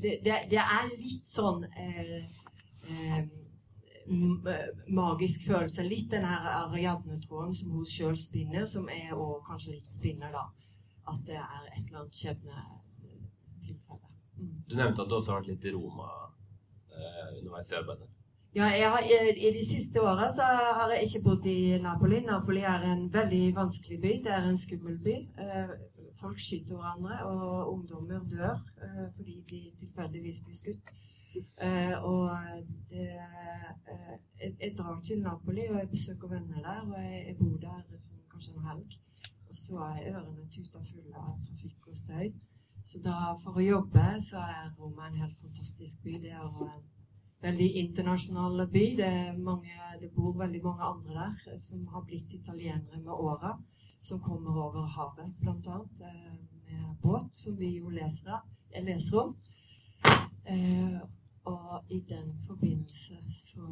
det, 0.01 0.20
det, 0.26 0.36
det, 0.49 0.59
er 0.59 0.89
litt 0.95 1.28
sånn 1.28 1.66
eh, 1.76 3.26
magisk 4.91 5.47
følelse. 5.47 5.84
Litt 5.88 6.12
den 6.12 6.26
her 6.28 6.47
Ariadne-tråden 6.66 7.53
som 7.55 7.72
hun 7.76 7.88
sjøl 7.88 8.18
spinner, 8.20 8.66
som 8.70 8.89
er 8.91 9.14
òg 9.16 9.41
kanskje 9.47 9.76
litt 9.78 9.91
spinner, 9.91 10.32
da. 10.34 10.47
At 11.12 11.22
det 11.28 11.39
er 11.39 11.68
et 11.72 11.86
eller 11.88 12.03
annet 12.03 12.20
skjebnetilfelle. 12.20 14.09
Mm. 14.38 14.55
Du 14.70 14.76
nevnte 14.78 15.03
at 15.03 15.09
du 15.09 15.16
også 15.18 15.34
har 15.34 15.41
vært 15.41 15.53
litt 15.53 15.70
i 15.70 15.76
Roma 15.76 16.09
eh, 16.91 17.38
underveis 17.39 17.72
i 17.72 17.78
arbeidet. 17.80 18.09
Ja, 18.53 18.68
har, 18.68 19.05
i, 19.07 19.47
i, 19.47 19.51
de 19.55 19.62
siste 19.64 20.01
åra 20.03 20.28
så 20.32 20.43
har 20.43 20.91
jeg 20.91 21.07
ikke 21.07 21.24
bodd 21.30 21.45
i 21.47 21.78
Napoli. 21.80 22.20
Napoli 22.26 22.66
er 22.68 22.84
en 22.89 23.05
veldig 23.14 23.45
vanskelig 23.55 23.99
by. 24.03 24.18
Det 24.26 24.34
er 24.36 24.49
en 24.49 24.59
skummel 24.59 24.97
by. 25.05 25.14
Eh, 25.39 25.72
folk 26.20 26.39
skyter 26.39 26.76
hverandre, 26.76 27.22
og 27.32 27.72
ungdommer 27.72 28.26
dør 28.34 28.59
eh, 28.84 29.07
fordi 29.16 29.38
de 29.49 29.62
tilfeldigvis 29.80 30.43
blir 30.43 30.57
skutt. 30.57 30.91
Uh, 31.38 31.96
og 32.04 32.30
det, 32.90 33.08
uh, 33.16 34.16
jeg, 34.42 34.56
jeg, 34.60 34.74
drar 34.78 35.00
til 35.06 35.22
Napoli, 35.22 35.68
og 35.70 35.78
jeg 35.80 35.90
besøker 35.90 36.28
venner 36.28 36.62
der. 36.66 36.82
Og 36.88 37.04
jeg, 37.04 37.24
jeg 37.28 37.38
bor 37.40 37.58
der 37.58 37.82
som 37.98 38.24
kanskje 38.32 38.54
en 38.58 38.68
helg. 38.68 38.98
Og 39.50 39.56
så 39.56 39.84
er 39.88 40.08
ørene 40.14 40.48
tuta 40.52 40.80
fulle 40.80 41.20
av 41.20 41.38
trafikk 41.46 41.92
og 41.92 41.98
støy. 41.98 42.32
Så 42.88 43.00
da, 43.04 43.16
for 43.44 43.60
å 43.60 43.64
jobbe, 43.64 44.06
så 44.24 44.42
er 44.42 44.72
Roma 44.80 45.08
en 45.08 45.20
helt 45.22 45.38
fantastisk 45.40 46.02
by. 46.04 46.18
Det 46.24 46.32
er 46.34 46.48
en 46.48 46.72
veldig 47.44 47.68
internasjonal 47.84 48.66
by. 48.74 48.86
Det, 48.98 49.12
mange, 49.38 49.76
det 50.02 50.12
bor 50.16 50.34
veldig 50.40 50.64
mange 50.66 50.88
andre 50.88 51.28
der 51.46 51.60
som 51.62 51.86
har 51.94 52.06
blitt 52.08 52.34
italienere 52.34 53.04
med 53.04 53.14
åra. 53.14 53.56
Som 54.02 54.20
kommer 54.26 54.56
over 54.58 54.88
havet, 54.90 55.36
blant 55.40 55.68
annet, 55.70 56.00
med 56.66 56.96
båt, 57.04 57.28
som 57.38 57.60
vi 57.60 57.76
jo 57.78 57.92
leser, 57.94 58.40
leser 58.82 59.20
om. 59.22 59.36
Og 61.50 61.86
i 61.89 62.00
den 62.10 62.34
forbindelse 62.48 63.18
så 63.34 63.68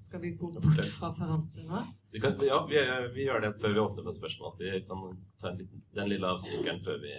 skal 0.00 0.20
vi 0.22 0.30
gå 0.30 0.50
bort 0.52 0.86
fra 0.86 1.10
Ferrante 1.14 1.64
nå. 1.68 1.82
Kan, 2.22 2.38
ja, 2.46 2.58
vi, 2.66 2.78
vi, 3.14 3.26
gjør 3.26 3.44
det 3.44 3.52
før 3.60 3.74
vi 3.74 3.82
åpner 3.82 4.06
for 4.06 4.16
spørsmål. 4.16 4.54
Vi 4.58 4.80
kan 4.88 5.02
ta 5.40 5.52
liten, 5.54 5.82
den 5.94 6.08
lille 6.08 6.30
avstikkeren 6.32 6.80
før 6.80 7.02
vi 7.02 7.12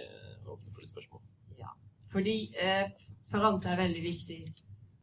åpner 0.46 0.74
for 0.74 0.90
spørsmål. 0.90 1.22
Ja, 1.60 1.70
fordi 2.12 2.36
eh, 2.58 2.90
Ferrante 3.30 3.70
er 3.70 3.80
veldig 3.84 4.02
viktig. 4.02 4.40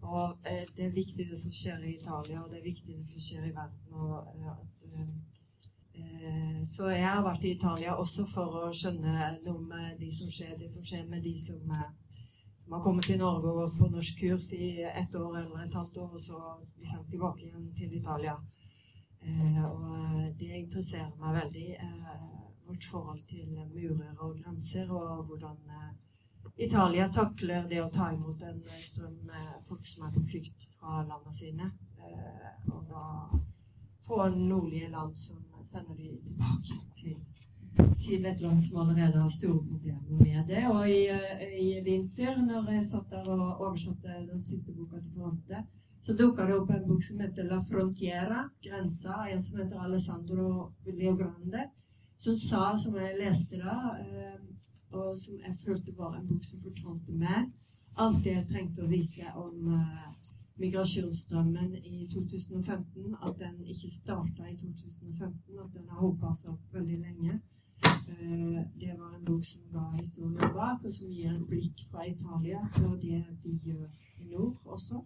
Og 0.02 0.38
eh, 0.46 0.66
det 0.76 0.86
er 0.86 0.94
viktig 0.96 1.30
det 1.30 1.40
som 1.42 1.54
skjer 1.54 1.82
i 1.84 1.96
Italia, 1.96 2.44
og 2.44 2.52
det 2.52 2.60
er 2.60 2.68
viktig 2.68 2.98
det 2.98 3.08
som 3.08 3.24
skjer 3.24 3.48
i 3.48 3.56
verden. 3.56 3.96
Og, 3.96 4.36
eh, 4.36 4.52
at, 4.52 4.86
eh, 4.92 5.08
eh, 6.02 6.60
så 6.68 6.92
jeg 6.92 7.08
har 7.08 7.24
vært 7.26 7.48
i 7.48 7.56
Italia 7.56 7.96
også 7.96 8.28
for 8.34 8.62
å 8.66 8.74
skjønne 8.76 9.32
noe 9.48 9.64
med 9.64 9.98
de 10.04 10.12
som 10.14 10.30
skjer, 10.32 10.58
det 10.60 10.70
som 10.76 10.86
skjer 10.86 11.08
med 11.10 11.24
de 11.26 11.34
som 11.40 11.72
eh, 11.72 11.90
som 12.68 12.74
har 12.74 12.82
kommet 12.84 13.05
til 13.07 13.20
Norge 13.22 13.47
og 13.47 13.61
gått 13.61 13.76
på 13.80 13.88
norsk 13.88 14.18
kurs 14.20 14.49
i 14.51 14.84
ett 14.84 15.13
år 15.15 15.38
eller 15.39 15.61
et 15.63 15.76
halvt 15.80 15.97
år, 16.03 16.09
og 16.18 16.22
så 16.22 16.39
blir 16.76 16.89
sendt 16.89 17.07
tilbake 17.13 17.45
igjen 17.45 17.70
til 17.80 17.93
Italia. 17.95 18.34
Eh, 19.24 19.61
og 19.70 20.34
det 20.41 20.49
interesserer 20.57 21.13
meg 21.22 21.38
veldig. 21.38 21.70
Eh, 21.86 22.26
vårt 22.68 22.89
forhold 22.91 23.24
til 23.30 23.47
murer 23.72 24.20
og 24.20 24.36
grenser, 24.41 24.91
og 24.91 25.24
hvordan 25.30 25.72
eh, 25.78 25.95
Italia 26.68 27.07
takler 27.07 27.72
det 27.72 27.80
å 27.86 27.88
ta 27.88 28.09
imot 28.11 28.43
en 28.43 28.59
strøm 28.84 29.15
med 29.32 29.63
folk 29.70 29.88
som 29.88 30.03
er 30.03 30.18
på 30.18 30.28
flukt 30.34 30.68
fra 30.76 31.05
landene 31.07 31.39
sine. 31.39 31.72
Eh, 32.03 32.51
og 32.74 32.84
da 32.91 33.05
få 34.03 34.28
nordlige 34.36 34.91
land 34.91 35.15
som 35.15 35.39
sender 35.63 35.95
de 35.95 36.18
tilbake 36.28 36.82
til 36.99 37.15
til 38.04 38.26
et 38.26 38.42
land 38.42 38.62
som 38.64 38.80
allerede 38.84 39.22
har 39.22 39.30
store 39.34 39.64
problemer 39.70 40.22
med 40.24 40.48
det. 40.52 40.64
Og 40.72 40.90
i, 40.90 41.02
eh, 41.14 41.56
i 41.60 41.68
vinter, 41.86 42.38
når 42.42 42.72
jeg 42.72 42.86
satt 42.86 43.10
der 43.12 43.28
og 43.28 43.62
oversatte 43.66 44.22
den 44.32 44.44
siste 44.44 44.74
boka 44.74 45.02
til 45.02 45.12
Fronte, 45.16 45.64
så 46.02 46.14
dukka 46.14 46.46
det 46.46 46.56
opp 46.56 46.70
en 46.72 46.88
bok 46.88 47.04
som 47.04 47.20
heter 47.20 47.50
La 47.50 47.60
Frontiera, 47.70 48.50
grensa, 48.64 49.26
en 49.32 49.44
som 49.44 49.58
heter 49.58 49.80
Alessandro 49.80 50.72
Leogrande, 50.86 51.70
som 52.18 52.38
sa, 52.38 52.78
som 52.78 52.96
jeg 52.96 53.18
leste 53.20 53.60
da, 53.62 53.78
eh, 54.02 54.40
og 54.92 55.18
som 55.20 55.40
jeg 55.44 55.56
følte 55.66 55.98
var 55.98 56.16
en 56.16 56.28
bok 56.28 56.44
som 56.44 56.60
fortalte 56.60 57.12
meg 57.12 57.50
alt 57.98 58.24
det 58.24 58.34
jeg 58.34 58.48
trengte 58.52 58.84
å 58.86 58.90
vite 58.90 59.32
om 59.42 59.70
eh, 59.74 60.32
migrasjonsstrømmen 60.62 61.76
i 61.82 62.08
2015. 62.14 63.16
At 63.26 63.40
den 63.42 63.62
ikke 63.66 63.92
starta 63.92 64.48
i 64.50 64.56
2015, 64.58 65.58
at 65.64 65.72
den 65.74 65.88
har 65.90 66.02
hopa 66.02 66.34
seg 66.38 66.54
opp 66.54 66.78
veldig 66.78 67.00
lenge. 67.02 67.40
Eh, 68.08 68.62
det 68.80 68.95
var 68.99 69.16
en 69.16 69.26
bok 69.26 69.45
som 69.45 69.62
ga 69.72 69.97
historien 69.99 70.53
bak, 70.53 70.84
og 70.84 70.93
som 70.93 71.12
gir 71.12 71.32
et 71.32 71.47
blikk 71.49 71.84
fra 71.91 72.05
Italia 72.08 72.62
på 72.78 72.93
det 73.01 73.20
vi 73.43 73.55
gjør 73.66 73.88
i 74.24 74.30
nord 74.32 74.55
også. 74.66 75.01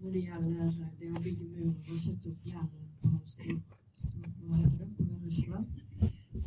Når 0.00 0.12
det 0.12 0.24
gjelder 0.26 0.74
det 1.00 1.10
å 1.16 1.22
bygge 1.24 1.48
murer 1.54 1.92
og 1.94 2.00
sette 2.00 2.28
opp 2.32 2.44
gjerder 2.44 2.86
på 3.00 3.10
stor, 3.24 3.58
stor, 3.94 4.28
Russland. 5.24 5.66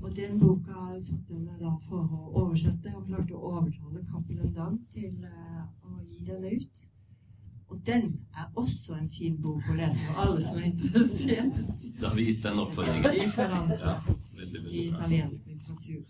Og 0.02 0.16
den 0.16 0.40
boka 0.40 0.86
satte 1.00 1.34
jeg 1.34 1.42
meg 1.42 1.60
da 1.62 1.74
for 1.88 2.06
å 2.06 2.32
oversette, 2.44 2.94
og 2.98 3.06
klarte 3.10 3.38
å 3.38 3.54
overtale 3.58 4.02
Cappelen 4.10 4.54
Dam 4.54 4.80
til 4.94 5.14
uh, 5.26 5.64
å 5.86 6.02
gi 6.02 6.26
den 6.28 6.44
ut. 6.44 6.84
Og 7.72 7.80
den 7.86 8.10
er 8.38 8.50
også 8.60 8.98
en 9.00 9.10
fin 9.10 9.38
bok 9.42 9.70
å 9.72 9.78
lese 9.78 10.04
for 10.06 10.26
alle 10.26 10.42
som 10.42 10.60
er 10.60 10.68
interessert. 10.70 11.56
Da 12.02 12.12
har 12.12 12.20
vi 12.20 12.28
gitt 12.30 12.44
den 12.46 12.62
oppfordringen. 12.62 13.74
Ja 13.80 13.96
i 14.44 14.86
italiensk 14.88 15.48
litteratur. 15.48 16.06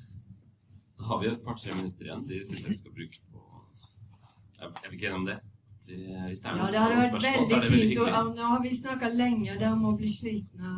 Da 0.98 1.04
har 1.10 1.22
vi 1.22 1.28
et 1.28 1.42
par-tre 1.46 1.74
minutter 1.76 2.06
igjen. 2.06 2.28
De 2.28 2.40
syns 2.48 2.64
jeg 2.64 2.74
vi 2.74 2.78
skal 2.82 2.94
bruke 3.00 3.20
på 3.32 3.42
Jeg 4.60 4.90
vil 4.90 4.98
ikke 4.98 5.08
enig 5.08 5.20
om 5.20 5.26
det. 5.32 5.40
Hvis 5.84 6.42
det 6.42 6.50
er 6.50 6.56
ja, 6.56 6.68
det 6.72 6.80
hadde 6.80 7.00
vært 7.02 7.16
veldig, 7.18 7.56
veldig 7.56 7.72
fint. 7.72 7.98
Og, 8.00 8.30
nå 8.38 8.52
har 8.54 8.62
vi 8.64 8.70
snakka 8.78 9.10
lenge, 9.12 9.58
dere 9.60 9.76
må 9.76 9.92
bli 10.00 10.12
slitne. 10.12 10.70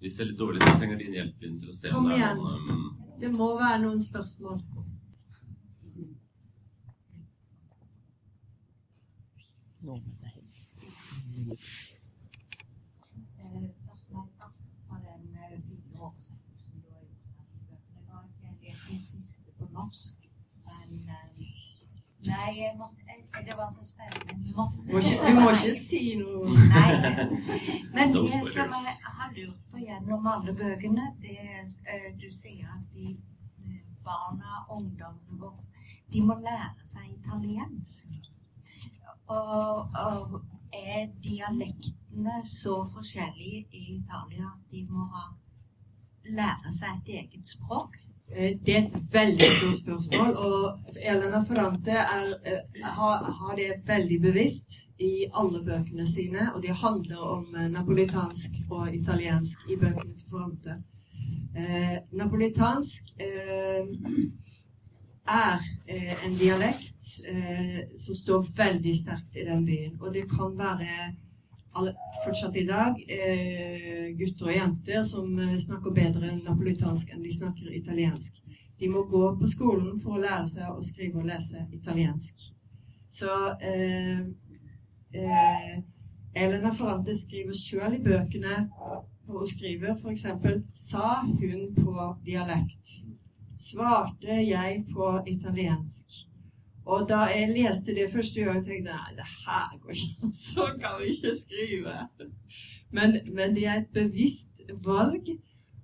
Hvis 0.00 0.18
det 0.18 0.24
er 0.24 0.30
litt 0.32 0.40
dårlig, 0.40 0.62
så 0.64 0.74
trenger 0.80 0.98
din 1.04 1.14
hjelp 1.14 1.38
til 1.44 1.70
å 1.70 1.76
se 1.78 1.94
Kom 1.94 2.10
igjen. 2.10 2.42
Noen, 2.42 2.66
um... 2.74 3.14
Det 3.20 3.30
må 3.32 3.52
være 3.60 3.78
noen 3.86 4.02
spørsmål. 4.02 4.60
Nå, 9.86 10.00
No. 11.46 11.54
Norsk. 19.86 20.28
Men 20.66 21.14
eh, 21.16 21.26
Nei, 22.26 22.50
jeg 22.58 22.72
måtte, 22.78 22.96
jeg, 23.06 23.44
det 23.46 23.54
var 23.56 23.68
så 23.70 23.84
spennende. 23.86 24.52
Måtte, 24.56 24.82
må 24.92 24.98
ikke, 24.98 25.18
du 25.26 25.40
må 25.40 25.50
ikke 25.54 25.74
si 25.78 26.02
noe. 26.18 26.56
Nei. 26.72 26.90
Men 27.94 28.14
det 28.14 28.24
som 28.32 28.72
jeg 28.74 29.12
har 29.18 29.30
lurt 29.36 29.60
på 29.70 29.82
gjennom 29.84 30.26
alle 30.32 30.54
bøkene, 30.58 31.06
det 31.22 31.36
er 31.38 31.64
uh, 31.66 32.08
Du 32.18 32.26
sier 32.32 32.72
at 32.72 32.82
de 32.94 33.14
barna, 34.06 34.64
ungdommene 34.70 35.40
våre, 35.40 35.64
de 36.12 36.22
må 36.22 36.38
lære 36.42 36.86
seg 36.86 37.06
italiensk. 37.14 38.18
Og, 39.26 39.94
og, 40.06 40.42
er 40.76 41.06
dialektene 41.24 42.40
så 42.44 42.82
forskjellige 42.90 43.62
i 43.72 43.84
Italia 43.96 44.50
at 44.50 44.70
de 44.70 44.82
må 44.90 45.06
ha, 45.14 45.22
lære 46.28 46.72
seg 46.74 47.00
et 47.00 47.12
eget 47.22 47.48
språk? 47.48 47.96
Eh, 48.34 48.56
det 48.66 48.74
er 48.76 48.82
et 48.82 49.12
veldig 49.12 49.46
stort 49.58 49.78
spørsmål, 49.78 50.32
og 50.36 50.96
Elena 50.96 51.40
Ferrante 51.46 51.90
er, 51.90 52.32
eh, 52.44 52.82
har, 52.82 53.22
har, 53.38 53.54
det 53.56 53.82
veldig 53.86 54.18
bevisst 54.22 54.74
i 54.98 55.26
alle 55.34 55.62
bøkene 55.64 56.06
sine, 56.06 56.50
og 56.54 56.62
de 56.62 56.74
handler 56.74 57.22
om 57.36 57.54
eh, 57.54 57.68
napolitansk 57.70 58.58
og 58.70 58.94
italiensk 58.94 59.70
i 59.70 59.76
bøkene 59.76 60.16
til 60.18 60.30
Ferrante. 60.30 60.80
Eh, 61.56 61.96
napolitansk 62.12 63.14
eh, 63.22 63.86
er 65.26 65.62
eh, 65.88 66.26
en 66.26 66.34
dialekt 66.38 67.06
som 67.96 68.14
står 68.14 68.50
veldig 68.56 68.92
sterkt 68.94 69.38
i 69.40 69.46
den 69.46 69.64
byen, 69.66 69.96
og 70.00 70.12
det 70.14 70.26
kan 70.30 70.52
være 70.58 71.14
fortsatt 72.24 72.56
i 72.56 72.66
dag 72.68 73.00
eh, 73.08 74.12
gutter 74.18 74.50
og 74.50 74.56
jenter 74.56 75.02
som 75.06 75.32
eh, 75.38 75.56
snakker 75.62 75.94
bedre 75.96 76.34
napolitansk 76.44 77.12
enn 77.14 77.24
de 77.24 77.32
snakker 77.34 77.72
italiensk. 77.76 78.42
De 78.78 78.88
må 78.92 79.06
gå 79.08 79.24
på 79.40 79.48
skolen 79.48 79.96
for 80.02 80.16
å 80.16 80.22
lære 80.22 80.48
seg 80.52 80.70
å 80.72 80.84
skrive 80.84 81.22
og 81.22 81.28
lese 81.30 81.64
italiensk. 81.72 82.48
Så 83.08 83.32
eh, 83.64 84.20
eh, 85.16 85.74
Elena 86.36 86.72
Ferrante 86.76 87.16
skriver 87.16 87.56
sjøl 87.56 87.96
i 87.96 88.02
bøkene 88.04 88.66
og 88.76 89.06
hun 89.26 89.46
skriver 89.48 89.96
f.eks.: 89.96 90.26
Sa 90.72 91.22
hun 91.24 91.70
på 91.74 92.08
dialekt? 92.26 92.92
Svarte 93.56 94.42
jeg 94.44 94.84
på 94.92 95.12
italiensk? 95.26 96.26
Og 96.86 97.08
da 97.10 97.24
jeg 97.32 97.50
leste 97.50 97.94
det 97.96 98.06
første 98.12 98.44
gang, 98.46 98.62
tenkte 98.62 98.92
jeg 98.92 98.98
nei, 99.02 99.14
det 99.18 99.26
her 99.26 99.74
går 99.82 99.94
ikke 99.96 100.30
Så 100.52 100.68
kan 100.80 101.00
vi 101.00 101.10
ikke 101.14 101.34
skrive. 101.40 101.94
Men, 102.94 103.18
men, 103.34 103.54
det 103.56 103.66
er 103.66 103.82
et 103.82 103.92
bevisst 103.94 104.62
valg. 104.86 105.32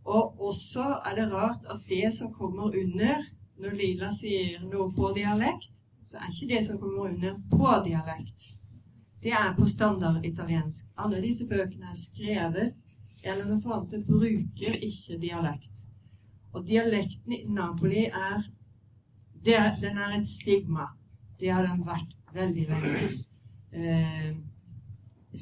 Og 0.04 0.40
også 0.48 0.84
er 1.06 1.18
det 1.18 1.28
rart 1.32 1.66
at 1.70 1.82
det 1.88 2.10
som 2.14 2.32
kommer 2.34 2.70
under 2.70 3.22
Når 3.62 3.74
Lila 3.78 4.08
sier 4.10 4.62
noe 4.66 4.88
på 4.96 5.12
dialekt, 5.14 5.82
så 6.02 6.18
er 6.18 6.32
ikke 6.32 6.48
det 6.54 6.62
som 6.66 6.78
kommer 6.80 7.12
under 7.12 7.36
på 7.50 7.68
dialekt. 7.84 8.46
Det 9.22 9.30
er 9.38 9.52
på 9.54 9.68
standard 9.70 10.24
italiensk. 10.26 10.88
Alle 10.98 11.20
disse 11.22 11.46
bøkene 11.46 11.92
er 11.92 11.98
skrevet 11.98 12.72
eller 13.22 13.46
noe 13.46 13.76
annet, 13.76 14.02
bruker 14.08 14.78
ikke 14.88 15.20
dialekt. 15.22 15.84
Og 16.52 16.66
dialekten 16.66 17.36
i 17.36 17.44
Napoli 17.46 18.08
er 18.08 18.42
det, 19.44 19.58
den 19.82 19.98
er 19.98 20.16
et 20.18 20.26
stigma. 20.28 20.88
Det 21.40 21.50
har 21.50 21.66
den 21.66 21.84
vært 21.86 22.16
veldig 22.34 22.66
lenge. 22.70 23.10
Uh, 23.72 24.32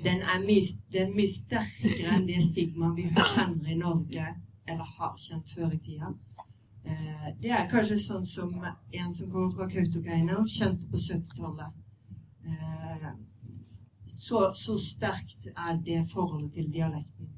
den 0.05 0.23
er 0.23 0.45
mye, 0.45 1.07
mye 1.15 1.31
sterkere 1.31 2.15
enn 2.15 2.29
det 2.29 2.39
stigmaet 2.45 2.97
vi 2.97 3.09
kjenner 3.35 3.73
i 3.73 3.79
Norge, 3.79 4.29
eller 4.71 4.93
har 4.99 5.17
kjent 5.19 5.51
før 5.51 5.75
i 5.75 5.81
tida. 5.83 6.13
Uh, 6.87 7.27
det 7.43 7.53
er 7.57 7.69
kanskje 7.71 7.99
sånn 8.01 8.27
som 8.27 8.55
en 8.63 9.13
som 9.13 9.33
kommer 9.33 9.53
fra 9.57 9.69
Kautokeino, 9.73 10.45
kjente 10.49 10.89
på 10.93 11.03
70-tallet. 11.09 11.77
Uh, 12.47 13.11
så, 14.11 14.49
så, 14.55 14.79
sterkt 14.79 15.51
er 15.51 15.77
det 15.85 16.01
forholdet 16.11 16.55
til 16.57 16.73
dialekten 16.73 17.29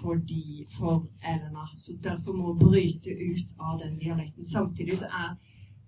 fordi, 0.00 0.66
for 0.78 1.06
Elena. 1.24 1.64
Så 1.76 1.92
derfor 2.02 2.32
må 2.32 2.54
bryte 2.54 3.10
ut 3.10 3.54
av 3.58 3.78
den 3.82 3.98
dialekten. 3.98 4.44
Samtidig 4.44 4.98
så 4.98 5.06
er 5.06 5.36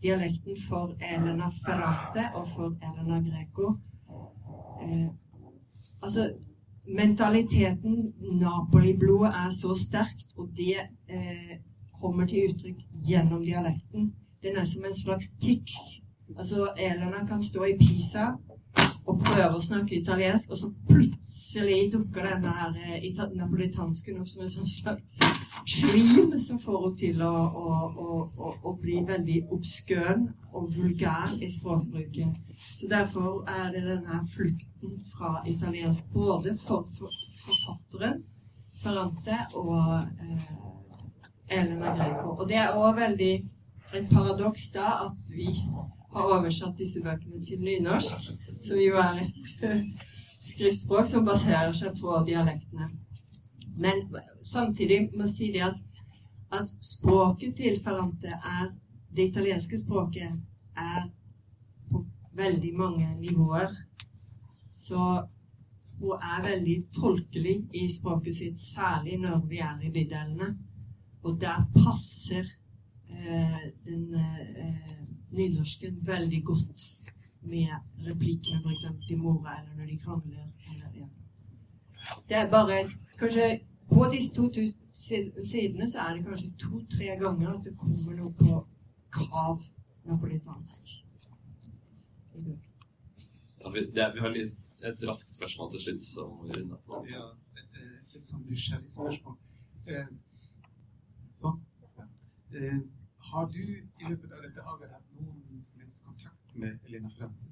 dialekten 0.03 0.57
for 0.69 0.95
Elena 1.01 1.51
Ferrate 1.65 2.31
og 2.35 2.49
for 2.49 2.77
Elena 2.83 3.21
Greco 3.21 3.75
eh, 4.83 5.09
Altså, 6.03 6.33
mentaliteten, 6.97 8.13
Napoli-blodet, 8.41 9.29
er 9.29 9.51
så 9.51 9.75
sterkt, 9.75 10.33
og 10.39 10.49
det 10.57 10.77
eh, 11.09 11.59
kommer 12.01 12.27
til 12.27 12.49
uttrykk 12.49 12.79
gjennom 13.09 13.45
dialekten. 13.45 14.15
Den 14.43 14.57
er 14.57 14.65
som 14.65 14.85
en 14.89 14.95
slags 14.95 15.27
tics. 15.43 15.77
Altså, 16.39 16.71
Elena 16.79 17.27
kan 17.29 17.43
stå 17.43 17.65
i 17.65 17.77
Pisa 17.81 18.31
og 19.11 19.23
prøver 19.25 19.57
å 19.57 19.63
snakke 19.65 19.97
italiensk, 19.99 20.53
og 20.53 20.59
så 20.61 20.69
plutselig 20.89 21.79
dukker 21.95 22.29
denne 22.29 22.53
her 22.55 22.77
eh, 22.79 23.23
napolitansken 23.35 24.21
opp 24.23 24.31
som 24.31 24.45
en 24.45 24.53
sånn 24.53 24.69
slags 24.69 25.07
slim 25.69 26.37
som 26.39 26.61
får 26.63 26.79
henne 26.79 26.99
til 27.01 27.23
å, 27.27 27.33
å, 27.33 27.79
å, 27.91 28.53
å, 28.71 28.75
bli 28.81 29.01
veldig 29.09 29.41
obskøn 29.57 30.29
og 30.53 30.71
vulgær 30.77 31.37
i 31.41 31.51
språkbruken. 31.51 32.35
Så 32.79 32.91
Derfor 32.91 33.43
er 33.51 33.73
det 33.75 33.87
denne 33.89 34.21
flukten 34.31 34.99
fra 35.13 35.41
italiensk 35.49 36.11
både 36.15 36.55
for, 36.63 36.87
for 36.99 37.15
forfatteren 37.45 38.23
Ferrante 38.81 39.37
og 39.61 39.97
eh, 40.25 40.53
Elena 41.61 41.97
Greco. 41.99 42.37
Og 42.39 42.47
det 42.49 42.61
er 42.63 42.79
òg 42.79 42.95
veldig 43.01 43.33
et 43.91 44.07
paradoks 44.13 44.71
da 44.75 45.01
at 45.09 45.35
vi 45.35 45.51
har 46.15 46.33
oversatt 46.37 46.79
disse 46.79 47.03
bøkene 47.03 47.43
til 47.43 47.61
nynorsk 47.65 48.31
som 48.65 48.81
jo 48.81 48.97
er 49.01 49.23
et 49.25 49.53
skriftspråk 50.51 51.07
som 51.07 51.25
baserer 51.27 51.73
seg 51.77 51.97
på 52.01 52.19
dialektene. 52.27 52.91
Men 53.81 54.05
samtidig 54.43 55.07
må 55.15 55.25
jeg 55.25 55.35
si 55.35 55.51
det 55.55 55.65
at, 55.69 55.79
at 56.53 56.73
språket 56.85 57.57
til 57.57 57.81
Ferrante 57.83 58.37
er 58.37 58.71
Det 59.11 59.25
italienske 59.27 59.75
språket 59.75 60.37
er 60.79 61.09
på 61.91 62.05
veldig 62.39 62.69
mange 62.79 63.09
nivåer. 63.19 63.73
Så 64.71 65.27
hun 65.99 66.23
er 66.23 66.45
veldig 66.45 66.77
folkelig 66.95 67.57
i 67.75 67.89
språket 67.91 68.37
sitt, 68.37 68.59
særlig 68.59 69.19
når 69.19 69.43
vi 69.51 69.59
er 69.59 69.83
i 69.83 69.91
bydelene. 69.91 70.53
Og 71.27 71.41
der 71.41 71.67
passer 71.75 72.47
eh, 73.11 73.67
den 73.85 74.15
eh, 74.15 74.95
nynorsken 75.35 75.99
veldig 76.07 76.45
godt 76.45 76.87
med 77.43 77.69
replikkene 78.07 78.61
f.eks. 78.61 78.85
til 79.09 79.19
mora, 79.19 79.57
eller 79.61 79.75
når 79.77 79.87
de 79.87 79.99
krangler. 79.99 80.47
Eller, 80.71 80.89
ja. 80.95 81.09
Det 82.29 82.37
er 82.37 82.51
bare 82.51 82.91
kanskje 83.19 83.61
På 83.91 84.07
disse 84.13 84.35
to 84.35 84.45
sidene 85.43 85.87
så 85.91 85.99
er 85.99 86.15
det 86.15 86.25
kanskje 86.25 86.53
to-tre 86.59 87.07
ganger 87.19 87.49
at 87.49 87.65
det 87.65 87.73
kommer 87.79 88.15
noe 88.15 88.31
på 88.39 88.61
krav 89.11 89.65
napolitansk 90.07 90.93
i. 92.35 92.59
Ja, 93.61 93.71
vi, 93.71 93.81
det, 93.81 94.13
vi 94.15 94.21
har 94.21 94.31
litt, 94.35 94.55
et 94.87 95.03
raskt 95.09 95.35
spørsmål 95.35 95.73
til 95.73 95.83
slutt. 95.85 96.03
som 96.03 96.39
vi 96.45 96.53
runder 96.55 96.79
på. 96.87 97.03
Ja, 97.11 97.27
eh, 97.59 97.99
litt 98.15 98.29
sånn 98.31 98.47
nysgjerrig 98.47 98.91
spørsmål. 98.95 99.37
Eh, 99.91 100.07
sånn. 101.43 101.59
Eh, 102.55 102.79
har 103.31 103.51
du 103.53 103.61
i 103.61 104.09
løpet 104.09 104.33
av 104.33 104.47
dette 104.47 104.65
arbeidet 104.65 104.95
hatt 104.97 105.11
noen 105.19 105.63
som 105.63 105.83
helst 105.83 106.05
kontakt 106.05 106.20
med 106.55 106.79
Elena 106.87 107.09
Frente. 107.09 107.51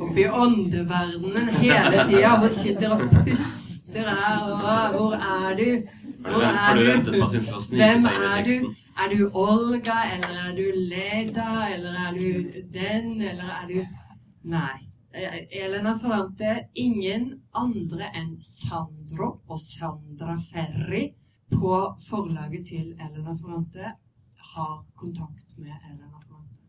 Oppe 0.00 0.20
i 0.20 0.28
åndeverdenen 0.28 1.48
hele 1.48 2.04
tida. 2.04 2.36
Hun 2.40 2.50
sitter 2.50 2.94
og 2.94 3.10
puster 3.10 4.08
her. 4.08 4.40
Og, 4.42 4.96
hvor 4.96 5.12
er 5.14 5.56
du? 5.58 5.68
Hvor 6.20 6.42
er 6.42 6.56
Har 6.56 6.78
du 6.78 6.84
ventet 6.84 7.14
på 7.20 7.26
at 7.26 7.36
hun 7.36 7.42
skal 7.42 7.62
snike 7.68 8.00
seg 8.04 8.16
inn 8.16 8.24
i 8.24 8.32
teksten? 8.38 8.72
Er 8.94 9.10
du 9.10 9.20
Olga, 9.34 9.98
eller 10.14 10.34
er 10.46 10.52
du 10.56 10.64
Leda, 10.92 11.50
eller 11.74 11.98
er 12.06 12.12
du 12.14 12.60
den, 12.74 13.20
eller 13.22 13.50
er 13.60 13.68
du 13.68 13.78
Nei. 14.44 14.78
Elena 15.14 15.92
Ferrante, 15.98 16.54
ingen 16.74 17.28
andre 17.54 18.08
enn 18.18 18.32
Sandro 18.42 19.28
og 19.46 19.60
Sandra 19.62 20.34
Ferri 20.42 21.04
på 21.52 21.76
forlaget 22.08 22.66
til 22.72 22.88
Elena 22.98 23.36
Ferrante 23.38 23.92
har 24.52 24.84
kontakt 24.94 25.58
med 25.58 25.66
LR-informanter. 25.66 26.62